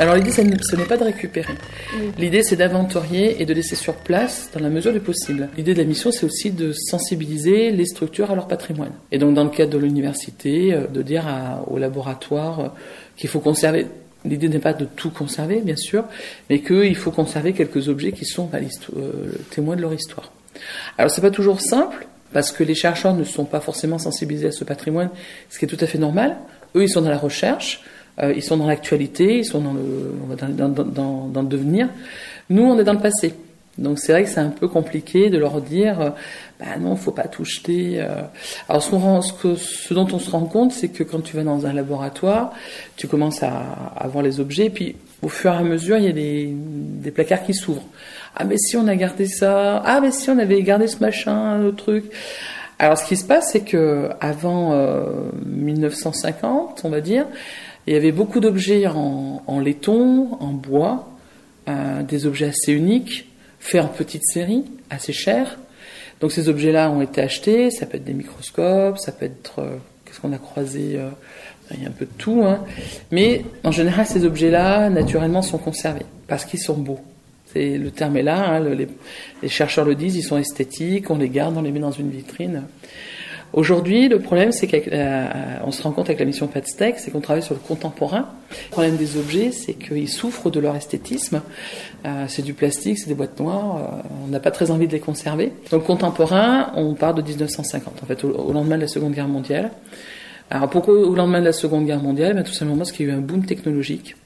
Alors 0.00 0.14
l'idée, 0.16 0.30
ce 0.30 0.40
n'est- 0.40 0.84
pas 0.86 0.96
de 0.96 1.04
récupérer. 1.04 1.52
L'idée, 2.18 2.42
c'est 2.42 2.56
d'inventorier 2.56 3.40
et 3.42 3.44
de 3.44 3.52
laisser 3.52 3.76
sur 3.76 3.94
place 3.94 4.48
dans 4.54 4.60
la 4.60 4.70
mesure 4.70 4.92
du 4.94 5.00
possible. 5.00 5.48
L'idée 5.58 5.74
de 5.74 5.78
la 5.78 5.84
mission, 5.84 6.10
c'est 6.10 6.24
aussi 6.24 6.50
de 6.50 6.72
sensibiliser 6.72 7.70
les 7.70 7.84
structures 7.84 8.30
à 8.30 8.34
leur 8.34 8.48
patrimoine. 8.48 8.92
Et 9.12 9.18
donc, 9.18 9.34
dans 9.34 9.44
le 9.44 9.50
cadre 9.50 9.72
de 9.72 9.78
l'université, 9.78 10.72
euh, 10.72 10.86
de 10.86 11.02
dire 11.02 11.26
à- 11.28 11.64
au 11.68 11.76
laboratoire 11.78 12.60
euh, 12.60 12.68
qu'il 13.16 13.28
faut 13.28 13.40
conserver. 13.40 13.86
L'idée 14.24 14.48
n'est 14.48 14.58
pas 14.58 14.72
de 14.72 14.84
tout 14.86 15.10
conserver, 15.10 15.60
bien 15.60 15.76
sûr, 15.76 16.04
mais 16.48 16.60
qu'il 16.60 16.96
faut 16.96 17.10
conserver 17.10 17.52
quelques 17.52 17.88
objets 17.88 18.12
qui 18.12 18.24
sont 18.24 18.46
bah, 18.46 18.58
euh, 18.96 19.32
témoins 19.50 19.76
de 19.76 19.82
leur 19.82 19.92
histoire. 19.94 20.32
Alors, 20.98 21.10
c'est 21.10 21.20
pas 21.22 21.30
toujours 21.30 21.60
simple, 21.60 22.06
parce 22.32 22.52
que 22.52 22.64
les 22.64 22.74
chercheurs 22.74 23.14
ne 23.14 23.24
sont 23.24 23.44
pas 23.44 23.60
forcément 23.60 23.98
sensibilisés 23.98 24.48
à 24.48 24.52
ce 24.52 24.64
patrimoine, 24.64 25.10
ce 25.50 25.58
qui 25.58 25.64
est 25.66 25.68
tout 25.68 25.78
à 25.80 25.86
fait 25.86 25.98
normal. 25.98 26.36
Eux, 26.74 26.82
ils 26.84 26.88
sont 26.88 27.02
dans 27.02 27.10
la 27.10 27.18
recherche, 27.18 27.82
euh, 28.22 28.32
ils 28.34 28.42
sont 28.42 28.56
dans 28.56 28.66
l'actualité, 28.66 29.38
ils 29.38 29.44
sont 29.44 29.60
dans 29.60 29.72
le, 29.72 30.36
dans, 30.52 30.68
dans, 30.68 30.84
dans, 30.84 31.26
dans 31.28 31.42
le 31.42 31.48
devenir. 31.48 31.88
Nous, 32.48 32.62
on 32.62 32.78
est 32.78 32.84
dans 32.84 32.92
le 32.94 32.98
passé. 33.00 33.34
Donc 33.78 33.98
c'est 33.98 34.12
vrai 34.12 34.24
que 34.24 34.28
c'est 34.28 34.40
un 34.40 34.50
peu 34.50 34.68
compliqué 34.68 35.30
de 35.30 35.38
leur 35.38 35.60
dire, 35.62 36.00
euh, 36.00 36.10
bah 36.58 36.66
non, 36.78 36.96
faut 36.96 37.12
pas 37.12 37.28
tout 37.28 37.44
jeter. 37.44 38.00
euh. 38.00 38.08
Alors 38.68 38.82
ce, 38.82 38.90
ce, 38.90 39.32
que- 39.32 39.54
ce 39.56 39.94
dont 39.94 40.08
on 40.12 40.18
se 40.18 40.30
rend 40.30 40.44
compte, 40.44 40.72
c'est 40.72 40.88
que 40.88 41.02
quand 41.04 41.20
tu 41.22 41.36
vas 41.36 41.44
dans 41.44 41.64
un 41.66 41.72
laboratoire, 41.72 42.52
tu 42.96 43.06
commences 43.08 43.42
à, 43.42 43.62
à 43.96 44.06
voir 44.08 44.22
les 44.22 44.38
objets, 44.40 44.66
et 44.66 44.70
puis 44.70 44.96
au 45.22 45.28
fur 45.28 45.52
et 45.54 45.56
à 45.56 45.62
mesure, 45.62 45.96
il 45.96 46.04
y 46.04 46.08
a 46.08 46.12
des, 46.12 46.50
des 46.52 47.10
placards 47.10 47.44
qui 47.44 47.54
s'ouvrent. 47.54 47.84
Ah 48.36 48.44
mais 48.44 48.58
si 48.58 48.76
on 48.76 48.86
a 48.86 48.96
gardé 48.96 49.26
ça, 49.26 49.76
ah 49.86 50.00
mais 50.02 50.10
si 50.10 50.28
on 50.28 50.38
avait 50.38 50.62
gardé 50.62 50.86
ce 50.88 50.98
machin, 50.98 51.58
le 51.58 51.72
truc. 51.74 52.04
Alors 52.78 52.98
ce 52.98 53.06
qui 53.06 53.16
se 53.16 53.24
passe, 53.24 53.50
c'est 53.52 53.60
que 53.60 54.10
avant 54.20 54.72
euh, 54.72 55.04
1950, 55.46 56.82
on 56.84 56.88
va 56.90 57.00
dire, 57.00 57.26
il 57.90 57.94
y 57.94 57.96
avait 57.96 58.12
beaucoup 58.12 58.38
d'objets 58.38 58.86
en, 58.86 59.58
laiton, 59.58 60.36
en 60.38 60.52
bois, 60.52 61.10
euh, 61.68 62.04
des 62.04 62.24
objets 62.24 62.46
assez 62.46 62.72
uniques, 62.72 63.28
faits 63.58 63.82
en 63.82 63.88
petite 63.88 64.22
série, 64.24 64.62
assez 64.90 65.12
chers. 65.12 65.58
Donc 66.20 66.30
ces 66.30 66.48
objets-là 66.48 66.88
ont 66.92 67.02
été 67.02 67.20
achetés, 67.20 67.72
ça 67.72 67.86
peut 67.86 67.96
être 67.96 68.04
des 68.04 68.12
microscopes, 68.12 68.98
ça 68.98 69.10
peut 69.10 69.26
être, 69.26 69.58
euh, 69.58 69.76
qu'est-ce 70.04 70.20
qu'on 70.20 70.32
a 70.32 70.38
croisé, 70.38 70.92
euh, 70.94 71.08
il 71.74 71.82
y 71.82 71.84
a 71.84 71.88
un 71.88 71.92
peu 71.92 72.04
de 72.04 72.12
tout, 72.16 72.42
hein. 72.44 72.64
mais 73.10 73.44
en 73.64 73.72
général 73.72 74.06
ces 74.06 74.24
objets-là, 74.24 74.88
naturellement, 74.88 75.42
sont 75.42 75.58
conservés, 75.58 76.06
parce 76.28 76.44
qu'ils 76.44 76.60
sont 76.60 76.76
beaux. 76.76 77.00
Le 77.56 77.88
terme 77.88 78.16
est 78.18 78.22
là, 78.22 78.38
hein, 78.50 78.60
le- 78.60 78.74
les, 78.74 78.86
les 79.42 79.48
chercheurs 79.48 79.84
le 79.84 79.96
disent, 79.96 80.14
ils 80.14 80.22
sont 80.22 80.38
esthétiques, 80.38 81.10
on 81.10 81.18
les 81.18 81.28
garde, 81.28 81.56
on 81.56 81.62
les 81.62 81.72
met 81.72 81.80
dans 81.80 81.90
une 81.90 82.10
vitrine. 82.10 82.62
Aujourd'hui, 83.52 84.08
le 84.08 84.20
problème, 84.20 84.52
c'est 84.52 84.68
qu'on 84.68 85.72
se 85.72 85.82
rend 85.82 85.90
compte 85.90 86.06
avec 86.06 86.20
la 86.20 86.24
mission 86.24 86.46
PADSTEC, 86.46 87.00
c'est 87.00 87.10
qu'on 87.10 87.20
travaille 87.20 87.42
sur 87.42 87.54
le 87.54 87.60
contemporain. 87.60 88.28
Le 88.50 88.70
problème 88.70 88.96
des 88.96 89.16
objets, 89.16 89.50
c'est 89.50 89.74
qu'ils 89.74 90.08
souffrent 90.08 90.50
de 90.50 90.60
leur 90.60 90.76
esthétisme. 90.76 91.42
Euh, 92.06 92.26
c'est 92.28 92.42
du 92.42 92.54
plastique, 92.54 92.98
c'est 92.98 93.08
des 93.08 93.14
boîtes 93.14 93.40
noires, 93.40 93.76
euh, 93.76 94.08
on 94.24 94.28
n'a 94.28 94.38
pas 94.38 94.52
très 94.52 94.70
envie 94.70 94.86
de 94.86 94.92
les 94.92 95.00
conserver. 95.00 95.52
Donc 95.72 95.84
contemporain, 95.84 96.70
on 96.76 96.94
part 96.94 97.12
de 97.12 97.22
1950, 97.22 98.00
en 98.00 98.06
fait, 98.06 98.22
au, 98.22 98.52
lendemain 98.52 98.76
de 98.76 98.82
la 98.82 98.88
Seconde 98.88 99.14
Guerre 99.14 99.28
mondiale. 99.28 99.72
Alors 100.48 100.70
pourquoi 100.70 100.94
au 100.94 101.14
lendemain 101.14 101.40
de 101.40 101.46
la 101.46 101.52
Seconde 101.52 101.86
Guerre 101.86 102.02
mondiale? 102.02 102.34
Ben, 102.34 102.44
Tout 102.44 102.52
simplement 102.52 102.78
parce 102.78 102.92
qu'il 102.92 103.06
y 103.06 103.10
a 103.10 103.12
eu 103.12 103.16
un 103.16 103.20
boom 103.20 103.44
technologique 103.44 104.16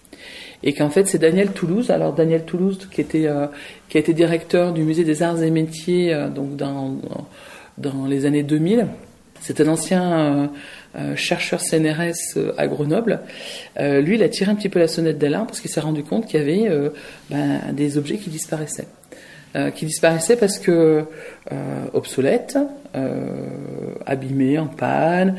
et 0.63 0.73
qu'en 0.73 0.89
fait 0.89 1.07
c'est 1.07 1.19
Daniel 1.19 1.53
Toulouse. 1.53 1.91
Alors 1.91 2.15
Daniel 2.15 2.45
Toulouse 2.45 2.89
qui 2.91 3.03
était 3.03 3.27
euh, 3.27 3.47
qui 3.91 3.99
a 3.99 4.01
été 4.01 4.15
directeur 4.15 4.73
du 4.73 4.85
musée 4.85 5.05
des 5.05 5.23
arts 5.23 5.43
et 5.43 5.51
métiers 5.51 6.17
donc 6.35 6.57
dans 6.57 6.97
dans 7.77 8.07
les 8.07 8.25
années 8.25 8.43
2000. 8.43 8.87
C'est 9.45 9.61
un 9.61 9.69
ancien 9.69 10.13
euh, 10.13 10.47
euh, 10.97 11.17
chercheur 11.17 11.61
CNRS 11.61 12.39
euh, 12.39 12.55
à 12.57 12.67
Grenoble. 12.67 13.21
Lui, 13.79 14.15
il 14.15 14.23
a 14.23 14.29
tiré 14.31 14.51
un 14.51 14.55
petit 14.55 14.71
peu 14.71 14.79
la 14.79 14.89
sonnette 14.89 15.19
d'alarme 15.19 15.47
parce 15.47 15.61
qu'il 15.61 15.71
s'est 15.71 15.81
rendu 15.81 16.03
compte 16.03 16.27
qu'il 16.27 16.41
y 16.41 16.43
avait 16.43 16.91
ben, 17.29 17.61
des 17.73 17.99
objets 17.99 18.17
qui 18.17 18.31
disparaissaient. 18.31 18.87
qui 19.75 19.85
disparaissaient 19.85 20.37
parce 20.37 20.59
que 20.59 21.05
obsolètes, 21.93 22.57
abîmés, 24.07 24.59
en 24.59 24.69
panne, 24.69 25.37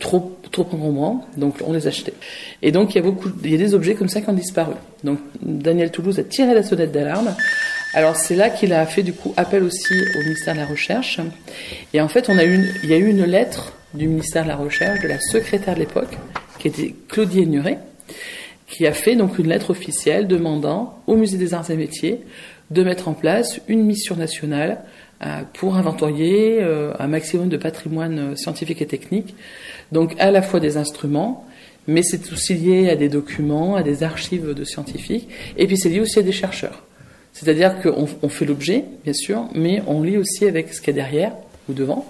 trop 0.00 0.36
trop 0.50 0.62
encombrants, 0.62 1.26
donc 1.36 1.56
on 1.64 1.72
les 1.72 1.86
achetait. 1.86 2.14
Et 2.62 2.72
donc 2.72 2.94
il 2.94 2.96
y 2.96 2.98
a 2.98 3.02
beaucoup, 3.02 3.30
il 3.44 3.50
y 3.50 3.54
a 3.54 3.58
des 3.58 3.74
objets 3.74 3.94
comme 3.94 4.08
ça 4.08 4.20
qui 4.20 4.28
ont 4.28 4.34
disparu. 4.34 4.74
Donc 5.04 5.20
Daniel 5.40 5.90
Toulouse 5.90 6.18
a 6.18 6.24
tiré 6.24 6.52
la 6.52 6.64
sonnette 6.64 6.92
d'alarme. 6.92 7.34
Alors 7.96 8.14
c'est 8.14 8.36
là 8.36 8.50
qu'il 8.50 8.74
a 8.74 8.84
fait 8.84 9.02
du 9.02 9.14
coup 9.14 9.32
appel 9.38 9.62
aussi 9.62 9.94
au 10.16 10.18
ministère 10.18 10.52
de 10.52 10.60
la 10.60 10.66
Recherche. 10.66 11.18
Et 11.94 12.02
en 12.02 12.08
fait, 12.08 12.28
on 12.28 12.36
a 12.36 12.44
une, 12.44 12.68
il 12.82 12.90
y 12.90 12.92
a 12.92 12.98
eu 12.98 13.06
une 13.06 13.24
lettre 13.24 13.72
du 13.94 14.06
ministère 14.06 14.42
de 14.42 14.48
la 14.48 14.56
Recherche 14.56 15.00
de 15.00 15.08
la 15.08 15.18
secrétaire 15.18 15.72
de 15.72 15.78
l'époque, 15.78 16.18
qui 16.58 16.68
était 16.68 16.94
Claudie 17.08 17.40
Aigneret, 17.40 17.78
qui 18.68 18.86
a 18.86 18.92
fait 18.92 19.16
donc 19.16 19.38
une 19.38 19.48
lettre 19.48 19.70
officielle 19.70 20.28
demandant 20.28 21.02
au 21.06 21.16
Musée 21.16 21.38
des 21.38 21.54
Arts 21.54 21.70
et 21.70 21.76
Métiers 21.76 22.20
de 22.70 22.82
mettre 22.82 23.08
en 23.08 23.14
place 23.14 23.62
une 23.66 23.82
mission 23.82 24.14
nationale 24.14 24.82
euh, 25.24 25.40
pour 25.54 25.76
inventorier 25.76 26.58
euh, 26.60 26.92
un 26.98 27.06
maximum 27.06 27.48
de 27.48 27.56
patrimoine 27.56 28.18
euh, 28.18 28.36
scientifique 28.36 28.82
et 28.82 28.86
technique, 28.86 29.34
donc 29.90 30.14
à 30.18 30.30
la 30.30 30.42
fois 30.42 30.60
des 30.60 30.76
instruments, 30.76 31.46
mais 31.86 32.02
c'est 32.02 32.30
aussi 32.30 32.52
lié 32.52 32.90
à 32.90 32.96
des 32.96 33.08
documents, 33.08 33.74
à 33.74 33.82
des 33.82 34.02
archives 34.02 34.52
de 34.52 34.64
scientifiques, 34.64 35.30
et 35.56 35.66
puis 35.66 35.78
c'est 35.78 35.88
lié 35.88 36.00
aussi 36.00 36.18
à 36.18 36.22
des 36.22 36.32
chercheurs. 36.32 36.82
C'est-à-dire 37.38 37.80
qu'on 37.82 38.08
on 38.22 38.28
fait 38.30 38.46
l'objet, 38.46 38.84
bien 39.04 39.12
sûr, 39.12 39.44
mais 39.54 39.82
on 39.86 40.02
lit 40.02 40.16
aussi 40.16 40.46
avec 40.46 40.72
ce 40.72 40.80
qu'il 40.80 40.96
y 40.96 40.98
a 41.00 41.02
derrière 41.02 41.32
ou 41.68 41.74
devant, 41.74 42.06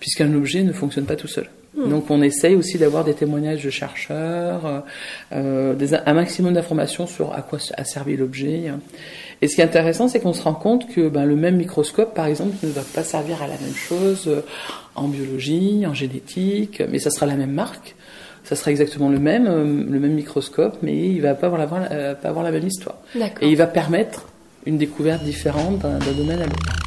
puisqu'un 0.00 0.34
objet 0.34 0.62
ne 0.64 0.72
fonctionne 0.72 1.04
pas 1.04 1.14
tout 1.14 1.28
seul. 1.28 1.48
Hmm. 1.76 1.88
Donc 1.90 2.10
on 2.10 2.22
essaye 2.22 2.56
aussi 2.56 2.76
d'avoir 2.78 3.04
des 3.04 3.14
témoignages 3.14 3.62
de 3.62 3.70
chercheurs, 3.70 4.66
euh, 4.66 4.80
euh, 5.32 5.74
des- 5.74 5.94
un 5.94 6.12
maximum 6.14 6.54
d'informations 6.54 7.06
sur 7.06 7.32
à 7.32 7.42
quoi 7.42 7.58
a 7.76 7.84
servi 7.84 8.16
l'objet. 8.16 8.64
Et 9.42 9.46
ce 9.48 9.54
qui 9.54 9.60
est 9.60 9.64
intéressant, 9.64 10.08
c'est 10.08 10.18
qu'on 10.20 10.32
se 10.32 10.42
rend 10.42 10.54
compte 10.54 10.88
que 10.88 11.08
ben, 11.08 11.24
le 11.24 11.36
même 11.36 11.56
microscope, 11.56 12.12
par 12.14 12.26
exemple, 12.26 12.54
ne 12.64 12.68
va 12.70 12.82
pas 12.94 13.04
servir 13.04 13.42
à 13.42 13.46
la 13.46 13.54
même 13.54 13.74
chose 13.76 14.24
euh, 14.26 14.40
en 14.96 15.06
biologie, 15.06 15.84
en 15.86 15.94
génétique, 15.94 16.82
mais 16.90 16.98
ça 16.98 17.10
sera 17.10 17.26
la 17.26 17.34
même 17.36 17.52
marque. 17.52 17.94
Ça 18.44 18.56
sera 18.56 18.70
exactement 18.72 19.08
le 19.08 19.18
même, 19.18 19.46
le 19.90 19.98
même 20.00 20.12
microscope, 20.14 20.76
mais 20.82 20.96
il 20.96 21.20
va 21.22 21.34
pas 21.34 21.46
avoir 21.46 21.60
la, 21.80 22.14
pas 22.14 22.28
avoir 22.28 22.44
la 22.44 22.50
même 22.50 22.66
histoire. 22.66 22.98
Et 23.42 23.48
il 23.50 23.56
va 23.56 23.66
permettre 23.66 24.26
une 24.66 24.78
découverte 24.78 25.22
différente 25.22 25.78
d'un 25.80 25.98
domaine 25.98 26.40
à 26.40 26.46
l'autre. 26.46 26.84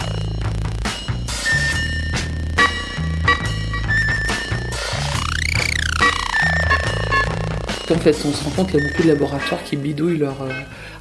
En 7.89 7.99
fait, 7.99 8.15
on 8.25 8.33
se 8.33 8.43
rend 8.43 8.49
compte 8.51 8.71
qu'il 8.71 8.81
y 8.81 8.83
a 8.83 8.87
beaucoup 8.89 9.03
de 9.03 9.07
laboratoires 9.07 9.63
qui 9.63 9.77
bidouillent 9.77 10.17
leur, 10.17 10.41
euh, 10.41 10.49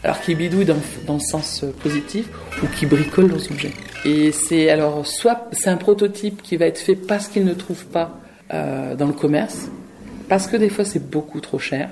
alors 0.05 0.21
qui 0.21 0.37
bidouillent 0.37 0.65
dans, 0.65 0.77
dans 1.05 1.15
le 1.15 1.21
sens 1.21 1.65
euh, 1.65 1.73
positif 1.83 2.29
ou 2.63 2.67
qui 2.69 2.87
bricolent 2.87 3.29
leurs 3.29 3.51
objets. 3.51 3.73
Et 4.05 4.31
c'est 4.31 4.71
alors 4.71 5.05
soit 5.05 5.49
c'est 5.51 5.69
un 5.69 5.77
prototype 5.77 6.43
qui 6.43 6.57
va 6.57 6.67
être 6.67 6.79
fait 6.79 6.95
parce 6.95 7.27
qu'ils 7.27 7.45
ne 7.45 7.55
trouvent 7.55 7.87
pas 7.87 8.21
euh, 8.55 8.95
dans 8.95 9.09
le 9.09 9.13
commerce, 9.13 9.69
parce 10.29 10.47
que 10.47 10.57
des 10.57 10.69
fois 10.69 10.85
c'est 10.85 11.11
beaucoup 11.11 11.41
trop 11.41 11.59
cher. 11.59 11.91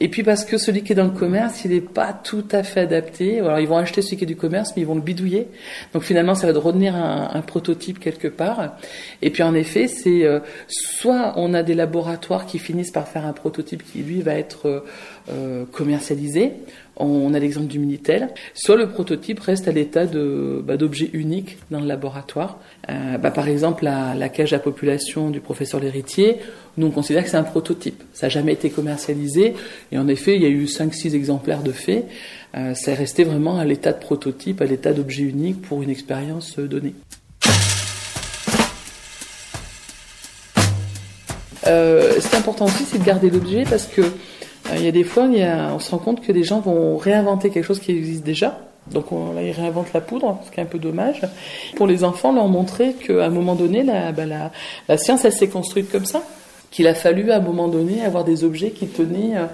Et 0.00 0.08
puis 0.08 0.22
parce 0.22 0.44
que 0.44 0.58
celui 0.58 0.82
qui 0.82 0.92
est 0.92 0.96
dans 0.96 1.04
le 1.04 1.10
commerce, 1.10 1.64
il 1.64 1.70
n'est 1.70 1.80
pas 1.80 2.12
tout 2.12 2.44
à 2.50 2.62
fait 2.62 2.80
adapté. 2.80 3.38
Alors 3.38 3.60
ils 3.60 3.68
vont 3.68 3.76
acheter 3.76 4.02
celui 4.02 4.16
qui 4.16 4.24
est 4.24 4.26
du 4.26 4.36
commerce, 4.36 4.72
mais 4.74 4.82
ils 4.82 4.86
vont 4.86 4.96
le 4.96 5.00
bidouiller. 5.00 5.48
Donc 5.92 6.02
finalement, 6.02 6.34
ça 6.34 6.46
va 6.46 6.52
de 6.52 6.58
retenir 6.58 6.96
un, 6.96 7.30
un 7.32 7.40
prototype 7.42 8.00
quelque 8.00 8.28
part. 8.28 8.76
Et 9.20 9.30
puis 9.30 9.42
en 9.42 9.54
effet, 9.54 9.86
c'est 9.86 10.24
euh, 10.24 10.40
soit 10.66 11.34
on 11.36 11.54
a 11.54 11.62
des 11.62 11.74
laboratoires 11.74 12.46
qui 12.46 12.58
finissent 12.58 12.90
par 12.90 13.06
faire 13.06 13.26
un 13.26 13.32
prototype 13.32 13.84
qui 13.84 13.98
lui 13.98 14.22
va 14.22 14.34
être 14.34 14.66
euh, 14.66 14.84
euh, 15.28 15.64
commercialisé. 15.70 16.52
On 16.96 17.32
a 17.32 17.38
l'exemple 17.38 17.68
du 17.68 17.78
Minitel. 17.78 18.28
Soit 18.54 18.76
le 18.76 18.88
prototype 18.88 19.40
reste 19.40 19.66
à 19.66 19.72
l'état 19.72 20.04
bah, 20.04 20.76
d'objet 20.76 21.10
unique 21.12 21.58
dans 21.70 21.80
le 21.80 21.86
laboratoire. 21.86 22.58
Euh, 22.90 23.18
bah, 23.18 23.30
par 23.30 23.48
exemple, 23.48 23.84
la, 23.84 24.28
cage 24.28 24.52
à 24.52 24.58
population 24.58 25.30
du 25.30 25.40
professeur 25.40 25.80
Lhéritier, 25.80 26.38
nous 26.76 26.88
on 26.88 26.90
considère 26.90 27.24
que 27.24 27.30
c'est 27.30 27.36
un 27.36 27.44
prototype. 27.44 28.02
Ça 28.12 28.26
n'a 28.26 28.30
jamais 28.30 28.52
été 28.52 28.70
commercialisé. 28.70 29.54
Et 29.90 29.98
en 29.98 30.06
effet, 30.08 30.36
il 30.36 30.42
y 30.42 30.46
a 30.46 30.50
eu 30.50 30.64
5-6 30.64 31.14
exemplaires 31.14 31.62
de 31.62 31.72
fait. 31.72 32.04
Euh, 32.56 32.74
ça 32.74 32.92
est 32.92 32.94
resté 32.94 33.24
vraiment 33.24 33.58
à 33.58 33.64
l'état 33.64 33.92
de 33.92 34.00
prototype, 34.00 34.60
à 34.60 34.66
l'état 34.66 34.92
d'objet 34.92 35.22
unique 35.22 35.62
pour 35.62 35.82
une 35.82 35.90
expérience 35.90 36.58
donnée. 36.58 36.94
Euh, 41.66 42.14
c'est 42.20 42.36
important 42.36 42.66
aussi, 42.66 42.84
c'est 42.84 42.98
de 42.98 43.04
garder 43.04 43.30
l'objet 43.30 43.64
parce 43.68 43.86
que 43.86 44.02
il 44.76 44.84
y 44.84 44.88
a 44.88 44.92
des 44.92 45.04
fois, 45.04 45.28
il 45.32 45.46
on 45.74 45.78
se 45.78 45.90
rend 45.90 45.98
compte 45.98 46.20
que 46.20 46.32
des 46.32 46.44
gens 46.44 46.60
vont 46.60 46.96
réinventer 46.96 47.50
quelque 47.50 47.64
chose 47.64 47.80
qui 47.80 47.92
existe 47.92 48.24
déjà. 48.24 48.58
Donc 48.90 49.12
on- 49.12 49.32
là, 49.32 49.42
ils 49.42 49.52
réinventent 49.52 49.92
la 49.94 50.00
poudre, 50.00 50.38
ce 50.44 50.50
qui 50.50 50.58
est 50.58 50.62
un 50.62 50.66
peu 50.66 50.78
dommage. 50.78 51.20
Pour 51.76 51.86
les 51.86 52.02
enfants, 52.04 52.32
leur 52.32 52.48
montrer 52.48 52.94
qu'à 52.94 53.24
un 53.26 53.30
moment 53.30 53.54
donné, 53.54 53.82
la, 53.84 54.10
bah, 54.12 54.24
la, 54.88 54.96
science, 54.98 55.24
elle 55.24 55.32
s'est 55.32 55.48
construite 55.48 55.90
comme 55.90 56.04
ça. 56.04 56.22
Qu'il 56.72 56.86
a 56.86 56.94
fallu 56.94 57.30
à 57.30 57.36
un 57.36 57.40
moment 57.40 57.68
donné 57.68 58.02
avoir 58.02 58.24
des 58.24 58.44
objets 58.44 58.70
qui 58.70 58.86
tenaient 58.86 59.36
euh, 59.36 59.44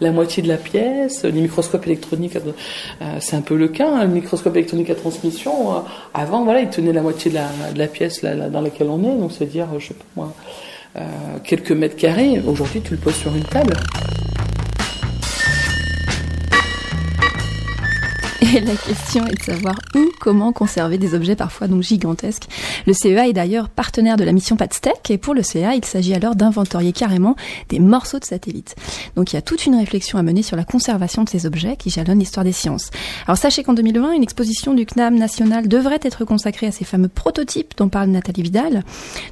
la 0.00 0.12
moitié 0.12 0.44
de 0.44 0.48
la 0.48 0.56
pièce. 0.56 1.24
Les 1.24 1.32
microscopes 1.32 1.84
électroniques, 1.86 2.36
euh, 2.36 3.16
c'est 3.18 3.34
un 3.34 3.40
peu 3.40 3.56
le 3.56 3.66
cas. 3.66 3.88
hein. 3.90 4.04
Le 4.04 4.10
microscope 4.10 4.54
électronique 4.54 4.88
à 4.88 4.94
transmission, 4.94 5.72
euh, 5.74 5.80
avant, 6.14 6.44
voilà, 6.44 6.60
il 6.60 6.68
tenait 6.68 6.92
la 6.92 7.02
moitié 7.02 7.32
de 7.32 7.38
la, 7.78 7.86
pièce 7.88 8.22
dans 8.24 8.60
laquelle 8.60 8.86
on 8.88 9.00
est. 9.02 9.16
Donc 9.18 9.32
c'est-à-dire, 9.32 9.66
euh, 9.74 9.80
je 9.80 9.88
sais 9.88 9.94
pas 9.94 10.04
moi, 10.14 10.32
euh, 10.96 11.00
quelques 11.42 11.72
mètres 11.72 11.96
carrés. 11.96 12.40
Aujourd'hui, 12.46 12.80
tu 12.80 12.92
le 12.92 12.98
poses 13.00 13.16
sur 13.16 13.34
une 13.34 13.42
table. 13.44 13.74
Et 18.40 18.60
la 18.60 18.76
question 18.76 19.26
est 19.26 19.34
de 19.34 19.42
savoir 19.42 19.74
où, 19.96 20.10
comment 20.20 20.52
conserver 20.52 20.96
des 20.96 21.14
objets 21.14 21.34
parfois 21.34 21.66
donc 21.66 21.82
gigantesques. 21.82 22.44
Le 22.86 22.92
CEA 22.92 23.26
est 23.26 23.32
d'ailleurs 23.32 23.68
partenaire 23.68 24.16
de 24.16 24.22
la 24.22 24.30
mission 24.30 24.56
PATSTEC 24.56 25.10
et 25.10 25.18
pour 25.18 25.34
le 25.34 25.42
CEA, 25.42 25.74
il 25.74 25.84
s'agit 25.84 26.14
alors 26.14 26.36
d'inventorier 26.36 26.92
carrément 26.92 27.34
des 27.68 27.80
morceaux 27.80 28.20
de 28.20 28.24
satellites. 28.24 28.76
Donc 29.16 29.32
il 29.32 29.36
y 29.36 29.38
a 29.38 29.42
toute 29.42 29.66
une 29.66 29.74
réflexion 29.74 30.18
à 30.18 30.22
mener 30.22 30.42
sur 30.42 30.56
la 30.56 30.62
conservation 30.62 31.24
de 31.24 31.28
ces 31.28 31.46
objets 31.46 31.76
qui 31.76 31.90
jalonnent 31.90 32.20
l'histoire 32.20 32.44
des 32.44 32.52
sciences. 32.52 32.90
Alors 33.26 33.36
sachez 33.36 33.64
qu'en 33.64 33.74
2020, 33.74 34.12
une 34.12 34.22
exposition 34.22 34.72
du 34.72 34.86
CNAM 34.86 35.16
national 35.16 35.66
devrait 35.66 36.00
être 36.02 36.24
consacrée 36.24 36.68
à 36.68 36.72
ces 36.72 36.84
fameux 36.84 37.08
prototypes 37.08 37.74
dont 37.76 37.88
parle 37.88 38.10
Nathalie 38.10 38.42
Vidal. 38.42 38.84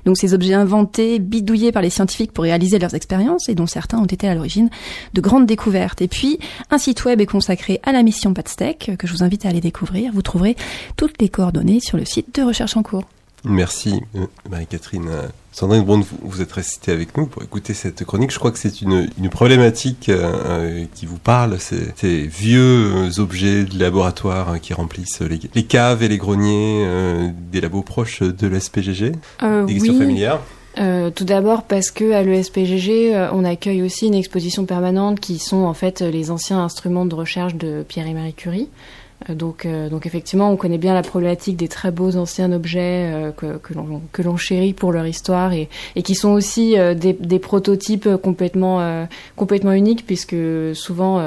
Donc 0.04 0.16
ces 0.18 0.34
objets 0.34 0.54
inventés, 0.54 1.20
bidouillés 1.20 1.70
par 1.70 1.82
les 1.82 1.90
scientifiques 1.90 2.32
pour 2.32 2.42
réaliser 2.42 2.80
leurs 2.80 2.94
expériences 2.94 3.48
et 3.48 3.54
dont 3.54 3.68
certains 3.68 3.98
ont 3.98 4.06
été 4.06 4.28
à 4.28 4.34
l'origine 4.34 4.68
de 5.14 5.20
grandes 5.20 5.46
découvertes. 5.46 6.02
Et 6.02 6.08
puis, 6.08 6.40
un 6.72 6.78
site 6.78 7.04
web 7.04 7.20
est 7.20 7.26
consacré 7.26 7.80
à 7.84 7.92
la 7.92 8.02
mission 8.02 8.34
PATSTEC 8.34 8.95
que 8.96 9.06
je 9.06 9.12
vous 9.12 9.22
invite 9.22 9.46
à 9.46 9.48
aller 9.50 9.60
découvrir. 9.60 10.12
Vous 10.12 10.22
trouverez 10.22 10.56
toutes 10.96 11.20
les 11.20 11.28
coordonnées 11.28 11.80
sur 11.80 11.96
le 11.96 12.04
site 12.04 12.34
de 12.34 12.42
recherche 12.42 12.76
en 12.76 12.82
cours. 12.82 13.04
Merci 13.44 14.00
euh, 14.16 14.26
Marie-Catherine. 14.50 15.08
Euh, 15.08 15.28
Sandrine 15.56 15.84
Brun, 15.84 16.00
vous, 16.00 16.18
vous 16.20 16.42
êtes 16.42 16.52
restée 16.52 16.92
avec 16.92 17.16
nous 17.16 17.24
pour 17.24 17.42
écouter 17.42 17.72
cette 17.72 18.04
chronique. 18.04 18.30
Je 18.30 18.38
crois 18.38 18.50
que 18.50 18.58
c'est 18.58 18.82
une, 18.82 19.08
une 19.16 19.30
problématique 19.30 20.10
euh, 20.10 20.84
qui 20.94 21.06
vous 21.06 21.16
parle, 21.16 21.56
c'est 21.58 21.98
ces 21.98 22.26
vieux 22.26 23.18
objets 23.18 23.64
de 23.64 23.78
laboratoire 23.78 24.50
hein, 24.50 24.58
qui 24.58 24.74
remplissent 24.74 25.22
les, 25.22 25.40
les 25.54 25.62
caves 25.64 26.02
et 26.02 26.08
les 26.08 26.18
greniers 26.18 26.84
euh, 26.84 27.30
des 27.50 27.62
labos 27.62 27.80
proches 27.80 28.20
de 28.20 28.46
l'SPGG. 28.46 29.12
Euh, 29.42 29.64
des 29.64 29.72
questions 29.72 29.94
oui. 29.94 29.98
familières 29.98 30.40
Euh, 30.78 31.10
tout 31.10 31.24
d'abord 31.24 31.62
parce 31.62 31.90
que 31.90 32.12
à 32.12 32.22
l'ESPGG, 32.22 33.14
euh, 33.14 33.28
on 33.32 33.44
accueille 33.44 33.82
aussi 33.82 34.08
une 34.08 34.14
exposition 34.14 34.66
permanente 34.66 35.20
qui 35.20 35.38
sont 35.38 35.64
en 35.64 35.72
fait 35.72 36.02
euh, 36.02 36.10
les 36.10 36.30
anciens 36.30 36.62
instruments 36.62 37.06
de 37.06 37.14
recherche 37.14 37.54
de 37.54 37.82
Pierre 37.88 38.06
et 38.06 38.12
Marie 38.12 38.34
Curie. 38.34 38.68
Euh, 39.30 39.34
donc, 39.34 39.64
euh, 39.64 39.88
donc 39.88 40.04
effectivement, 40.04 40.50
on 40.50 40.56
connaît 40.56 40.76
bien 40.76 40.92
la 40.92 41.00
problématique 41.00 41.56
des 41.56 41.68
très 41.68 41.90
beaux 41.90 42.16
anciens 42.16 42.52
objets 42.52 43.32
que, 43.38 43.58
que 44.12 44.22
l'on 44.22 44.36
chérit 44.36 44.74
pour 44.74 44.92
leur 44.92 45.06
histoire 45.06 45.54
et, 45.54 45.70
et 45.94 46.02
qui 46.02 46.14
sont 46.14 46.30
aussi 46.30 46.76
des, 46.94 47.14
des 47.14 47.38
prototypes 47.38 48.08
complètement 48.22 49.06
complètement 49.34 49.72
uniques 49.72 50.04
puisque 50.04 50.36
souvent 50.74 51.18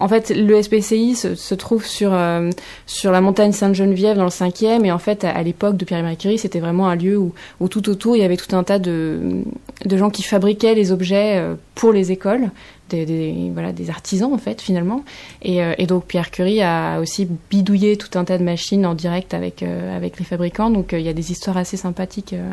en 0.00 0.08
fait, 0.08 0.30
le 0.30 0.62
SPCI 0.62 1.14
se, 1.14 1.54
trouve 1.54 1.86
sur 1.86 2.12
euh, 2.12 2.50
sur 2.86 3.12
la 3.12 3.20
montagne 3.20 3.52
Sainte-Geneviève 3.52 4.16
dans 4.16 4.24
le 4.24 4.30
5e 4.30 4.84
et 4.84 4.92
en 4.92 4.98
fait 4.98 5.24
à, 5.24 5.42
l'époque 5.42 5.76
de 5.76 5.84
Pierre 5.84 6.00
et 6.00 6.02
Marie 6.02 6.16
Curie, 6.16 6.38
c'était 6.38 6.60
vraiment 6.60 6.88
un 6.88 6.96
lieu 6.96 7.18
où, 7.18 7.32
tout 7.68 7.88
autour 7.88 8.16
il 8.16 8.20
y 8.20 8.24
avait 8.24 8.36
tout 8.36 8.54
un 8.54 8.64
tas 8.64 8.78
de 8.78 9.42
de 9.84 9.96
gens 9.96 10.10
qui 10.10 10.22
fabriquaient 10.22 10.74
les 10.74 10.92
objets 10.92 11.36
euh, 11.36 11.54
pour 11.74 11.92
les 11.92 12.12
écoles, 12.12 12.50
des, 12.88 13.50
voilà 13.52 13.72
des 13.72 13.90
artisans 13.90 14.32
en 14.32 14.38
fait 14.38 14.60
finalement. 14.60 15.04
Et, 15.42 15.62
euh, 15.62 15.74
donc 15.86 16.04
Pierre 16.04 16.30
Curie 16.30 16.62
a 16.62 17.00
aussi 17.00 17.28
bidouillé 17.50 17.96
tout 17.96 18.18
un 18.18 18.24
tas 18.24 18.38
de 18.38 18.44
machines 18.44 18.86
en 18.86 18.94
direct 18.94 19.34
avec 19.34 19.62
euh, 19.62 19.96
avec 19.96 20.18
les 20.18 20.24
fabricants. 20.24 20.70
Donc 20.70 20.92
euh, 20.92 20.98
il 20.98 21.04
y 21.04 21.08
a 21.08 21.12
des 21.12 21.32
histoires 21.32 21.56
assez 21.56 21.76
sympathiques 21.76 22.34
euh, 22.34 22.50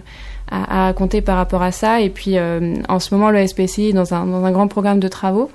à, 0.50 0.82
à 0.82 0.86
raconter 0.86 1.22
par 1.22 1.38
rapport 1.38 1.62
à 1.62 1.72
ça. 1.72 2.02
Et 2.02 2.10
puis 2.10 2.38
euh, 2.38 2.76
en 2.89 3.00
ce 3.00 3.13
moment 3.13 3.30
le 3.30 3.46
SPCI 3.46 3.89
est 3.89 3.94
dans 3.94 4.13
un 4.13 4.26
dans 4.26 4.44
un 4.44 4.52
grand 4.52 4.67
programme 4.67 5.00
de 5.00 5.08
travaux. 5.08 5.52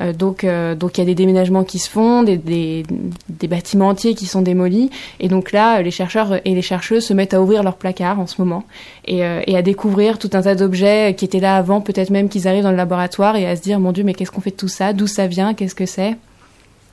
Euh, 0.00 0.12
donc, 0.12 0.44
euh, 0.44 0.74
donc 0.74 0.96
il 0.96 1.00
y 1.00 1.02
a 1.02 1.06
des 1.06 1.14
déménagements 1.14 1.64
qui 1.64 1.78
se 1.78 1.90
font, 1.90 2.22
des, 2.22 2.36
des, 2.36 2.84
des 3.28 3.48
bâtiments 3.48 3.88
entiers 3.88 4.14
qui 4.14 4.26
sont 4.26 4.42
démolis, 4.42 4.90
et 5.18 5.28
donc 5.28 5.52
là, 5.52 5.82
les 5.82 5.90
chercheurs 5.90 6.40
et 6.44 6.54
les 6.54 6.62
chercheuses 6.62 7.04
se 7.06 7.14
mettent 7.14 7.34
à 7.34 7.42
ouvrir 7.42 7.62
leurs 7.62 7.76
placards 7.76 8.20
en 8.20 8.26
ce 8.26 8.40
moment 8.40 8.64
et, 9.06 9.24
euh, 9.24 9.40
et 9.46 9.56
à 9.56 9.62
découvrir 9.62 10.18
tout 10.18 10.30
un 10.34 10.42
tas 10.42 10.54
d'objets 10.54 11.14
qui 11.16 11.24
étaient 11.24 11.40
là 11.40 11.56
avant, 11.56 11.80
peut-être 11.80 12.10
même 12.10 12.28
qu'ils 12.28 12.46
arrivent 12.46 12.62
dans 12.62 12.70
le 12.70 12.76
laboratoire 12.76 13.36
et 13.36 13.46
à 13.46 13.56
se 13.56 13.62
dire, 13.62 13.80
mon 13.80 13.92
Dieu, 13.92 14.04
mais 14.04 14.14
qu'est-ce 14.14 14.30
qu'on 14.30 14.40
fait 14.40 14.50
de 14.50 14.56
tout 14.56 14.68
ça? 14.68 14.92
D'où 14.92 15.06
ça 15.06 15.26
vient? 15.26 15.54
Qu'est-ce 15.54 15.74
que 15.74 15.86
c'est? 15.86 16.16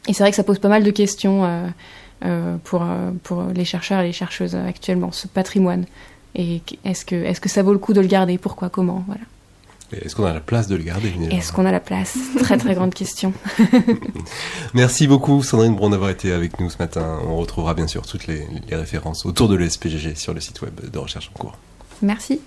Et 0.07 0.13
c'est 0.13 0.23
vrai 0.23 0.31
que 0.31 0.35
ça 0.35 0.43
pose 0.43 0.59
pas 0.59 0.69
mal 0.69 0.83
de 0.83 0.91
questions. 0.91 1.45
Euh, 1.45 1.67
euh, 2.23 2.55
pour, 2.63 2.81
euh, 2.81 3.11
pour 3.23 3.43
les 3.53 3.65
chercheurs 3.65 3.99
et 3.99 4.07
les 4.07 4.13
chercheuses 4.13 4.55
actuellement, 4.55 5.11
ce 5.11 5.27
patrimoine. 5.27 5.85
Et 6.33 6.61
est-ce 6.85 7.05
que, 7.05 7.15
est 7.15 7.39
que 7.39 7.49
ça 7.49 7.61
vaut 7.61 7.73
le 7.73 7.77
coup 7.77 7.93
de 7.93 7.99
le 8.01 8.07
garder? 8.07 8.37
Pourquoi? 8.37 8.69
Comment? 8.69 9.03
Voilà. 9.05 9.21
Est-ce 9.91 10.15
qu'on 10.15 10.25
a 10.25 10.33
la 10.33 10.39
place 10.39 10.67
de 10.67 10.75
le 10.75 10.83
garder 10.83 11.13
Est-ce 11.31 11.53
qu'on 11.53 11.65
a 11.65 11.71
la 11.71 11.79
place? 11.79 12.17
Très 12.39 12.57
très 12.57 12.73
grande 12.73 12.93
question. 12.93 13.33
Merci 14.73 15.07
beaucoup 15.07 15.43
Sandrine 15.43 15.75
Bron 15.75 15.89
d'avoir 15.89 16.09
été 16.09 16.31
avec 16.31 16.59
nous 16.59 16.69
ce 16.69 16.77
matin. 16.77 17.19
On 17.27 17.37
retrouvera 17.37 17.73
bien 17.73 17.87
sûr 17.87 18.05
toutes 18.05 18.27
les, 18.27 18.47
les 18.67 18.75
références 18.75 19.25
autour 19.25 19.47
de 19.47 19.55
l'ESPGG 19.55 20.15
sur 20.15 20.33
le 20.33 20.41
site 20.41 20.61
web 20.61 20.89
de 20.89 20.97
recherche 20.97 21.29
en 21.33 21.37
cours. 21.37 21.57
Merci. 22.01 22.41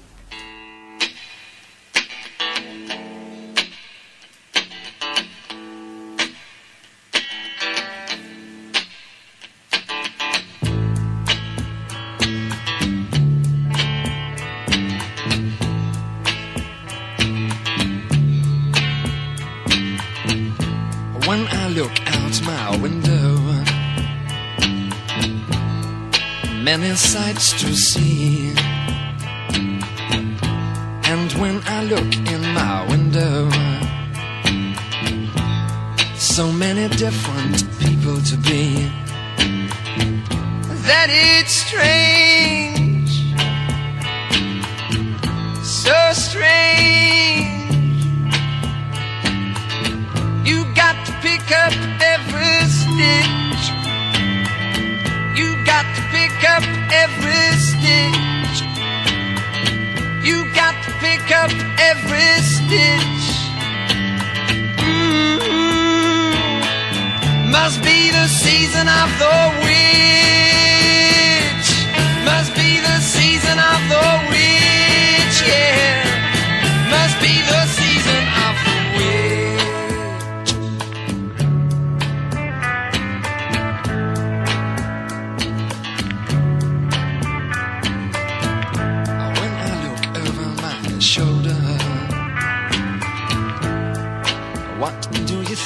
To 27.52 27.74
see. 27.74 28.37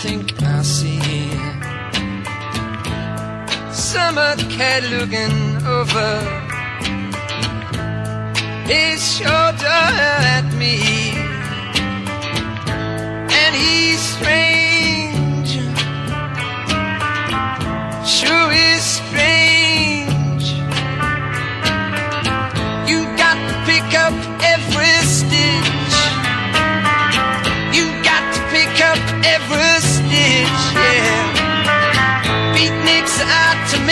Think 0.03 0.43
I 0.43 0.63
see? 0.63 1.31
Summer 3.73 4.35
cat 4.57 4.83
looking 4.95 5.65
over 5.79 6.13
his 8.67 8.99
shoulder 9.17 9.83
at 10.37 10.47
me, 10.59 10.77
and 13.41 13.55
he's 13.55 14.01
strange. 14.01 14.52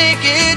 Make 0.01 0.24
it 0.24 0.49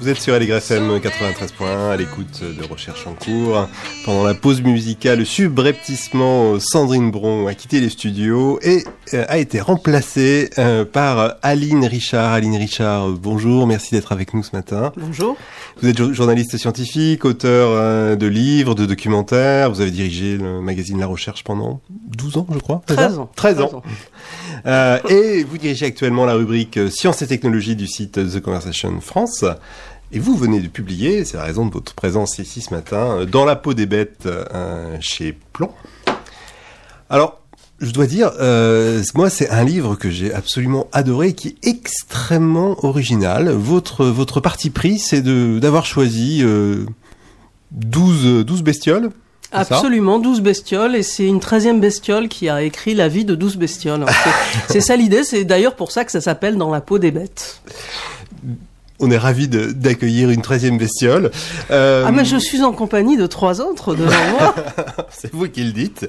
Vous 0.00 0.08
êtes 0.08 0.20
sur 0.20 0.38
LGFM 0.38 0.98
93.1 0.98 1.90
à 1.90 1.96
l'écoute 1.96 2.42
de 2.42 2.64
Recherche 2.64 3.06
en 3.06 3.14
cours. 3.14 3.68
Pendant 4.04 4.24
la 4.24 4.32
pause 4.32 4.62
musicale, 4.62 5.26
subrepticement, 5.26 6.58
Sandrine 6.60 7.10
Bron 7.10 7.46
a 7.46 7.52
quitté 7.54 7.78
les 7.78 7.90
studios 7.90 8.58
et 8.62 8.82
euh, 9.12 9.24
a 9.28 9.36
été 9.36 9.60
remplacée 9.60 10.48
euh, 10.56 10.86
par 10.86 11.34
Aline 11.42 11.84
Richard. 11.84 12.32
Aline 12.32 12.56
Richard, 12.56 13.10
bonjour, 13.10 13.66
merci 13.66 13.94
d'être 13.94 14.12
avec 14.12 14.32
nous 14.32 14.42
ce 14.42 14.56
matin. 14.56 14.92
Bonjour. 14.96 15.36
Vous 15.82 15.88
êtes 15.88 15.98
jo- 15.98 16.14
journaliste 16.14 16.56
scientifique, 16.56 17.26
auteur 17.26 17.68
euh, 17.72 18.16
de 18.16 18.26
livres, 18.26 18.74
de 18.74 18.86
documentaires. 18.86 19.70
Vous 19.70 19.82
avez 19.82 19.90
dirigé 19.90 20.38
le 20.38 20.62
magazine 20.62 20.98
La 20.98 21.06
Recherche 21.06 21.44
pendant 21.44 21.80
12 21.90 22.38
ans, 22.38 22.46
je 22.50 22.58
crois. 22.60 22.80
c'est 22.88 22.94
ça? 22.94 23.08
13 23.08 23.18
ans. 23.18 23.30
13 23.36 23.60
ans. 23.60 23.82
Euh, 24.66 24.98
et 25.08 25.44
vous 25.44 25.56
dirigez 25.56 25.86
actuellement 25.86 26.24
la 26.26 26.34
rubrique 26.34 26.80
Sciences 26.90 27.22
et 27.22 27.28
technologies 27.28 27.76
du 27.76 27.86
site 27.86 28.14
The 28.14 28.40
Conversation 28.40 29.00
France. 29.00 29.44
Et 30.10 30.18
vous 30.18 30.36
venez 30.36 30.60
de 30.60 30.68
publier, 30.68 31.24
c'est 31.24 31.36
la 31.36 31.44
raison 31.44 31.66
de 31.66 31.72
votre 31.72 31.94
présence 31.94 32.38
ici 32.38 32.62
ce 32.62 32.72
matin, 32.72 33.18
euh, 33.18 33.24
Dans 33.26 33.44
la 33.44 33.56
peau 33.56 33.74
des 33.74 33.86
bêtes 33.86 34.24
euh, 34.26 34.96
chez 35.00 35.36
Plomb. 35.52 35.70
Alors, 37.10 37.40
je 37.80 37.92
dois 37.92 38.06
dire, 38.06 38.32
euh, 38.40 39.02
moi, 39.14 39.30
c'est 39.30 39.50
un 39.50 39.64
livre 39.64 39.94
que 39.94 40.10
j'ai 40.10 40.32
absolument 40.32 40.88
adoré, 40.92 41.34
qui 41.34 41.48
est 41.48 41.68
extrêmement 41.68 42.84
original. 42.84 43.50
Votre 43.50 44.04
votre 44.06 44.40
parti 44.40 44.70
pris, 44.70 44.98
c'est 44.98 45.22
d'avoir 45.22 45.86
choisi 45.86 46.40
euh, 46.42 46.86
12 47.72 48.44
12 48.44 48.62
bestioles. 48.62 49.10
Absolument, 49.52 50.18
12 50.18 50.42
bestioles, 50.42 50.96
et 50.96 51.02
c'est 51.02 51.24
une 51.24 51.40
treizième 51.40 51.80
bestiole 51.80 52.28
qui 52.28 52.50
a 52.50 52.62
écrit 52.62 52.94
la 52.94 53.08
vie 53.08 53.24
de 53.24 53.34
12 53.34 53.56
bestioles. 53.56 54.04
C'est 54.68 54.82
ça 54.82 54.94
l'idée, 54.94 55.24
c'est 55.24 55.44
d'ailleurs 55.44 55.74
pour 55.74 55.90
ça 55.90 56.04
que 56.04 56.12
ça 56.12 56.20
s'appelle 56.20 56.58
Dans 56.58 56.70
la 56.70 56.82
peau 56.82 56.98
des 56.98 57.10
bêtes. 57.10 57.62
On 59.00 59.10
est 59.10 59.18
ravi 59.18 59.48
d'accueillir 59.48 60.30
une 60.30 60.42
treizième 60.42 60.76
bestiole. 60.76 61.30
Euh, 61.70 62.04
Ah 62.06 62.10
mais 62.10 62.24
je 62.24 62.36
suis 62.36 62.62
en 62.62 62.72
compagnie 62.72 63.16
de 63.16 63.26
trois 63.26 63.60
autres 63.60 63.94
devant 63.94 64.10
moi. 64.40 64.54
C'est 65.10 65.32
vous 65.32 65.48
qui 65.48 65.62
le 65.62 65.72
dites. 65.72 66.08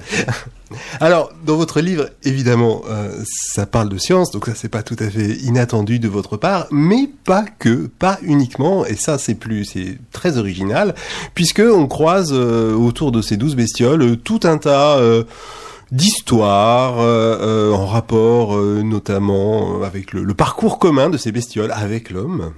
Alors, 1.00 1.30
dans 1.44 1.56
votre 1.56 1.80
livre, 1.80 2.10
évidemment, 2.24 2.82
euh, 2.88 3.10
ça 3.24 3.66
parle 3.66 3.88
de 3.88 3.98
science, 3.98 4.30
donc 4.30 4.46
ça 4.46 4.52
c'est 4.54 4.68
pas 4.68 4.82
tout 4.82 4.96
à 4.98 5.08
fait 5.08 5.36
inattendu 5.42 5.98
de 5.98 6.08
votre 6.08 6.36
part, 6.36 6.66
mais 6.70 7.08
pas 7.24 7.44
que, 7.58 7.88
pas 7.98 8.18
uniquement, 8.22 8.84
et 8.86 8.96
ça 8.96 9.18
c'est 9.18 9.34
plus, 9.34 9.64
c'est 9.64 9.98
très 10.12 10.38
original, 10.38 10.94
puisque 11.34 11.62
on 11.64 11.86
croise 11.86 12.30
euh, 12.32 12.74
autour 12.74 13.10
de 13.12 13.20
ces 13.22 13.36
douze 13.36 13.56
bestioles 13.56 14.16
tout 14.18 14.40
un 14.44 14.58
tas 14.58 14.98
d'histoire 15.92 17.00
euh, 17.00 17.38
euh, 17.40 17.72
en 17.72 17.86
rapport 17.86 18.56
euh, 18.56 18.82
notamment 18.82 19.80
euh, 19.80 19.84
avec 19.84 20.12
le, 20.12 20.22
le 20.22 20.34
parcours 20.34 20.78
commun 20.78 21.10
de 21.10 21.16
ces 21.16 21.32
bestioles 21.32 21.72
avec 21.72 22.10
l'homme. 22.10 22.52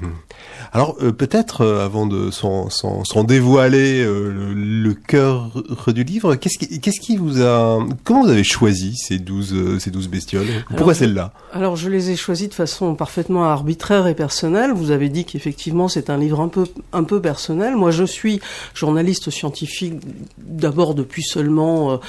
Alors 0.72 0.96
euh, 1.02 1.12
peut-être 1.12 1.62
euh, 1.62 1.84
avant 1.84 2.06
de 2.06 2.30
s'en, 2.30 2.68
s'en, 2.70 3.04
s'en 3.04 3.24
dévoiler 3.24 4.02
euh, 4.02 4.30
le, 4.30 4.54
le 4.54 4.94
cœur 4.94 5.50
du 5.88 6.04
livre, 6.04 6.34
qu'est-ce 6.34 6.58
qui, 6.58 6.80
qu'est-ce 6.80 7.00
qui 7.00 7.16
vous 7.16 7.42
a, 7.42 7.78
comment 8.04 8.24
vous 8.24 8.30
avez 8.30 8.44
choisi 8.44 8.96
ces 8.96 9.18
douze 9.18 9.54
euh, 9.54 9.78
ces 9.78 9.90
douze 9.90 10.08
bestioles? 10.08 10.46
Pourquoi 10.68 10.84
Alors, 10.86 10.96
celle-là? 10.96 11.32
Alors 11.52 11.76
je 11.76 11.88
les 11.88 12.10
ai 12.10 12.16
choisis 12.16 12.48
de 12.48 12.54
façon 12.54 12.94
parfaitement 12.94 13.44
arbitraire 13.44 14.06
et 14.06 14.14
personnelle. 14.14 14.72
Vous 14.72 14.90
avez 14.90 15.08
dit 15.08 15.24
qu'effectivement 15.24 15.88
c'est 15.88 16.10
un 16.10 16.18
livre 16.18 16.40
un 16.40 16.48
peu 16.48 16.66
un 16.92 17.04
peu 17.04 17.20
personnel. 17.20 17.76
Moi 17.76 17.90
je 17.90 18.04
suis 18.04 18.40
journaliste 18.74 19.30
scientifique 19.30 19.94
d'abord 20.38 20.94
depuis 20.94 21.22
seulement 21.22 22.00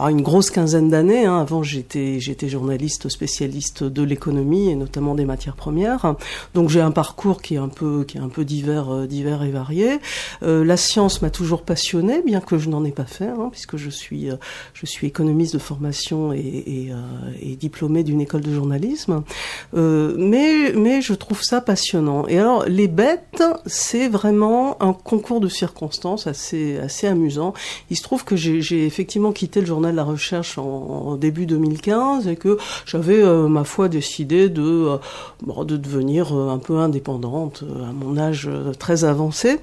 ah, 0.00 0.10
une 0.10 0.22
grosse 0.22 0.50
quinzaine 0.50 0.88
d'années. 0.88 1.26
hein. 1.26 1.38
Avant 1.38 1.62
j'étais 1.62 2.20
j'étais 2.20 2.48
journaliste 2.48 3.08
spécialiste 3.08 3.84
de 3.84 4.02
l'économie 4.02 4.70
et 4.70 4.74
notamment 4.76 5.14
des 5.14 5.24
matières 5.24 5.56
premières. 5.56 6.14
Donc 6.54 6.70
j'ai 6.70 6.80
un 6.80 6.90
parcours 6.90 7.42
qui 7.42 7.54
est 7.54 7.58
un 7.58 7.68
peu 7.68 8.04
qui 8.04 8.18
est 8.18 8.20
un 8.20 8.28
peu 8.28 8.44
divers 8.44 8.90
euh, 8.92 9.06
divers 9.06 9.42
et 9.42 9.50
varié. 9.50 9.98
Euh, 10.42 10.64
la 10.64 10.76
science 10.76 11.22
m'a 11.22 11.30
toujours 11.30 11.62
passionné, 11.62 12.22
bien 12.22 12.40
que 12.40 12.58
je 12.58 12.68
n'en 12.68 12.84
ai 12.84 12.92
pas 12.92 13.04
fait, 13.04 13.28
hein, 13.28 13.48
puisque 13.50 13.76
je 13.76 13.90
suis 13.90 14.30
euh, 14.30 14.36
je 14.74 14.86
suis 14.86 15.06
économiste 15.06 15.54
de 15.54 15.58
formation 15.58 16.32
et, 16.32 16.38
et, 16.38 16.88
euh, 16.92 16.96
et 17.40 17.56
diplômé 17.56 18.02
d'une 18.02 18.20
école 18.20 18.40
de 18.42 18.54
journalisme. 18.54 19.22
Mais, 19.72 20.72
mais 20.74 21.00
je 21.02 21.14
trouve 21.14 21.42
ça 21.42 21.60
passionnant. 21.60 22.26
Et 22.28 22.38
alors, 22.38 22.64
les 22.66 22.88
bêtes, 22.88 23.42
c'est 23.66 24.08
vraiment 24.08 24.80
un 24.82 24.92
concours 24.92 25.40
de 25.40 25.48
circonstances 25.48 26.26
assez, 26.26 26.78
assez 26.78 27.06
amusant. 27.06 27.54
Il 27.90 27.96
se 27.96 28.02
trouve 28.02 28.24
que 28.24 28.36
j'ai 28.36 28.86
effectivement 28.86 29.32
quitté 29.32 29.60
le 29.60 29.66
journal 29.66 29.89
la 29.92 30.04
recherche 30.04 30.58
en, 30.58 31.16
début 31.16 31.46
2015 31.46 32.28
et 32.28 32.36
que 32.36 32.58
j'avais, 32.86 33.22
euh, 33.22 33.48
ma 33.48 33.64
foi, 33.64 33.88
décidé 33.88 34.48
de, 34.48 34.62
euh, 34.62 35.64
devenir 35.64 36.36
euh, 36.36 36.50
un 36.50 36.58
peu 36.58 36.78
indépendante 36.78 37.64
à 37.88 37.92
mon 37.92 38.16
âge 38.16 38.48
très 38.78 39.04
avancé. 39.04 39.60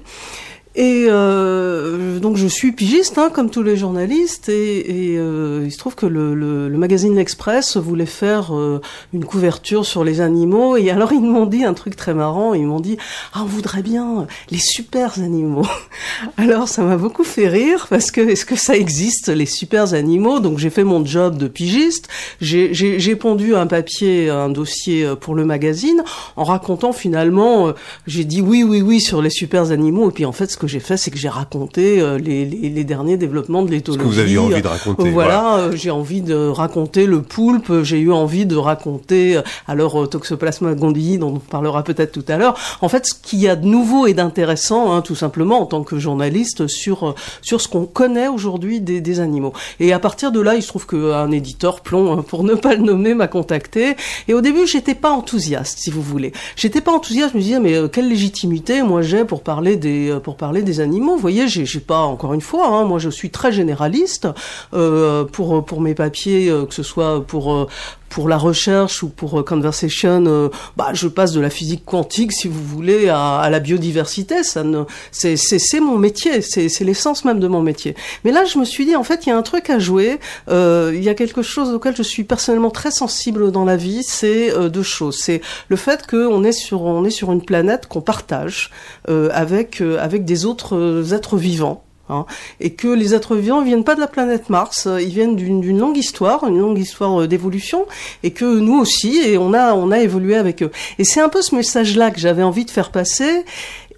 Et 0.80 1.06
euh, 1.08 2.20
donc 2.20 2.36
je 2.36 2.46
suis 2.46 2.70
pigiste, 2.70 3.18
hein, 3.18 3.30
comme 3.34 3.50
tous 3.50 3.64
les 3.64 3.76
journalistes, 3.76 4.48
et, 4.48 5.12
et, 5.14 5.18
euh, 5.18 5.62
il 5.64 5.72
se 5.72 5.78
trouve 5.78 5.96
que 5.96 6.06
le, 6.06 6.36
le, 6.36 6.68
le 6.68 6.78
magazine 6.78 7.16
L'Express 7.16 7.76
voulait 7.76 8.06
faire 8.06 8.56
euh, 8.56 8.80
une 9.12 9.24
couverture 9.24 9.84
sur 9.84 10.04
les 10.04 10.20
animaux, 10.20 10.76
et 10.76 10.88
alors 10.90 11.12
ils 11.12 11.20
m'ont 11.20 11.46
dit 11.46 11.64
un 11.64 11.74
truc 11.74 11.96
très 11.96 12.14
marrant, 12.14 12.54
ils 12.54 12.64
m'ont 12.64 12.78
dit 12.78 12.96
«Ah, 13.34 13.40
on 13.42 13.46
voudrait 13.46 13.82
bien 13.82 14.28
les 14.52 14.60
super 14.60 15.18
animaux». 15.18 15.66
Alors 16.36 16.68
ça 16.68 16.84
m'a 16.84 16.96
beaucoup 16.96 17.24
fait 17.24 17.48
rire, 17.48 17.88
parce 17.90 18.12
que 18.12 18.20
est-ce 18.20 18.46
que 18.46 18.54
ça 18.54 18.76
existe, 18.76 19.30
les 19.30 19.46
super 19.46 19.94
animaux? 19.94 20.38
Donc 20.38 20.58
j'ai 20.58 20.70
fait 20.70 20.84
mon 20.84 21.04
job 21.04 21.38
de 21.38 21.48
pigiste, 21.48 22.06
j'ai- 22.40 23.16
pondu 23.16 23.56
un 23.56 23.66
papier, 23.66 24.30
un 24.30 24.48
dossier 24.48 25.04
euh, 25.04 25.16
pour 25.16 25.34
le 25.34 25.44
magazine, 25.44 26.04
en 26.36 26.44
racontant 26.44 26.92
finalement, 26.92 27.66
euh, 27.66 27.72
j'ai 28.06 28.22
dit 28.22 28.40
oui, 28.40 28.62
oui, 28.62 28.80
oui 28.80 29.00
sur 29.00 29.22
les 29.22 29.30
super 29.30 29.72
animaux, 29.72 30.10
et 30.10 30.12
puis 30.12 30.24
en 30.24 30.30
fait 30.30 30.46
ce 30.46 30.56
que 30.56 30.67
j'ai 30.68 30.80
fait, 30.80 30.96
c'est 30.96 31.10
que 31.10 31.18
j'ai 31.18 31.28
raconté 31.28 32.00
euh, 32.00 32.18
les, 32.18 32.44
les, 32.44 32.68
les 32.68 32.84
derniers 32.84 33.16
développements 33.16 33.62
de 33.62 33.70
l'éthologie. 33.70 34.04
vous 34.04 34.18
aviez 34.18 34.38
envie 34.38 34.62
de 34.62 34.68
raconter, 34.68 35.10
Voilà, 35.10 35.56
euh, 35.56 35.72
j'ai 35.74 35.90
envie 35.90 36.20
de 36.20 36.48
raconter 36.48 37.06
le 37.06 37.22
poulpe, 37.22 37.82
j'ai 37.82 37.98
eu 37.98 38.12
envie 38.12 38.46
de 38.46 38.56
raconter, 38.56 39.36
euh, 39.36 39.42
alors 39.66 40.02
euh, 40.02 40.06
Toxoplasma 40.06 40.74
gondii, 40.74 41.18
dont 41.18 41.34
on 41.36 41.38
parlera 41.38 41.82
peut-être 41.82 42.12
tout 42.12 42.24
à 42.28 42.36
l'heure, 42.36 42.58
en 42.80 42.88
fait 42.88 43.06
ce 43.06 43.14
qu'il 43.14 43.40
y 43.40 43.48
a 43.48 43.56
de 43.56 43.66
nouveau 43.66 44.06
et 44.06 44.14
d'intéressant, 44.14 44.92
hein, 44.92 45.02
tout 45.02 45.14
simplement 45.14 45.60
en 45.60 45.66
tant 45.66 45.82
que 45.82 45.98
journaliste, 45.98 46.66
sur, 46.66 47.08
euh, 47.08 47.14
sur 47.42 47.60
ce 47.60 47.68
qu'on 47.68 47.86
connaît 47.86 48.28
aujourd'hui 48.28 48.80
des, 48.80 49.00
des 49.00 49.20
animaux. 49.20 49.52
Et 49.80 49.92
à 49.92 49.98
partir 49.98 50.32
de 50.32 50.40
là, 50.40 50.54
il 50.54 50.62
se 50.62 50.68
trouve 50.68 50.86
qu'un 50.86 51.30
éditeur 51.30 51.80
plomb, 51.80 52.12
hein, 52.12 52.24
pour 52.26 52.44
ne 52.44 52.54
pas 52.54 52.74
le 52.74 52.82
nommer, 52.82 53.14
m'a 53.14 53.28
contacté. 53.28 53.96
Et 54.28 54.34
au 54.34 54.40
début, 54.40 54.66
j'étais 54.66 54.94
pas 54.94 55.10
enthousiaste, 55.10 55.78
si 55.78 55.90
vous 55.90 56.02
voulez. 56.02 56.32
J'étais 56.56 56.80
pas 56.80 56.92
enthousiaste, 56.92 57.32
je 57.32 57.38
me 57.38 57.42
disais, 57.42 57.60
mais 57.60 57.74
euh, 57.74 57.88
quelle 57.88 58.08
légitimité 58.08 58.82
moi 58.82 59.02
j'ai 59.02 59.24
pour 59.24 59.42
parler 59.42 59.76
des, 59.76 60.10
euh, 60.10 60.20
pour 60.20 60.36
parler 60.36 60.57
des 60.62 60.80
animaux. 60.80 61.14
Vous 61.14 61.20
voyez, 61.20 61.48
j'ai 61.48 61.80
pas, 61.80 62.00
encore 62.00 62.34
une 62.34 62.40
fois, 62.40 62.66
hein, 62.68 62.84
moi 62.84 62.98
je 62.98 63.10
suis 63.10 63.30
très 63.30 63.52
généraliste 63.52 64.28
euh, 64.74 65.24
pour, 65.24 65.64
pour 65.64 65.80
mes 65.80 65.94
papiers, 65.94 66.48
euh, 66.48 66.66
que 66.66 66.74
ce 66.74 66.82
soit 66.82 67.24
pour, 67.24 67.52
euh, 67.52 67.66
pour 68.08 68.28
la 68.28 68.38
recherche 68.38 69.02
ou 69.02 69.08
pour 69.08 69.44
Conversation, 69.44 70.50
bah, 70.76 70.90
je 70.94 71.08
passe 71.08 71.32
de 71.32 71.40
la 71.40 71.50
physique 71.50 71.84
quantique, 71.84 72.32
si 72.32 72.48
vous 72.48 72.64
voulez, 72.64 73.08
à, 73.10 73.46
la 73.50 73.60
biodiversité. 73.60 74.42
Ça 74.42 74.64
ne, 74.64 74.84
c'est, 75.12 75.36
c'est, 75.36 75.80
mon 75.80 75.98
métier, 75.98 76.40
c'est, 76.40 76.70
c'est 76.70 76.84
l'essence 76.84 77.26
même 77.26 77.38
de 77.38 77.48
mon 77.48 77.60
métier. 77.60 77.94
Mais 78.24 78.32
là, 78.32 78.44
je 78.46 78.58
me 78.58 78.64
suis 78.64 78.86
dit, 78.86 78.96
en 78.96 79.04
fait, 79.04 79.26
il 79.26 79.28
y 79.28 79.32
a 79.32 79.36
un 79.36 79.42
truc 79.42 79.68
à 79.68 79.78
jouer. 79.78 80.18
Il 80.48 81.02
y 81.02 81.08
a 81.10 81.14
quelque 81.14 81.42
chose 81.42 81.74
auquel 81.74 81.94
je 81.94 82.02
suis 82.02 82.24
personnellement 82.24 82.70
très 82.70 82.90
sensible 82.90 83.52
dans 83.52 83.66
la 83.66 83.76
vie. 83.76 84.02
C'est 84.02 84.52
deux 84.70 84.82
choses. 84.82 85.18
C'est 85.18 85.42
le 85.68 85.76
fait 85.76 86.06
qu'on 86.06 86.42
est 86.44 86.52
sur, 86.52 86.82
on 86.82 87.04
est 87.04 87.10
sur 87.10 87.30
une 87.30 87.44
planète 87.44 87.88
qu'on 87.88 88.00
partage 88.00 88.70
avec, 89.06 89.82
avec 89.82 90.24
des 90.24 90.37
autres 90.44 90.76
euh, 90.76 91.14
êtres 91.14 91.36
vivants. 91.36 91.84
Hein, 92.10 92.24
et 92.58 92.70
que 92.70 92.88
les 92.88 93.14
êtres 93.14 93.36
vivants 93.36 93.60
viennent 93.60 93.84
pas 93.84 93.94
de 93.94 94.00
la 94.00 94.06
planète 94.06 94.48
Mars, 94.48 94.86
euh, 94.86 95.00
ils 95.00 95.10
viennent 95.10 95.36
d'une 95.36 95.60
d'une 95.60 95.78
longue 95.78 95.98
histoire, 95.98 96.46
une 96.48 96.58
longue 96.58 96.78
histoire 96.78 97.20
euh, 97.20 97.26
d'évolution, 97.26 97.84
et 98.22 98.30
que 98.30 98.46
nous 98.46 98.78
aussi, 98.78 99.18
et 99.18 99.36
on 99.36 99.52
a 99.52 99.74
on 99.74 99.90
a 99.90 100.00
évolué 100.00 100.34
avec 100.34 100.62
eux. 100.62 100.70
Et 100.98 101.04
c'est 101.04 101.20
un 101.20 101.28
peu 101.28 101.42
ce 101.42 101.54
message-là 101.54 102.10
que 102.10 102.18
j'avais 102.18 102.42
envie 102.42 102.64
de 102.64 102.70
faire 102.70 102.90
passer. 102.90 103.44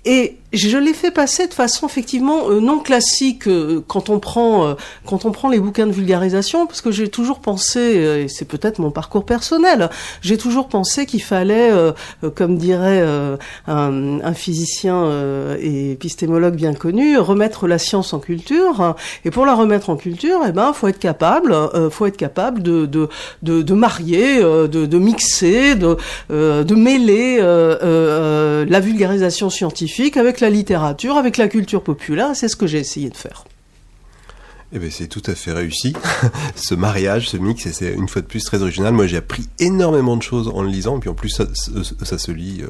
Et 0.05 0.38
je 0.53 0.78
l'ai 0.78 0.94
fait 0.94 1.11
passer 1.11 1.46
de 1.46 1.55
façon 1.55 1.86
effectivement 1.86 2.51
euh, 2.51 2.61
non 2.61 2.80
classique 2.80 3.46
euh, 3.46 3.84
quand 3.86 4.11
on 4.11 4.18
prend 4.18 4.66
euh, 4.66 4.74
quand 5.07 5.24
on 5.24 5.30
prend 5.30 5.48
les 5.48 5.61
bouquins 5.61 5.86
de 5.86 5.92
vulgarisation 5.92 6.66
parce 6.66 6.80
que 6.80 6.90
j'ai 6.90 7.09
toujours 7.09 7.40
pensé 7.40 7.80
et 7.80 8.28
c'est 8.28 8.44
peut-être 8.44 8.78
mon 8.78 8.90
parcours 8.90 9.24
personnel 9.24 9.90
j'ai 10.22 10.36
toujours 10.36 10.68
pensé 10.68 11.07
qu'il 11.07 11.22
fallait 11.22 11.70
comme 12.34 12.57
dirait 12.57 13.03
un, 13.66 14.20
un 14.20 14.34
physicien 14.34 15.11
et 15.61 15.92
épistémologue 15.92 16.55
bien 16.55 16.74
connu 16.74 17.18
remettre 17.18 17.66
la 17.66 17.78
science 17.78 18.12
en 18.12 18.18
culture 18.18 18.96
et 19.24 19.30
pour 19.30 19.46
la 19.46 19.55
remettre 19.55 19.90
en 19.90 19.96
culture 19.96 20.40
eh 20.46 20.53
ben 20.53 20.72
faut 20.72 20.88
être 20.88 20.98
capable 20.98 21.55
faut 21.90 22.07
être 22.07 22.16
capable 22.16 22.62
de 22.62 22.86
de 22.86 23.09
de, 23.42 23.62
de 23.62 23.74
marier 23.74 24.40
de, 24.40 24.66
de 24.66 24.98
mixer 24.98 25.74
de 25.74 25.96
de 26.30 26.74
mêler 26.74 27.38
la 27.40 28.80
vulgarisation 28.80 29.51
scientifique 29.51 30.16
avec 30.16 30.39
la 30.41 30.51
littérature, 30.51 31.16
avec 31.16 31.36
la 31.36 31.49
culture 31.49 31.82
populaire. 31.82 32.34
C'est 32.34 32.49
ce 32.49 32.57
que 32.57 32.66
j'ai 32.66 32.78
essayé 32.78 33.11
de 33.11 33.16
faire. 33.16 33.45
Eh 34.72 34.78
ben 34.78 34.90
c'est 34.90 35.08
tout 35.08 35.22
à 35.26 35.34
fait 35.34 35.52
réussi. 35.52 35.94
ce 36.54 36.74
mariage, 36.74 37.28
ce 37.28 37.36
mix, 37.36 37.66
et 37.66 37.72
c'est 37.72 37.92
une 37.92 38.08
fois 38.08 38.22
de 38.22 38.26
plus 38.26 38.44
très 38.44 38.62
original. 38.62 38.92
Moi, 38.92 39.08
j'ai 39.08 39.16
appris 39.16 39.48
énormément 39.58 40.16
de 40.16 40.22
choses 40.22 40.48
en 40.48 40.62
le 40.62 40.68
lisant, 40.68 40.96
et 40.98 41.00
puis 41.00 41.10
en 41.10 41.14
plus, 41.14 41.30
ça, 41.30 41.44
ça, 41.54 41.70
ça 42.04 42.18
se 42.18 42.30
lit 42.30 42.62
euh, 42.62 42.68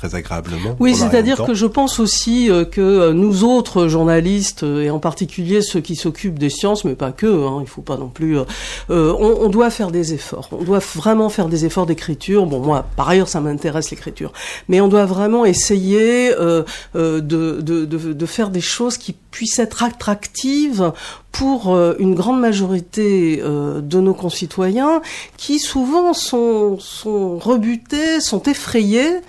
très 0.00 0.14
agréablement. 0.14 0.76
Oui, 0.78 0.94
c'est-à-dire 0.94 1.44
que 1.44 1.54
je 1.54 1.66
pense 1.66 2.00
aussi 2.00 2.50
euh, 2.50 2.64
que 2.64 2.80
euh, 2.80 3.12
nous 3.12 3.44
autres 3.44 3.88
journalistes, 3.88 4.62
et 4.62 4.90
en 4.90 4.98
particulier 4.98 5.60
ceux 5.60 5.80
qui 5.80 5.96
s'occupent 5.96 6.38
des 6.38 6.50
sciences, 6.50 6.84
mais 6.84 6.94
pas 6.94 7.12
que, 7.12 7.26
hein, 7.26 7.58
il 7.60 7.68
faut 7.68 7.82
pas 7.82 7.96
non 7.96 8.08
plus, 8.08 8.38
euh, 8.38 8.44
on, 8.88 9.44
on 9.44 9.48
doit 9.48 9.70
faire 9.70 9.90
des 9.90 10.14
efforts. 10.14 10.48
On 10.52 10.62
doit 10.62 10.80
vraiment 10.94 11.28
faire 11.28 11.48
des 11.48 11.64
efforts 11.64 11.86
d'écriture. 11.86 12.46
Bon, 12.46 12.60
moi, 12.60 12.86
par 12.96 13.08
ailleurs, 13.08 13.28
ça 13.28 13.40
m'intéresse 13.40 13.90
l'écriture, 13.90 14.32
mais 14.68 14.80
on 14.80 14.88
doit 14.88 15.04
vraiment 15.04 15.44
essayer 15.44 16.30
de, 16.30 16.64
de, 16.94 17.60
de, 17.60 17.84
de 17.84 18.26
faire 18.26 18.50
des 18.50 18.60
choses 18.60 18.96
qui 18.96 19.14
puissent 19.30 19.58
être 19.58 19.82
attractives 19.82 20.92
pour 21.32 21.74
euh, 21.74 21.94
une 21.98 22.14
grande 22.14 22.40
majorité 22.40 23.40
euh, 23.42 23.80
de 23.80 24.00
nos 24.00 24.14
concitoyens 24.14 25.00
qui 25.36 25.58
souvent 25.58 26.12
sont, 26.12 26.78
sont 26.78 27.38
rebutés, 27.38 28.20
sont 28.20 28.42
effrayés 28.44 29.20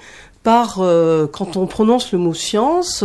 par 0.44 0.78
euh, 0.80 1.28
quand 1.28 1.58
on 1.58 1.68
prononce 1.68 2.12
le 2.12 2.20
mot 2.20 2.34
science, 2.34 3.04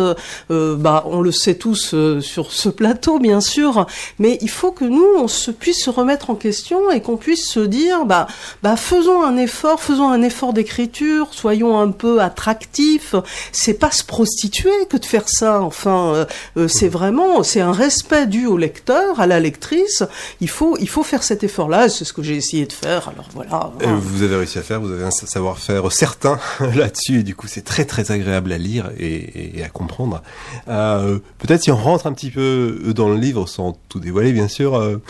euh, 0.51 0.77
bah 0.77 1.05
on 1.07 1.21
le 1.21 1.33
sait 1.33 1.55
tous 1.55 1.93
euh, 1.95 2.21
sur 2.21 2.53
ce 2.53 2.69
plateau 2.69 3.19
bien 3.19 3.41
sûr, 3.41 3.87
mais 4.19 4.39
il 4.41 4.51
faut 4.51 4.73
que 4.73 4.85
nous 4.85 5.07
on 5.19 5.29
se 5.29 5.51
puisse 5.51 5.85
se 5.85 5.91
remettre 5.91 6.31
en 6.31 6.35
question 6.35 6.91
et 6.91 7.01
qu'on 7.01 7.17
puisse 7.17 7.49
se 7.49 7.61
dire 7.61 8.05
bah 8.07 8.27
bah 8.63 8.77
faisons 8.77 9.23
un 9.23 9.37
effort, 9.37 9.81
faisons 9.81 10.09
un 10.09 10.23
effort 10.23 10.53
d'écriture, 10.53 11.29
soyons 11.33 11.79
un 11.79 11.91
peu 11.91 12.21
attractifs. 12.21 13.15
C'est 13.53 13.75
pas 13.75 13.91
se 13.91 14.05
prostituer 14.05 14.71
que 14.89 14.97
de 14.97 15.05
faire 15.05 15.29
ça. 15.29 15.61
Enfin, 15.63 16.15
euh, 16.15 16.25
euh, 16.57 16.69
c'est 16.69 16.89
vraiment 16.89 17.43
c'est 17.43 17.61
un 17.61 17.73
respect 17.73 18.27
dû 18.27 18.47
au 18.47 18.57
lecteur, 18.57 19.21
à 19.21 19.27
la 19.27 19.41
lectrice. 19.41 20.03
Il 20.41 20.49
faut 20.49 20.77
il 20.79 20.89
faut 20.89 21.03
faire 21.03 21.23
cet 21.23 21.45
effort-là. 21.45 21.89
C'est 21.89 22.05
ce 22.05 22.13
que 22.13 22.23
j'ai 22.23 22.37
essayé 22.37 22.67
de 22.67 22.73
faire. 22.73 23.09
Alors 23.09 23.29
voilà. 23.35 23.71
Vous 24.01 24.23
avez 24.23 24.37
réussi 24.37 24.59
à 24.59 24.63
faire, 24.63 24.81
vous 24.81 24.91
avez 24.91 25.05
un 25.05 25.11
savoir-faire 25.11 25.91
certain 25.93 26.39
là-dessus, 26.75 27.23
du 27.27 27.35
coup 27.35 27.47
c'est 27.47 27.65
très 27.65 27.85
très 27.85 28.11
agréable 28.11 28.53
à 28.53 28.59
lire 28.59 28.91
et, 28.99 29.63
à 29.63 29.69
comprendre. 29.69 30.23
Euh, 30.69 31.19
Peut-être 31.39 31.63
si 31.63 31.71
on 31.71 31.77
rentre 31.77 32.07
un 32.07 32.15
petit 32.15 32.31
peu 32.31 32.93
dans 32.95 33.11
le 33.11 33.17
livre, 33.17 33.47
sans 33.47 33.77
tout 33.91 34.01
dévoiler 34.01 34.33
bien 34.33 34.49
sûr, 34.49 34.77
euh, 34.77 35.03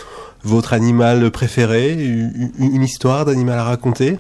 votre 0.43 0.73
animal 0.73 1.31
préféré, 1.31 1.93
une, 1.93 2.51
une 2.59 2.83
histoire 2.83 3.25
d'animal 3.25 3.59
à 3.59 3.65
raconter? 3.65 4.19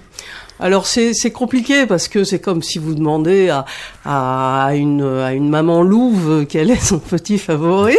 Alors 0.58 0.86
c'est 0.86 1.30
compliqué 1.32 1.84
parce 1.86 2.08
que 2.08 2.24
c'est 2.24 2.38
comme 2.38 2.62
si 2.62 2.78
vous 2.78 2.94
demandez 2.94 3.50
à, 3.50 3.66
à 4.04 4.74
une 4.74 5.02
à 5.02 5.34
une 5.34 5.50
maman 5.50 5.82
louve 5.82 6.46
quel 6.48 6.70
est 6.70 6.82
son 6.82 6.98
petit 6.98 7.38
favori. 7.38 7.96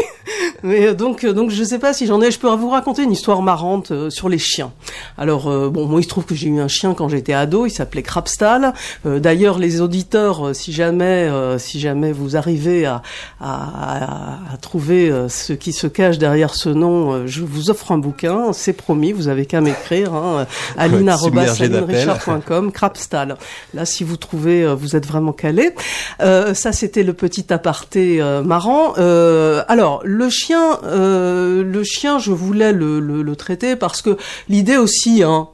Mais 0.63 0.87
euh, 0.87 0.93
donc, 0.93 1.23
euh, 1.23 1.33
donc 1.33 1.49
je 1.51 1.63
sais 1.63 1.79
pas 1.79 1.93
si 1.93 2.05
j'en 2.07 2.21
ai. 2.21 2.31
Je 2.31 2.39
peux 2.39 2.49
vous 2.49 2.69
raconter 2.69 3.03
une 3.03 3.11
histoire 3.11 3.41
marrante 3.41 3.91
euh, 3.91 4.09
sur 4.09 4.29
les 4.29 4.37
chiens. 4.37 4.71
Alors 5.17 5.47
euh, 5.49 5.69
bon, 5.69 5.85
moi 5.85 5.99
il 5.99 6.03
se 6.03 6.09
trouve 6.09 6.25
que 6.25 6.35
j'ai 6.35 6.47
eu 6.47 6.59
un 6.59 6.67
chien 6.67 6.93
quand 6.93 7.09
j'étais 7.09 7.33
ado. 7.33 7.65
Il 7.65 7.71
s'appelait 7.71 8.03
Krabstal. 8.03 8.73
Euh, 9.05 9.19
D'ailleurs, 9.19 9.59
les 9.59 9.81
auditeurs, 9.81 10.47
euh, 10.47 10.53
si 10.53 10.71
jamais, 10.73 11.27
euh, 11.29 11.57
si 11.57 11.79
jamais 11.79 12.11
vous 12.11 12.35
arrivez 12.37 12.85
à, 12.85 13.01
à, 13.41 13.53
à- 13.53 14.53
à 14.53 14.57
trouver 14.57 15.11
ce 15.29 15.53
qui 15.53 15.73
se 15.73 15.87
cache 15.87 16.17
derrière 16.17 16.55
ce 16.55 16.69
nom, 16.69 17.25
je 17.27 17.43
vous 17.43 17.69
offre 17.69 17.91
un 17.91 17.97
bouquin. 17.97 18.53
C'est 18.53 18.73
promis. 18.73 19.11
Vous 19.11 19.27
avez 19.27 19.45
qu'à 19.45 19.61
m'écrire. 19.61 20.13
Hein, 20.13 20.45
aline.richard.com, 20.77 22.71
Krabstal. 22.71 23.37
Là, 23.73 23.85
si 23.85 24.03
vous 24.03 24.17
trouvez, 24.17 24.63
euh, 24.63 24.73
vous 24.75 24.95
êtes 24.95 25.05
vraiment 25.05 25.33
calé. 25.33 25.73
Euh, 26.21 26.53
ça, 26.53 26.71
c'était 26.71 27.03
le 27.03 27.13
petit 27.13 27.51
aparté 27.51 28.21
euh, 28.21 28.41
marrant. 28.41 28.93
Euh, 28.97 29.63
alors, 29.67 30.01
le 30.17 30.29
chien, 30.29 30.79
euh, 30.83 31.63
le 31.63 31.83
chien, 31.83 32.17
je 32.17 32.31
voulais 32.31 32.73
le, 32.73 33.35
traiter 33.35 33.75
parce 33.75 34.01
que 34.01 34.17
l'idée 34.49 34.77
aussi, 34.77 35.21
hein, 35.21 35.47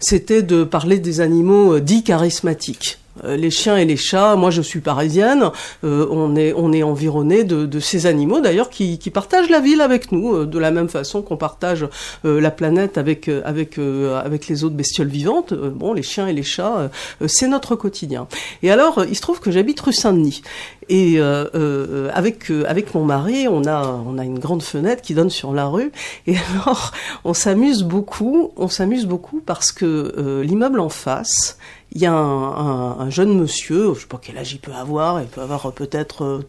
c'était 0.00 0.42
de 0.42 0.64
parler 0.64 0.98
des 0.98 1.20
animaux 1.20 1.74
euh, 1.74 1.80
dits 1.80 2.02
charismatiques. 2.02 2.98
Euh, 3.22 3.36
les 3.36 3.52
chiens 3.52 3.76
et 3.76 3.84
les 3.84 3.96
chats, 3.96 4.34
moi 4.34 4.50
je 4.50 4.60
suis 4.60 4.80
parisienne, 4.80 5.50
on 5.84 6.34
est 6.34 6.52
on 6.52 6.72
environné 6.82 7.44
de, 7.44 7.78
ces 7.78 8.06
animaux 8.06 8.40
d'ailleurs 8.40 8.68
qui, 8.68 8.98
partagent 9.14 9.48
la 9.48 9.60
ville 9.60 9.80
avec 9.80 10.10
nous 10.10 10.44
de 10.44 10.58
la 10.58 10.72
même 10.72 10.88
façon 10.88 11.22
qu'on 11.22 11.36
partage 11.36 11.86
la 12.24 12.50
planète 12.50 12.98
avec 12.98 13.28
avec 13.28 14.48
les 14.48 14.64
autres 14.64 14.74
bestioles 14.74 15.06
vivantes. 15.06 15.54
Bon, 15.54 15.92
les 15.92 16.02
chiens 16.02 16.26
et 16.26 16.32
les 16.32 16.42
chats, 16.42 16.90
c'est 17.28 17.46
notre 17.46 17.76
quotidien. 17.76 18.26
Et 18.64 18.72
alors, 18.72 19.04
il 19.08 19.14
se 19.14 19.20
trouve 19.20 19.38
que 19.38 19.52
j'habite 19.52 19.80
rue 19.80 19.92
Saint-Denis 19.92 20.42
et 20.88 21.18
euh, 21.18 21.46
euh, 21.54 22.10
avec 22.14 22.50
euh, 22.50 22.64
avec 22.68 22.94
mon 22.94 23.04
mari, 23.04 23.46
on 23.48 23.64
a 23.66 23.86
on 24.06 24.18
a 24.18 24.24
une 24.24 24.38
grande 24.38 24.62
fenêtre 24.62 25.02
qui 25.02 25.14
donne 25.14 25.30
sur 25.30 25.52
la 25.52 25.66
rue 25.66 25.92
et 26.26 26.36
alors 26.52 26.92
on 27.24 27.34
s'amuse 27.34 27.82
beaucoup, 27.82 28.52
on 28.56 28.68
s'amuse 28.68 29.06
beaucoup 29.06 29.40
parce 29.40 29.72
que 29.72 30.40
l'immeuble 30.44 30.80
en 30.80 30.88
face 30.88 31.58
il 31.92 32.00
y 32.02 32.06
a 32.06 32.12
un, 32.12 32.16
un- 32.16 32.98
un 33.00 33.10
jeune 33.10 33.38
monsieur, 33.38 33.94
je 33.94 34.00
sais 34.00 34.06
pas 34.06 34.18
quel 34.20 34.36
âge 34.38 34.52
il 34.52 34.58
peut 34.58 34.72
avoir, 34.72 35.20
il 35.20 35.28
peut 35.28 35.40
avoir 35.42 35.70
peut-être, 35.72 36.42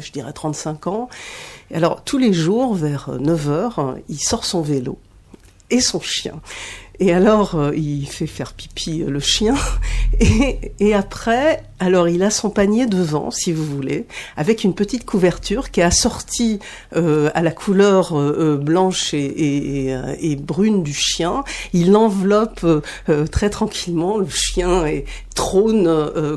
je 0.00 0.12
dirais 0.12 0.32
35 0.32 0.86
ans. 0.86 1.08
Et 1.72 1.76
alors, 1.76 2.04
tous 2.04 2.18
les 2.18 2.32
jours, 2.32 2.74
vers 2.74 3.10
9 3.18 3.48
heures, 3.50 3.96
il 4.08 4.18
sort 4.20 4.44
son 4.44 4.62
vélo 4.62 4.98
et 5.70 5.80
son 5.80 6.00
chien. 6.00 6.34
Et 7.00 7.12
alors, 7.12 7.72
il 7.74 8.06
fait 8.06 8.28
faire 8.28 8.52
pipi 8.52 8.98
le 8.98 9.18
chien. 9.18 9.56
Et 10.20 10.94
après, 10.94 11.64
alors 11.82 12.08
il 12.08 12.22
a 12.22 12.30
son 12.30 12.48
panier 12.48 12.86
devant, 12.86 13.32
si 13.32 13.50
vous 13.50 13.64
voulez, 13.64 14.06
avec 14.36 14.62
une 14.62 14.72
petite 14.72 15.04
couverture 15.04 15.72
qui 15.72 15.80
est 15.80 15.82
assortie 15.82 16.60
euh, 16.94 17.28
à 17.34 17.42
la 17.42 17.50
couleur 17.50 18.16
euh, 18.16 18.36
euh, 18.38 18.56
blanche 18.56 19.14
et, 19.14 20.36
brune 20.36 20.84
du 20.84 20.94
chien. 20.94 21.42
Il 21.72 21.90
l'enveloppe 21.90 22.64
euh, 22.64 23.26
très 23.26 23.50
tranquillement. 23.50 24.16
Le 24.16 24.28
chien 24.28 24.86
et 24.86 25.06
trône 25.34 25.90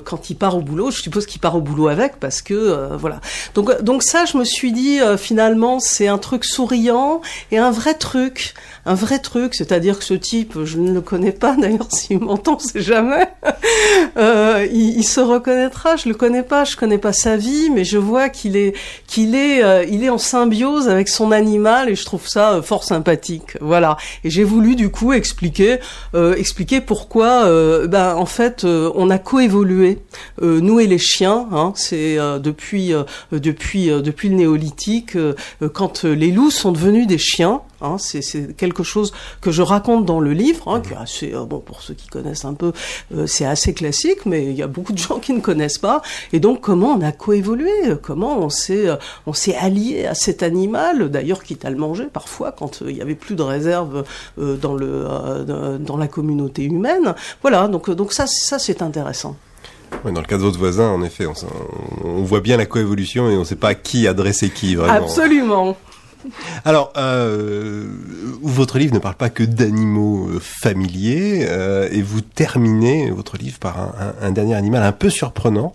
quand 0.05 0.29
il 0.29 0.35
part 0.35 0.57
au 0.57 0.61
boulot. 0.61 0.89
Je 0.89 1.01
suppose 1.01 1.25
qu'il 1.25 1.41
part 1.41 1.55
au 1.55 1.61
boulot 1.61 1.89
avec 1.89 2.17
parce 2.19 2.41
que 2.41 2.95
voilà. 2.95 3.19
Donc 3.53 3.81
donc 3.81 4.03
ça, 4.03 4.23
je 4.25 4.37
me 4.37 4.45
suis 4.45 4.71
dit 4.71 4.99
finalement 5.17 5.79
c'est 5.79 6.07
un 6.07 6.17
truc 6.17 6.45
souriant 6.45 7.21
et 7.51 7.57
un 7.57 7.71
vrai 7.71 7.95
truc, 7.95 8.53
un 8.85 8.95
vrai 8.95 9.19
truc. 9.19 9.53
C'est-à-dire 9.53 9.99
que 9.99 10.05
ce 10.05 10.13
type, 10.13 10.63
je 10.63 10.77
ne 10.77 10.93
le 10.93 11.01
connais 11.01 11.33
pas 11.33 11.55
d'ailleurs. 11.59 11.91
S'il 11.91 12.19
m'entend, 12.19 12.57
c'est 12.57 12.81
jamais. 12.81 13.27
Il, 14.15 14.95
il 14.97 15.03
se 15.03 15.19
reconnaîtra. 15.35 15.95
Je 15.95 16.09
le 16.09 16.15
connais 16.15 16.43
pas, 16.43 16.65
je 16.65 16.75
connais 16.75 16.97
pas 16.97 17.13
sa 17.13 17.37
vie, 17.37 17.69
mais 17.69 17.83
je 17.83 17.97
vois 17.97 18.29
qu'il 18.29 18.57
est 18.57 18.73
qu'il 19.07 19.35
est 19.35 19.63
euh, 19.63 19.85
il 19.89 20.03
est 20.03 20.09
en 20.09 20.17
symbiose 20.17 20.89
avec 20.89 21.07
son 21.07 21.31
animal 21.31 21.89
et 21.89 21.95
je 21.95 22.05
trouve 22.05 22.27
ça 22.27 22.53
euh, 22.53 22.61
fort 22.61 22.83
sympathique. 22.83 23.57
Voilà. 23.61 23.97
Et 24.23 24.29
j'ai 24.29 24.43
voulu 24.43 24.75
du 24.75 24.89
coup 24.89 25.13
expliquer 25.13 25.79
euh, 26.13 26.35
expliquer 26.35 26.81
pourquoi 26.81 27.45
euh, 27.45 27.87
ben 27.87 28.15
en 28.15 28.25
fait 28.25 28.63
euh, 28.63 28.91
on 28.95 29.09
a 29.09 29.17
coévolué 29.17 29.99
nous 30.41 30.79
et 30.79 30.87
les 30.87 30.97
chiens. 30.97 31.47
Hein, 31.51 31.73
c'est 31.75 32.17
depuis 32.39 32.93
depuis 33.31 33.87
depuis 33.87 34.29
le 34.29 34.35
néolithique 34.35 35.17
quand 35.73 36.03
les 36.03 36.31
loups 36.31 36.51
sont 36.51 36.71
devenus 36.71 37.07
des 37.07 37.17
chiens. 37.17 37.61
Hein, 37.81 37.97
c'est 37.99 38.21
c'est 38.21 38.55
quelque 38.55 38.83
chose 38.83 39.11
que 39.41 39.51
je 39.51 39.61
raconte 39.61 40.05
dans 40.05 40.19
le 40.19 40.31
livre, 40.31 40.67
hein, 40.67 40.81
qui 40.81 40.93
est 40.93 40.97
assez 40.97 41.33
euh, 41.33 41.45
bon 41.45 41.59
pour 41.59 41.81
ceux 41.81 41.93
qui 41.93 42.07
connaissent 42.07 42.45
un 42.45 42.53
peu, 42.53 42.71
euh, 43.13 43.27
c'est 43.27 43.45
assez 43.45 43.73
classique, 43.73 44.25
mais 44.25 44.45
il 44.45 44.53
y 44.53 44.63
a 44.63 44.67
beaucoup 44.67 44.93
de 44.93 44.97
gens 44.97 45.19
qui 45.25 45.33
ne 45.33 45.41
connaissent 45.41 45.79
pas. 45.79 46.01
Et 46.33 46.39
donc 46.39 46.61
comment 46.61 46.93
on 46.93 47.01
a 47.01 47.11
coévolué, 47.11 47.71
comment 48.01 48.39
on 48.39 48.49
s'est 48.49 48.87
euh, 48.87 48.95
on 49.25 49.33
s'est 49.33 49.55
allié 49.55 50.05
à 50.05 50.13
cet 50.13 50.43
animal, 50.43 51.09
d'ailleurs 51.09 51.43
quitte 51.43 51.65
à 51.65 51.69
le 51.69 51.77
manger 51.77 52.05
parfois 52.05 52.51
quand 52.51 52.81
euh, 52.81 52.91
il 52.91 52.97
y 52.97 53.01
avait 53.01 53.15
plus 53.15 53.35
de 53.35 53.41
réserve 53.41 54.03
euh, 54.39 54.55
dans 54.55 54.75
le 54.75 55.05
dans 55.79 55.97
la 55.97 56.07
communauté 56.07 56.63
humaine. 56.63 57.15
Voilà, 57.41 57.67
donc 57.67 57.89
donc 57.89 58.13
ça 58.13 58.25
ça 58.27 58.59
c'est 58.59 58.81
intéressant. 58.81 59.35
Dans 60.03 60.11
le 60.11 60.27
cas 60.27 60.37
de 60.37 60.41
votre 60.41 60.59
voisin, 60.59 60.89
en 60.89 61.01
effet, 61.03 61.25
on, 61.25 61.33
on 62.03 62.23
voit 62.23 62.41
bien 62.41 62.57
la 62.57 62.65
coévolution 62.65 63.29
et 63.29 63.35
on 63.35 63.39
ne 63.39 63.45
sait 63.45 63.55
pas 63.55 63.69
à 63.69 63.75
qui 63.75 64.07
adresser 64.07 64.49
qui, 64.49 64.75
vraiment. 64.75 64.93
Absolument. 64.93 65.77
Alors, 66.65 66.91
euh, 66.97 67.85
votre 68.41 68.77
livre 68.77 68.93
ne 68.93 68.99
parle 68.99 69.15
pas 69.15 69.29
que 69.29 69.43
d'animaux 69.43 70.27
euh, 70.29 70.39
familiers, 70.39 71.45
euh, 71.47 71.87
et 71.91 72.01
vous 72.01 72.21
terminez 72.21 73.09
votre 73.11 73.37
livre 73.37 73.59
par 73.59 73.93
un, 74.21 74.31
dernier 74.31 74.55
animal 74.55 74.83
un 74.83 74.91
peu 74.91 75.09
surprenant, 75.09 75.73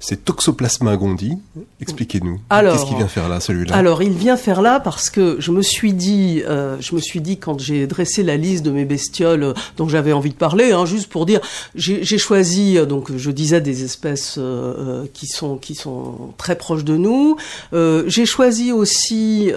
c'est 0.00 0.24
Toxoplasma 0.24 0.96
gondii. 0.96 1.36
Expliquez-nous. 1.80 2.40
Qu'est-ce 2.50 2.86
qu'il 2.86 2.96
vient 2.96 3.06
faire 3.06 3.28
là, 3.28 3.38
celui-là? 3.38 3.76
Alors, 3.76 4.02
il 4.02 4.12
vient 4.12 4.38
faire 4.38 4.62
là 4.62 4.80
parce 4.80 5.10
que 5.10 5.36
je 5.38 5.50
me 5.50 5.60
suis 5.60 5.92
dit, 5.92 6.42
euh, 6.48 6.76
je 6.80 6.94
me 6.94 7.00
suis 7.00 7.20
dit 7.20 7.38
quand 7.38 7.60
j'ai 7.60 7.86
dressé 7.86 8.22
la 8.22 8.38
liste 8.38 8.64
de 8.64 8.70
mes 8.70 8.86
bestioles 8.86 9.42
euh, 9.42 9.52
dont 9.76 9.88
j'avais 9.88 10.12
envie 10.12 10.30
de 10.30 10.34
parler, 10.34 10.72
hein, 10.72 10.86
juste 10.86 11.08
pour 11.08 11.26
dire, 11.26 11.40
j'ai 11.74 12.18
choisi, 12.18 12.78
euh, 12.78 12.86
donc 12.86 13.14
je 13.14 13.30
disais 13.30 13.60
des 13.60 13.84
espèces 13.84 14.36
euh, 14.38 15.04
qui 15.12 15.26
sont 15.26 15.58
qui 15.58 15.74
sont 15.74 16.32
très 16.38 16.56
proches 16.56 16.84
de 16.84 16.96
nous. 16.96 17.36
Euh, 17.74 18.04
j'ai 18.06 18.24
choisi 18.24 18.72
aussi 18.72 19.52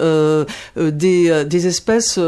des 0.76 1.44
des 1.46 1.66
espèces. 1.66 2.18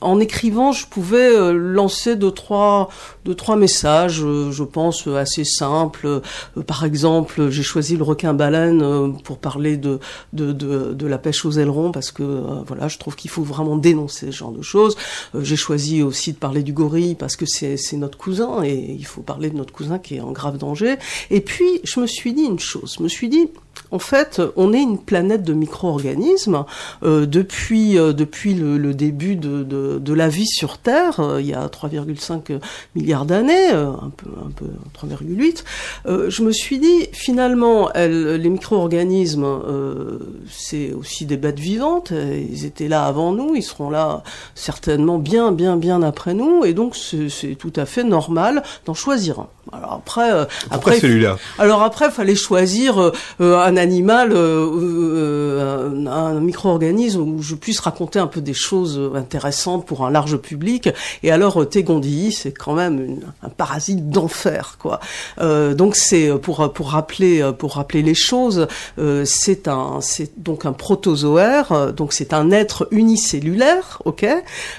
en 0.00 0.20
écrivant, 0.20 0.72
je 0.72 0.86
pouvais 0.86 1.52
lancer 1.52 2.16
deux 2.16 2.32
trois 2.32 2.88
deux 3.24 3.34
trois 3.34 3.56
messages, 3.56 4.24
je 4.50 4.62
pense 4.64 5.06
assez 5.06 5.44
simples. 5.44 6.15
Euh, 6.56 6.62
par 6.62 6.84
exemple, 6.84 7.50
j'ai 7.50 7.62
choisi 7.62 7.96
le 7.96 8.02
requin 8.02 8.34
baleine 8.34 8.82
euh, 8.82 9.08
pour 9.24 9.38
parler 9.38 9.76
de, 9.76 9.98
de, 10.32 10.52
de, 10.52 11.06
la 11.06 11.18
pêche 11.18 11.44
aux 11.44 11.52
ailerons 11.52 11.92
parce 11.92 12.10
que 12.10 12.22
euh, 12.22 12.62
voilà, 12.66 12.88
je 12.88 12.98
trouve 12.98 13.16
qu'il 13.16 13.30
faut 13.30 13.42
vraiment 13.42 13.76
dénoncer 13.76 14.26
ce 14.26 14.36
genre 14.36 14.52
de 14.52 14.62
choses. 14.62 14.96
J'ai 15.38 15.56
choisi 15.56 16.02
aussi 16.02 16.32
de 16.32 16.38
parler 16.38 16.62
du 16.62 16.72
gorille 16.72 17.14
parce 17.14 17.36
que 17.36 17.46
c'est 17.46 17.76
c'est 17.76 17.96
notre 17.96 18.18
cousin 18.18 18.62
et 18.64 18.74
il 18.74 19.06
faut 19.06 19.22
parler 19.22 19.50
de 19.50 19.56
notre 19.56 19.72
cousin 19.72 19.98
qui 19.98 20.16
est 20.16 20.20
en 20.20 20.32
grave 20.32 20.58
danger. 20.58 20.96
Et 21.30 21.40
puis, 21.40 21.80
je 21.84 22.00
me 22.00 22.06
suis 22.06 22.32
dit 22.32 22.42
une 22.42 22.58
chose, 22.58 22.96
je 22.98 23.02
me 23.02 23.08
suis 23.08 23.28
dit, 23.28 23.48
en 23.90 23.98
fait, 23.98 24.42
on 24.56 24.72
est 24.72 24.82
une 24.82 24.98
planète 24.98 25.42
de 25.42 25.52
micro-organismes. 25.52 26.64
Euh, 27.02 27.26
depuis 27.26 27.98
euh, 27.98 28.12
depuis 28.12 28.54
le, 28.54 28.78
le 28.78 28.94
début 28.94 29.36
de, 29.36 29.62
de, 29.62 29.98
de 29.98 30.12
la 30.14 30.28
vie 30.28 30.46
sur 30.46 30.78
Terre, 30.78 31.20
euh, 31.20 31.40
il 31.40 31.46
y 31.46 31.54
a 31.54 31.66
3,5 31.66 32.58
milliards 32.94 33.26
d'années, 33.26 33.72
euh, 33.72 33.90
un 33.90 34.10
peu 34.10 34.30
un 34.44 34.50
peu 34.50 34.66
3,8. 34.94 35.64
Euh, 36.06 36.30
je 36.30 36.42
me 36.42 36.52
suis 36.52 36.78
dit 36.78 37.08
finalement, 37.12 37.90
les 37.94 38.48
micro-organismes, 38.48 39.44
euh, 39.44 40.18
c'est 40.50 40.92
aussi 40.92 41.26
des 41.26 41.36
bêtes 41.36 41.60
vivantes. 41.60 42.12
Ils 42.12 42.64
étaient 42.64 42.88
là 42.88 43.04
avant 43.04 43.32
nous, 43.32 43.54
ils 43.54 43.62
seront 43.62 43.90
là 43.90 44.22
certainement 44.54 45.18
bien 45.18 45.52
bien 45.52 45.76
bien 45.76 46.02
après 46.02 46.34
nous, 46.34 46.64
et 46.64 46.74
donc 46.74 46.96
c'est 46.96 47.54
tout 47.56 47.72
à 47.76 47.86
fait 47.86 48.04
normal 48.04 48.62
d'en 48.84 48.94
choisir 48.94 49.40
un. 49.40 49.48
Alors 49.72 49.92
après, 49.94 50.32
euh, 50.32 50.44
après 50.70 51.00
celui-là 51.00 51.38
alors 51.58 51.82
après, 51.82 52.10
fallait 52.10 52.34
choisir 52.36 53.00
euh, 53.00 53.12
euh, 53.40 53.58
un 53.58 53.76
animal, 53.76 54.32
euh, 54.32 54.64
euh, 55.10 56.06
un, 56.06 56.36
un 56.36 56.40
micro-organisme 56.40 57.20
où 57.20 57.42
je 57.42 57.54
puisse 57.54 57.80
raconter 57.80 58.18
un 58.18 58.26
peu 58.26 58.40
des 58.40 58.54
choses 58.54 59.00
intéressantes 59.14 59.86
pour 59.86 60.06
un 60.06 60.10
large 60.10 60.36
public. 60.36 60.88
Et 61.22 61.30
alors, 61.32 61.62
euh, 61.62 61.64
Tegondii, 61.66 62.32
c'est 62.32 62.52
quand 62.52 62.74
même 62.74 63.04
une- 63.04 63.20
un 63.42 63.48
parasite 63.48 64.08
d'enfer, 64.10 64.76
quoi. 64.78 65.00
Euh, 65.40 65.74
donc 65.74 65.96
c'est 65.96 66.30
pour 66.38 66.72
pour 66.72 66.90
rappeler 66.90 67.50
pour 67.58 67.74
rappeler 67.74 68.02
les 68.02 68.14
choses, 68.14 68.66
euh, 68.98 69.24
c'est 69.24 69.68
un 69.68 69.98
c'est 70.00 70.30
donc 70.42 70.64
un 70.66 70.72
protozoaire, 70.72 71.92
donc 71.92 72.12
c'est 72.12 72.32
un 72.32 72.50
être 72.50 72.88
unicellulaire, 72.90 74.00
ok, 74.04 74.26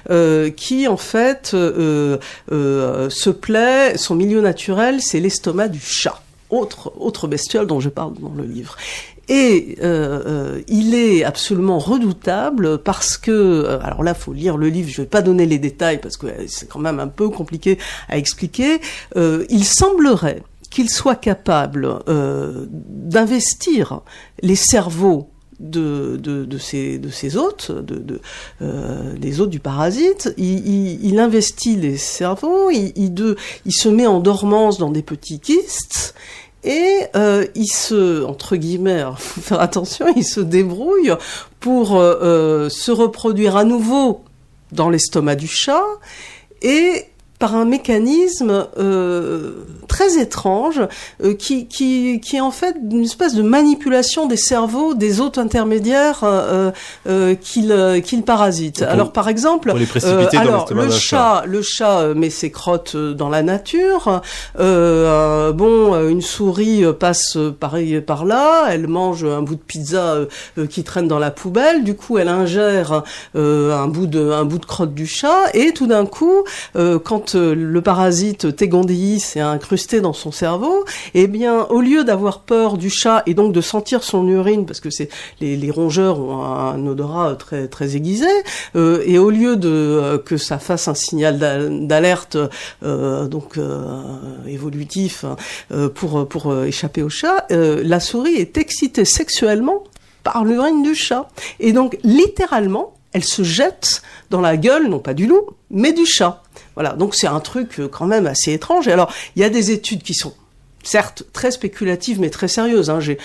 euh, 0.09 0.49
qui 0.49 0.87
en 0.87 0.97
fait 0.97 1.51
euh, 1.53 2.17
euh, 2.51 3.09
se 3.09 3.29
plaît, 3.29 3.97
son 3.97 4.15
milieu 4.15 4.41
naturel, 4.41 4.76
c'est 4.99 5.19
l'estomac 5.19 5.69
du 5.69 5.79
chat 5.79 6.21
autre, 6.49 7.27
bestiole 7.27 7.67
dont 7.67 7.79
je 7.79 7.89
parle 7.89 8.13
dans 8.19 8.33
le 8.33 8.43
livre. 8.43 8.77
Et 9.29 9.77
euh, 9.81 10.23
euh, 10.25 10.61
il 10.69 10.95
est 10.95 11.25
absolument 11.25 11.79
redoutable 11.79 12.77
parce 12.77 13.17
que, 13.17 13.31
euh, 13.31 13.79
alors 13.81 14.03
là, 14.03 14.13
faut 14.13 14.31
lire 14.31 14.55
le 14.55 14.69
livre. 14.69 14.89
Je 14.89 15.01
vais 15.01 15.07
pas 15.07 15.21
donner 15.21 15.45
les 15.45 15.59
détails 15.59 15.99
parce 15.99 16.15
que 16.15 16.27
c'est 16.47 16.69
quand 16.69 16.79
même 16.79 16.99
un 16.99 17.09
peu 17.09 17.27
compliqué 17.29 17.77
à 18.07 18.17
expliquer. 18.17 18.79
Il 19.15 19.65
semblerait 19.65 20.43
qu'il 20.69 20.89
soit 20.89 21.15
capable 21.15 21.99
d'investir 22.07 24.01
les 24.41 24.55
cerveaux 24.55 25.29
de, 25.59 26.17
de, 26.17 26.45
de 26.45 26.57
ces, 26.57 26.99
de 26.99 27.37
hôtes, 27.37 27.71
de, 27.71 27.95
de, 27.95 28.21
euh, 28.61 29.13
des 29.17 29.41
hôtes 29.41 29.49
du 29.49 29.59
parasite. 29.59 30.33
Il, 30.37 31.19
investit 31.19 31.75
les 31.75 31.97
cerveaux, 31.97 32.69
il, 32.69 33.13
de, 33.13 33.35
il 33.65 33.73
se 33.73 33.89
met 33.89 34.07
en 34.07 34.19
dormance 34.19 34.77
dans 34.77 34.91
des 34.91 35.03
petits 35.03 35.39
kystes. 35.39 36.13
Et 36.63 37.03
euh, 37.15 37.45
il 37.55 37.67
se, 37.67 38.23
entre 38.25 38.55
guillemets, 38.55 38.99
alors, 38.99 39.19
faut 39.21 39.41
faire 39.41 39.61
attention, 39.61 40.07
il 40.15 40.25
se 40.25 40.41
débrouille 40.41 41.13
pour 41.59 41.95
euh, 41.95 42.67
se 42.69 42.91
reproduire 42.91 43.55
à 43.55 43.63
nouveau 43.63 44.21
dans 44.71 44.89
l'estomac 44.89 45.35
du 45.35 45.47
chat 45.47 45.85
et 46.61 47.05
par 47.39 47.55
un 47.55 47.65
mécanisme 47.65 48.67
euh, 48.79 49.51
très 49.87 50.17
étrange 50.19 50.81
euh, 51.23 51.33
qui, 51.35 51.67
qui, 51.67 52.19
qui 52.19 52.37
est 52.37 52.41
en 52.41 52.51
fait 52.51 52.75
une 52.91 53.03
espèce 53.03 53.35
de 53.35 53.43
manipulation 53.43 54.25
des 54.25 54.37
cerveaux 54.37 54.93
des 54.95 55.21
hôtes 55.21 55.37
intermédiaires 55.37 56.21
euh, 56.23 56.71
euh, 57.07 57.35
qu'il 57.35 57.71
euh, 57.71 57.99
qu'il 57.99 58.23
parasite. 58.23 58.79
Pour- 58.79 58.89
alors 58.89 59.11
par 59.11 59.29
exemple, 59.29 59.69
pour 59.69 59.77
les 59.77 59.85
précipiter 59.85 60.37
dans 60.37 60.41
alors 60.41 60.73
le 60.73 60.89
chat, 60.89 61.43
le 61.45 61.61
chat 61.61 61.99
euh, 61.99 62.15
met 62.15 62.29
ses 62.29 62.49
crottes 62.51 62.95
euh, 62.95 63.13
dans 63.13 63.29
la 63.29 63.43
nature. 63.43 64.21
Euh, 64.59 65.07
euh, 65.47 65.51
bon, 65.51 65.93
euh, 65.93 66.09
une 66.09 66.21
souris 66.21 66.83
euh, 66.83 66.93
passe 66.93 67.37
euh, 67.37 67.51
pareil 67.51 68.01
par 68.01 68.25
là, 68.25 68.65
elle 68.69 68.87
mange 68.87 69.23
un 69.23 69.41
bout 69.41 69.55
de 69.55 69.61
pizza 69.61 70.13
euh, 70.13 70.25
euh, 70.57 70.65
qui 70.65 70.83
traîne 70.83 71.07
dans 71.07 71.19
la 71.19 71.31
poubelle. 71.31 71.83
Du 71.83 71.95
coup, 71.95 72.17
elle 72.17 72.29
ingère 72.29 73.03
euh, 73.35 73.75
un 73.75 73.87
bout 73.87 74.07
de 74.07 74.31
un 74.31 74.45
bout 74.45 74.57
de 74.59 74.65
crotte 74.65 74.93
du 74.93 75.05
chat 75.05 75.45
et 75.53 75.71
tout 75.71 75.87
d'un 75.87 76.05
coup, 76.05 76.43
euh, 76.75 76.97
euh, 77.35 77.55
le 77.55 77.81
parasite 77.81 78.55
Tegondii 78.55 79.19
s'est 79.19 79.39
incrusté 79.39 80.01
dans 80.01 80.13
son 80.13 80.31
cerveau, 80.31 80.85
eh 81.13 81.27
bien, 81.27 81.65
au 81.65 81.81
lieu 81.81 82.03
d'avoir 82.03 82.41
peur 82.41 82.77
du 82.77 82.89
chat 82.89 83.23
et 83.25 83.33
donc 83.33 83.53
de 83.53 83.61
sentir 83.61 84.03
son 84.03 84.27
urine, 84.27 84.65
parce 84.65 84.79
que 84.79 84.89
c'est 84.89 85.09
les, 85.41 85.71
rongeurs 85.71 86.19
ont 86.19 86.43
un, 86.43 86.85
odorat 86.85 87.35
très 87.35 87.95
aiguisé, 87.95 88.27
euh, 88.75 89.03
et 89.05 89.17
au 89.17 89.29
lieu 89.29 89.55
de 89.55 89.69
euh, 89.69 90.17
que 90.17 90.37
ça 90.37 90.59
fasse 90.59 90.87
un 90.87 90.93
signal 90.93 91.37
d'a- 91.39 91.69
d'alerte, 91.69 92.37
donc 92.81 93.59
évolutif 94.47 95.25
pour 95.95 96.63
échapper 96.63 97.03
au 97.03 97.09
chat, 97.09 97.45
la 97.49 97.99
souris 97.99 98.35
est 98.35 98.57
excitée 98.57 99.05
sexuellement 99.05 99.83
par 100.23 100.45
l'urine 100.45 100.83
du 100.83 100.95
chat, 100.95 101.29
et 101.59 101.73
donc 101.73 101.97
littéralement, 102.03 102.93
elle 103.13 103.23
se 103.23 103.43
jette 103.43 104.01
dans 104.29 104.41
la 104.41 104.57
gueule, 104.57 104.87
non 104.87 104.99
pas 104.99 105.13
du 105.13 105.27
loup, 105.27 105.47
mais 105.69 105.93
du 105.93 106.05
chat. 106.05 106.43
Voilà, 106.77 106.93
donc 106.93 107.15
c'est 107.15 107.25
un 107.25 107.39
truc 107.39 107.79
euh, 107.79 107.87
quand 107.87 108.05
même 108.05 108.27
assez 108.27 108.53
étrange. 108.53 108.87
Et 108.87 108.91
alors, 108.91 109.11
il 109.35 109.41
y 109.41 109.43
a 109.43 109.49
des 109.49 109.71
études 109.71 110.03
qui 110.03 110.13
sont 110.13 110.35
certes 110.83 111.23
très 111.33 111.49
spéculatives, 111.49 112.19
mais 112.19 112.29
très 112.29 112.47
sérieuses. 112.47 112.91
Hein. 112.91 112.99
J'ai- 112.99 113.17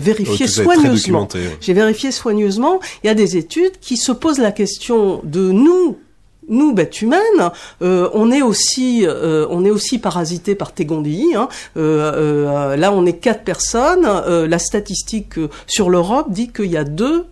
vérifié 0.00 0.46
soigneusement. 0.46 1.28
ouais. 1.34 1.58
J'ai 1.60 1.74
vérifié 1.74 2.10
soigneusement. 2.10 2.80
Il 3.04 3.08
y 3.08 3.10
a 3.10 3.14
des 3.14 3.36
études 3.36 3.78
qui 3.82 3.98
se 3.98 4.10
posent 4.10 4.38
la 4.38 4.52
question 4.52 5.20
de 5.22 5.52
nous. 5.52 5.98
Nous, 6.48 6.72
bêtes 6.72 7.02
humaines, 7.02 7.50
euh, 7.82 8.08
on 8.14 8.32
est 8.32 8.40
aussi, 8.40 9.06
euh, 9.06 9.46
on 9.50 9.66
est 9.66 9.70
aussi 9.70 9.98
parasité 9.98 10.54
par 10.54 10.72
Tegondii. 10.72 11.34
Hein. 11.36 11.48
Euh, 11.76 12.74
là, 12.76 12.90
on 12.90 13.04
est 13.04 13.18
quatre 13.18 13.44
personnes. 13.44 14.06
La 14.48 14.58
statistique 14.58 15.34
sur 15.66 15.90
l'Europe 15.90 16.28
dit 16.30 16.48
qu'il 16.50 16.70
y 16.72 16.78
a 16.78 16.84
deux, 16.84 17.26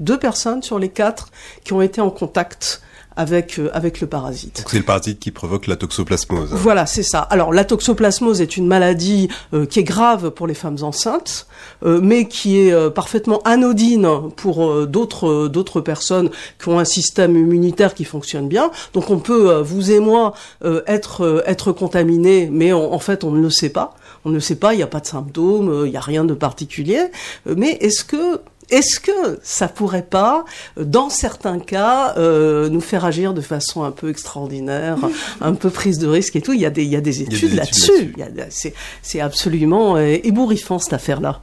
deux 0.00 0.18
personnes 0.18 0.62
sur 0.62 0.78
les 0.80 0.88
quatre 0.90 1.30
qui 1.64 1.72
ont 1.72 1.80
été 1.80 2.00
en 2.00 2.10
contact 2.10 2.82
avec 3.20 3.58
euh, 3.58 3.70
avec 3.72 4.00
le 4.00 4.06
parasite. 4.06 4.56
Donc 4.56 4.70
c'est 4.70 4.78
le 4.78 4.84
parasite 4.84 5.18
qui 5.18 5.30
provoque 5.30 5.66
la 5.66 5.76
toxoplasmose. 5.76 6.50
Voilà, 6.52 6.86
c'est 6.86 7.02
ça. 7.12 7.20
Alors 7.34 7.52
la 7.52 7.64
toxoplasmose 7.64 8.40
est 8.40 8.56
une 8.56 8.66
maladie 8.66 9.28
euh, 9.52 9.66
qui 9.66 9.78
est 9.80 9.88
grave 9.94 10.30
pour 10.30 10.46
les 10.46 10.54
femmes 10.54 10.78
enceintes, 10.82 11.46
euh, 11.84 12.00
mais 12.02 12.26
qui 12.26 12.58
est 12.60 12.72
euh, 12.72 12.88
parfaitement 12.90 13.40
anodine 13.44 14.08
pour 14.36 14.56
euh, 14.64 14.86
d'autres 14.86 15.28
euh, 15.28 15.48
d'autres 15.48 15.82
personnes 15.82 16.30
qui 16.58 16.68
ont 16.68 16.78
un 16.78 16.84
système 16.86 17.36
immunitaire 17.36 17.92
qui 17.94 18.04
fonctionne 18.04 18.48
bien. 18.48 18.70
Donc 18.94 19.10
on 19.10 19.18
peut 19.18 19.50
euh, 19.50 19.62
vous 19.62 19.90
et 19.90 20.00
moi 20.00 20.32
euh, 20.64 20.82
être 20.86 21.24
euh, 21.24 21.42
être 21.52 21.72
contaminés, 21.72 22.48
mais 22.50 22.72
en, 22.72 22.92
en 22.92 22.98
fait 22.98 23.22
on 23.22 23.32
ne 23.32 23.42
le 23.42 23.50
sait 23.50 23.70
pas. 23.70 23.94
On 24.24 24.30
ne 24.30 24.34
le 24.34 24.40
sait 24.40 24.56
pas. 24.56 24.74
Il 24.74 24.76
n'y 24.76 24.82
a 24.82 24.92
pas 24.96 25.00
de 25.00 25.06
symptômes, 25.06 25.84
il 25.86 25.90
n'y 25.90 25.96
a 25.96 26.06
rien 26.12 26.24
de 26.24 26.34
particulier. 26.34 27.04
Mais 27.46 27.72
est-ce 27.80 28.04
que 28.04 28.40
est-ce 28.70 28.98
que 28.98 29.38
ça 29.42 29.68
pourrait 29.68 30.06
pas, 30.08 30.44
dans 30.78 31.10
certains 31.10 31.58
cas, 31.58 32.14
euh, 32.16 32.68
nous 32.70 32.80
faire 32.80 33.04
agir 33.04 33.34
de 33.34 33.42
façon 33.42 33.84
un 33.84 33.90
peu 33.90 34.08
extraordinaire, 34.08 34.96
un 35.40 35.54
peu 35.54 35.68
prise 35.68 35.98
de 35.98 36.08
risque 36.08 36.36
et 36.36 36.40
tout? 36.40 36.54
Il 36.54 36.60
y 36.60 36.66
a 36.66 36.70
des, 36.70 36.84
il 36.84 36.88
y 36.88 36.96
a 36.96 37.00
des 37.00 37.10
des 37.10 37.22
études 37.22 37.44
études 37.44 37.54
là-dessus. 37.54 38.72
C'est 39.02 39.20
absolument 39.20 39.96
euh, 39.96 40.16
ébouriffant 40.22 40.78
cette 40.78 40.92
affaire-là. 40.92 41.42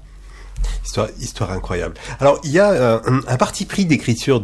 Histoire, 1.20 1.52
incroyable. 1.52 1.96
Alors, 2.20 2.40
il 2.44 2.52
y 2.52 2.60
a 2.60 2.72
euh, 2.72 3.00
un, 3.28 3.38
parti 3.38 3.66
pris 3.66 3.86
d'écriture 3.86 4.42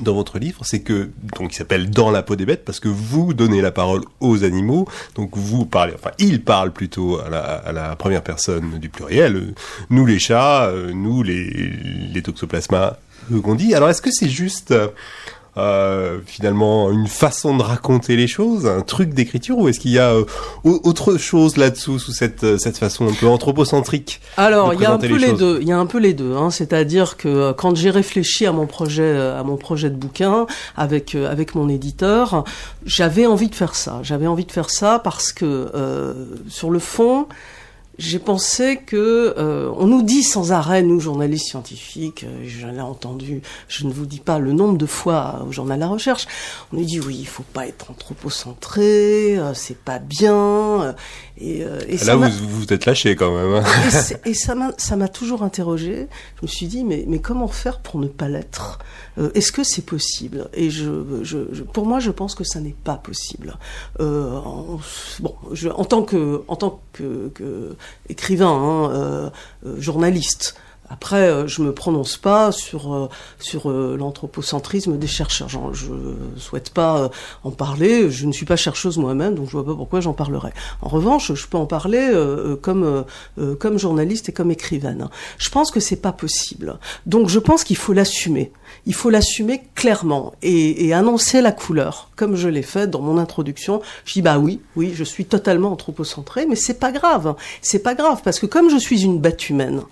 dans 0.00 0.14
votre 0.14 0.38
livre, 0.38 0.60
c'est 0.64 0.80
que, 0.80 1.10
donc, 1.38 1.54
il 1.54 1.56
s'appelle 1.56 1.90
Dans 1.90 2.10
la 2.10 2.22
peau 2.22 2.36
des 2.36 2.46
bêtes, 2.46 2.64
parce 2.64 2.80
que 2.80 2.88
vous 2.88 3.34
donnez 3.34 3.60
la 3.60 3.72
parole 3.72 4.02
aux 4.20 4.44
animaux, 4.44 4.86
donc 5.14 5.30
vous 5.36 5.66
parlez, 5.66 5.94
enfin, 5.94 6.10
ils 6.18 6.42
parlent 6.42 6.72
plutôt 6.72 7.18
à 7.18 7.72
la, 7.72 7.96
première 7.96 8.22
personne 8.22 8.78
du 8.78 8.88
pluriel, 8.88 9.36
euh, 9.36 9.54
nous 9.90 10.06
les 10.06 10.18
chats, 10.18 10.66
euh, 10.66 10.92
nous 10.92 11.22
les, 11.22 11.72
les 12.12 12.22
toxoplasmas, 12.22 12.98
qu'on 13.42 13.54
dit. 13.54 13.74
Alors, 13.74 13.88
est-ce 13.88 14.02
que 14.02 14.10
c'est 14.12 14.28
juste, 14.28 14.72
euh, 15.56 16.18
finalement, 16.26 16.90
une 16.90 17.06
façon 17.06 17.56
de 17.56 17.62
raconter 17.62 18.16
les 18.16 18.26
choses, 18.26 18.66
un 18.66 18.82
truc 18.82 19.14
d'écriture, 19.14 19.58
ou 19.58 19.68
est-ce 19.68 19.80
qu'il 19.80 19.90
y 19.92 19.98
a 19.98 20.10
euh, 20.12 20.24
au- 20.64 20.80
autre 20.84 21.16
chose 21.16 21.56
là-dessous, 21.56 21.98
sous 21.98 22.12
cette, 22.12 22.44
euh, 22.44 22.58
cette 22.58 22.78
façon 22.78 23.08
un 23.08 23.12
peu 23.12 23.26
anthropocentrique 23.26 24.20
Alors, 24.36 24.74
il 24.74 24.80
y 24.80 24.84
a 24.84 24.92
un 24.92 24.98
peu 24.98 25.16
les, 25.16 25.32
deux. 25.32 25.58
Il 25.62 25.68
y 25.68 25.72
a 25.72 25.78
un 25.78 25.86
peu 25.86 25.98
les 25.98 26.14
deux. 26.14 26.34
Hein. 26.36 26.50
C'est-à-dire 26.50 27.16
que 27.16 27.28
euh, 27.28 27.52
quand 27.52 27.74
j'ai 27.76 27.90
réfléchi 27.90 28.46
à 28.46 28.52
mon 28.52 28.66
projet, 28.66 29.02
euh, 29.02 29.40
à 29.40 29.42
mon 29.44 29.56
projet 29.56 29.90
de 29.90 29.96
bouquin 29.96 30.46
avec 30.76 31.14
euh, 31.14 31.30
avec 31.30 31.54
mon 31.54 31.68
éditeur, 31.68 32.44
j'avais 32.84 33.26
envie 33.26 33.48
de 33.48 33.54
faire 33.54 33.74
ça. 33.74 34.00
J'avais 34.02 34.26
envie 34.26 34.44
de 34.44 34.52
faire 34.52 34.70
ça 34.70 34.98
parce 35.02 35.32
que 35.32 35.70
euh, 35.74 36.12
sur 36.48 36.70
le 36.70 36.78
fond. 36.78 37.26
J'ai 37.98 38.18
pensé 38.18 38.76
que 38.84 39.34
euh, 39.38 39.70
on 39.78 39.86
nous 39.86 40.02
dit 40.02 40.22
sans 40.22 40.52
arrêt, 40.52 40.82
nous 40.82 41.00
journalistes 41.00 41.46
scientifiques, 41.46 42.24
euh, 42.24 42.44
je 42.46 42.66
l'ai 42.66 42.80
entendu, 42.82 43.40
je 43.68 43.86
ne 43.86 43.92
vous 43.92 44.04
dis 44.04 44.20
pas 44.20 44.38
le 44.38 44.52
nombre 44.52 44.76
de 44.76 44.84
fois 44.86 45.44
au 45.48 45.52
journal 45.52 45.78
La 45.80 45.88
Recherche, 45.88 46.26
on 46.72 46.76
nous 46.76 46.84
dit 46.84 47.00
oui, 47.00 47.16
il 47.20 47.26
faut 47.26 47.42
pas 47.54 47.66
être 47.66 47.90
anthropocentré, 47.90 49.38
euh, 49.38 49.54
c'est 49.54 49.78
pas 49.78 49.98
bien, 49.98 50.34
euh, 50.34 50.92
et, 51.38 51.62
euh, 51.64 51.80
et 51.88 51.96
Là, 52.04 52.16
vous 52.16 52.28
vous 52.48 52.72
êtes 52.72 52.84
lâché 52.86 53.16
quand 53.16 53.34
même. 53.34 53.54
hein. 53.54 53.64
et, 54.24 54.28
et 54.30 54.34
ça 54.34 54.54
m'a 54.54 54.72
ça 54.78 54.96
m'a 54.96 55.08
toujours 55.08 55.42
interrogé. 55.42 56.08
Je 56.36 56.42
me 56.42 56.48
suis 56.48 56.66
dit 56.66 56.84
mais 56.84 57.04
mais 57.08 57.18
comment 57.20 57.48
faire 57.48 57.80
pour 57.80 57.98
ne 58.00 58.06
pas 58.08 58.28
l'être? 58.28 58.78
Euh, 59.18 59.30
Est-ce 59.34 59.52
que 59.52 59.64
c'est 59.64 59.84
possible? 59.86 60.48
Et 60.52 60.70
je, 60.70 61.20
je, 61.22 61.38
je- 61.52 61.62
pour 61.62 61.86
moi 61.86 62.00
je 62.00 62.10
pense 62.10 62.34
que 62.34 62.44
ça 62.44 62.60
n'est 62.60 62.76
pas 62.84 62.96
possible. 62.96 63.58
Euh, 64.00 64.36
en, 64.36 64.78
bon, 65.20 65.34
je, 65.52 65.68
en 65.68 65.84
tant 65.84 66.02
que 66.02 66.42
en 66.48 66.56
tant 66.56 66.80
que, 66.92 67.28
que 67.34 67.76
écrivain, 68.08 68.48
hein, 68.50 68.90
euh, 68.90 69.30
euh, 69.66 69.80
journaliste. 69.80 70.56
Après, 70.88 71.28
euh, 71.28 71.48
je 71.48 71.62
me 71.62 71.74
prononce 71.74 72.16
pas 72.16 72.52
sur 72.52 72.94
euh, 72.94 73.08
sur 73.40 73.68
l'anthropocentrisme 73.68 74.96
des 74.98 75.08
chercheurs. 75.08 75.48
J'en- 75.48 75.72
Je 75.72 75.92
souhaite 76.36 76.70
pas 76.70 77.10
en 77.42 77.50
parler. 77.50 78.08
Je 78.08 78.24
ne 78.26 78.30
suis 78.32 78.46
pas 78.46 78.54
chercheuse 78.54 78.96
moi-même, 78.96 79.34
donc 79.34 79.46
je 79.46 79.52
vois 79.52 79.64
pas 79.66 79.74
pourquoi 79.74 80.00
j'en 80.00 80.12
parlerais. 80.12 80.52
En 80.82 80.88
revanche, 80.88 81.32
je 81.34 81.46
peux 81.48 81.58
en 81.58 81.66
parler 81.66 82.08
comme 82.62 83.04
comme 83.58 83.78
journaliste 83.78 84.28
et 84.28 84.32
comme 84.32 84.52
écrivaine. 84.52 85.08
Je 85.38 85.48
pense 85.50 85.72
que 85.72 85.80
c'est 85.80 85.96
pas 85.96 86.12
possible. 86.12 86.78
Donc, 87.04 87.28
je 87.30 87.40
pense 87.40 87.64
qu'il 87.64 87.76
faut 87.76 87.92
l'assumer. 87.92 88.52
Il 88.86 88.94
faut 88.94 89.10
l'assumer 89.10 89.62
clairement 89.74 90.32
et, 90.42 90.92
annoncer 90.94 91.40
la 91.40 91.50
couleur, 91.50 92.10
comme 92.14 92.36
je 92.36 92.48
l'ai 92.48 92.62
fait 92.62 92.86
dans 92.86 93.00
mon 93.00 93.18
introduction. 93.18 93.82
Je 94.04 94.14
dis 94.14 94.22
bah 94.22 94.38
oui, 94.38 94.60
oui, 94.76 94.92
je 94.94 95.02
suis 95.02 95.24
totalement 95.24 95.72
anthropocentré, 95.72 96.46
mais 96.46 96.54
c'est 96.54 96.78
pas 96.78 96.92
grave. 96.92 97.34
C'est 97.62 97.80
pas 97.80 97.94
grave 97.94 98.20
parce 98.24 98.38
que 98.38 98.46
comme 98.46 98.70
je 98.70 98.76
suis 98.76 99.02
une 99.02 99.18
bête 99.18 99.50
humaine, 99.50 99.82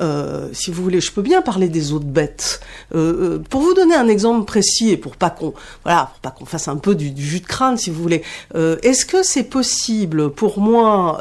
euh, 0.00 0.48
si 0.52 0.70
vous 0.70 0.82
voulez, 0.82 1.00
je 1.00 1.10
peux 1.10 1.22
bien 1.22 1.42
parler 1.42 1.68
des 1.68 1.92
autres 1.92 2.06
bêtes. 2.06 2.60
Euh, 2.94 3.34
euh, 3.34 3.42
pour 3.50 3.60
vous 3.60 3.74
donner 3.74 3.96
un 3.96 4.08
exemple 4.08 4.44
précis 4.44 4.90
et 4.90 4.96
pour 4.96 5.16
pas 5.16 5.30
qu'on 5.30 5.52
voilà, 5.84 6.10
pour 6.12 6.20
pas 6.20 6.30
qu'on 6.30 6.46
fasse 6.46 6.68
un 6.68 6.76
peu 6.76 6.94
du, 6.94 7.12
jus 7.16 7.40
de 7.40 7.46
crâne, 7.46 7.76
si 7.76 7.90
vous 7.90 8.00
voulez. 8.00 8.22
est-ce 8.54 9.04
que 9.04 9.22
c'est 9.22 9.44
possible 9.44 10.30
pour 10.30 10.60
moi, 10.60 11.20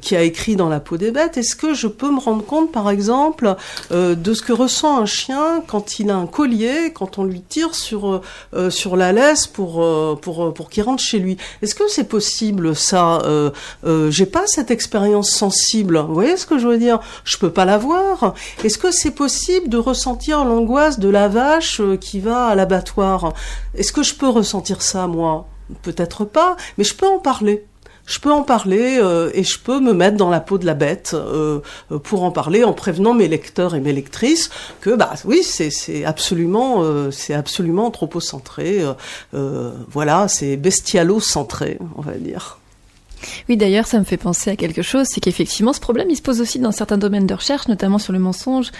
qui 0.00 0.16
a 0.16 0.22
écrit 0.22 0.56
dans 0.56 0.68
la 0.68 0.80
peau 0.80 0.96
des 0.96 1.10
bêtes, 1.10 1.36
est-ce 1.36 1.56
que 1.56 1.74
je 1.74 1.86
peux 1.86 2.10
me 2.10 2.20
rendre 2.20 2.44
compte, 2.44 2.72
par 2.72 2.90
exemple, 2.90 3.56
de 3.90 4.34
ce 4.34 4.42
que 4.42 4.52
ressent 4.52 4.98
un 5.00 5.06
chien 5.06 5.62
quand 5.66 5.98
il 5.98 6.10
a 6.10 6.16
un 6.16 6.26
quand 6.94 7.18
on 7.18 7.24
lui 7.24 7.40
tire 7.42 7.74
sur 7.74 8.10
euh, 8.10 8.20
euh, 8.54 8.70
sur 8.70 8.96
la 8.96 9.12
laisse 9.12 9.46
pour 9.46 9.82
euh, 9.82 10.16
pour 10.20 10.52
pour 10.54 10.70
qu'il 10.70 10.82
rentre 10.82 11.02
chez 11.02 11.18
lui 11.18 11.36
Est-ce 11.62 11.74
que 11.74 11.88
c'est 11.88 12.08
possible 12.08 12.74
ça 12.74 13.20
euh, 13.24 13.50
J'ai 14.10 14.26
pas 14.26 14.46
cette 14.46 14.70
expérience 14.70 15.30
sensible. 15.30 15.98
Vous 15.98 16.14
voyez 16.14 16.36
ce 16.36 16.46
que 16.46 16.58
je 16.58 16.66
veux 16.66 16.78
dire? 16.78 17.00
Je 17.24 17.36
peux 17.38 17.50
pas 17.50 17.64
l'avoir. 17.64 18.34
Est-ce 18.64 18.78
que 18.78 18.90
c'est 18.90 19.12
possible 19.12 19.68
de 19.68 19.78
ressentir 19.78 20.44
l'angoisse 20.44 20.98
de 20.98 21.08
la 21.08 21.28
vache 21.28 21.80
qui 22.00 22.20
va 22.20 22.46
à 22.46 22.54
l'abattoir? 22.54 23.34
Est-ce 23.74 23.92
que 23.92 24.02
je 24.02 24.14
peux 24.14 24.28
ressentir 24.28 24.82
ça 24.82 25.06
moi? 25.06 25.46
Peut-être 25.82 26.24
pas, 26.24 26.56
mais 26.78 26.84
je 26.84 26.94
peux 26.94 27.06
en 27.06 27.18
parler. 27.18 27.66
Je 28.08 28.18
peux 28.18 28.32
en 28.32 28.42
parler 28.42 28.98
euh, 28.98 29.30
et 29.34 29.44
je 29.44 29.58
peux 29.60 29.78
me 29.78 29.92
mettre 29.92 30.16
dans 30.16 30.30
la 30.30 30.40
peau 30.40 30.58
de 30.58 30.66
la 30.66 30.74
bête 30.74 31.12
euh, 31.14 31.60
euh, 31.92 31.98
pour 31.98 32.24
en 32.24 32.32
parler 32.32 32.64
en 32.64 32.72
prévenant 32.72 33.14
mes 33.14 33.28
lecteurs 33.28 33.74
et 33.74 33.80
mes 33.80 33.92
lectrices 33.92 34.50
que 34.80 34.96
bah 34.96 35.12
oui 35.24 35.42
c'est 35.44 35.70
c'est 35.70 36.04
absolument 36.04 36.82
euh, 36.82 37.10
c'est 37.10 37.34
absolument 37.34 37.86
anthropocentré 37.86 38.82
voilà 39.32 40.26
c'est 40.28 40.56
bestialo-centré 40.56 41.78
on 41.96 42.02
va 42.02 42.12
dire. 42.12 42.57
Oui, 43.48 43.56
d'ailleurs, 43.56 43.86
ça 43.86 43.98
me 43.98 44.04
fait 44.04 44.16
penser 44.16 44.50
à 44.50 44.56
quelque 44.56 44.82
chose, 44.82 45.06
c'est 45.08 45.20
qu'effectivement, 45.20 45.72
ce 45.72 45.80
problème, 45.80 46.08
il 46.10 46.16
se 46.16 46.22
pose 46.22 46.40
aussi 46.40 46.58
dans 46.58 46.72
certains 46.72 46.98
domaines 46.98 47.26
de 47.26 47.34
recherche, 47.34 47.68
notamment 47.68 47.98
sur 47.98 48.12
le 48.12 48.18
mensonge, 48.18 48.70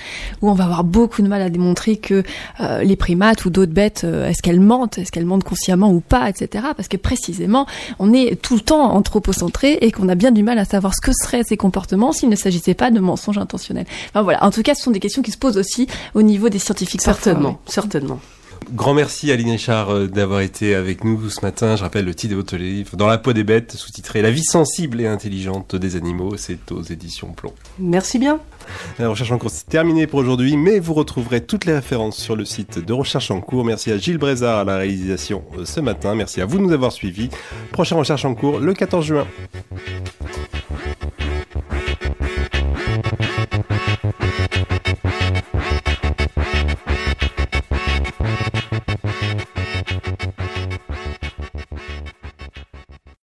où 0.43 0.51
on 0.51 0.55
va 0.55 0.65
avoir 0.65 0.85
beaucoup 0.85 1.23
de 1.23 1.29
mal 1.29 1.43
à 1.43 1.51
démontrer 1.51 1.97
que 1.97 2.23
euh, 2.61 2.83
les 2.83 2.97
primates 2.97 3.45
ou 3.45 3.51
d'autres 3.51 3.73
bêtes, 3.73 4.03
euh, 4.05 4.29
est-ce 4.29 4.43
qu'elles 4.43 4.61
mentent, 4.61 4.99
est-ce 4.99 5.13
qu'elles 5.13 5.27
mentent 5.27 5.45
consciemment 5.45 5.91
ou 5.91 6.01
pas, 6.01 6.29
etc. 6.29 6.67
Parce 6.77 6.89
que 6.89 6.97
précisément, 6.97 7.67
on 7.99 8.13
est 8.13 8.41
tout 8.41 8.55
le 8.55 8.61
temps 8.61 8.95
anthropocentré 8.95 9.79
et 9.81 9.93
qu'on 9.93 10.09
a 10.09 10.15
bien 10.15 10.33
du 10.33 10.43
mal 10.43 10.59
à 10.59 10.65
savoir 10.65 10.95
ce 10.95 11.01
que 11.01 11.13
seraient 11.13 11.43
ces 11.45 11.57
comportements 11.57 12.13
s'il 12.13 12.29
ne 12.29 12.37
s'agissait 12.37 12.75
pas 12.75 12.91
de 12.91 13.01
mensonges 13.01 13.39
intentionnels. 13.39 13.87
Enfin 14.11 14.23
voilà, 14.23 14.45
en 14.45 14.51
tout 14.51 14.63
cas, 14.63 14.75
ce 14.75 14.83
sont 14.83 14.91
des 14.91 15.01
questions 15.01 15.23
qui 15.23 15.31
se 15.31 15.39
posent 15.39 15.59
aussi 15.59 15.87
au 16.15 16.23
niveau 16.23 16.49
des 16.49 16.59
scientifiques. 16.59 17.03
parfois, 17.03 17.25
Certainement, 17.25 17.61
certainement. 17.67 18.21
Grand 18.73 18.93
merci 18.93 19.33
Aline 19.33 19.51
Echard 19.51 19.91
euh, 19.91 20.07
d'avoir 20.07 20.41
été 20.41 20.75
avec 20.75 21.05
nous 21.05 21.31
ce 21.31 21.41
matin. 21.41 21.77
Je 21.77 21.83
rappelle 21.83 22.05
le 22.05 22.15
titre 22.15 22.33
de 22.33 22.37
votre 22.37 22.57
livre, 22.57 22.97
Dans 22.97 23.07
la 23.07 23.19
peau 23.19 23.33
des 23.33 23.45
bêtes, 23.45 23.73
sous-titré 23.73 24.21
La 24.23 24.31
vie 24.31 24.45
sensible 24.45 25.01
et 25.01 25.07
intelligente 25.07 25.75
des 25.75 25.97
animaux. 25.97 26.37
C'est 26.37 26.71
aux 26.71 26.83
éditions 26.83 27.33
Plomb. 27.33 27.55
Merci 27.79 28.19
bien. 28.19 28.41
La 28.99 29.09
recherche 29.09 29.31
en 29.31 29.39
cours, 29.39 29.51
c'est 29.51 29.67
terminé 29.67 30.07
pour 30.07 30.21
aujourd'hui, 30.21 30.57
mais 30.57 30.79
vous 30.79 30.95
retrouverez 30.95 31.41
toutes 31.41 31.65
les 31.65 31.75
références 31.75 32.19
sur 32.19 32.37
le 32.37 32.45
site 32.45 32.79
de 32.79 32.93
Recherche 32.93 33.31
en 33.31 33.41
cours. 33.41 33.65
Merci 33.65 33.91
à 33.91 33.99
Gilles 33.99 34.19
Brézard 34.19 34.59
à 34.59 34.65
la 34.65 34.77
réalisation 34.77 35.45
euh, 35.57 35.65
ce 35.65 35.81
matin. 35.81 36.15
Merci 36.15 36.41
à 36.41 36.47
vous 36.47 36.59
de 36.59 36.63
nous 36.63 36.73
avoir 36.73 36.93
suivis. 36.93 37.31
Prochaine 37.73 37.99
recherche 37.99 38.25
en 38.25 38.35
cours 38.35 38.61
le 38.61 38.75
14 38.75 39.05
juin. 39.05 39.27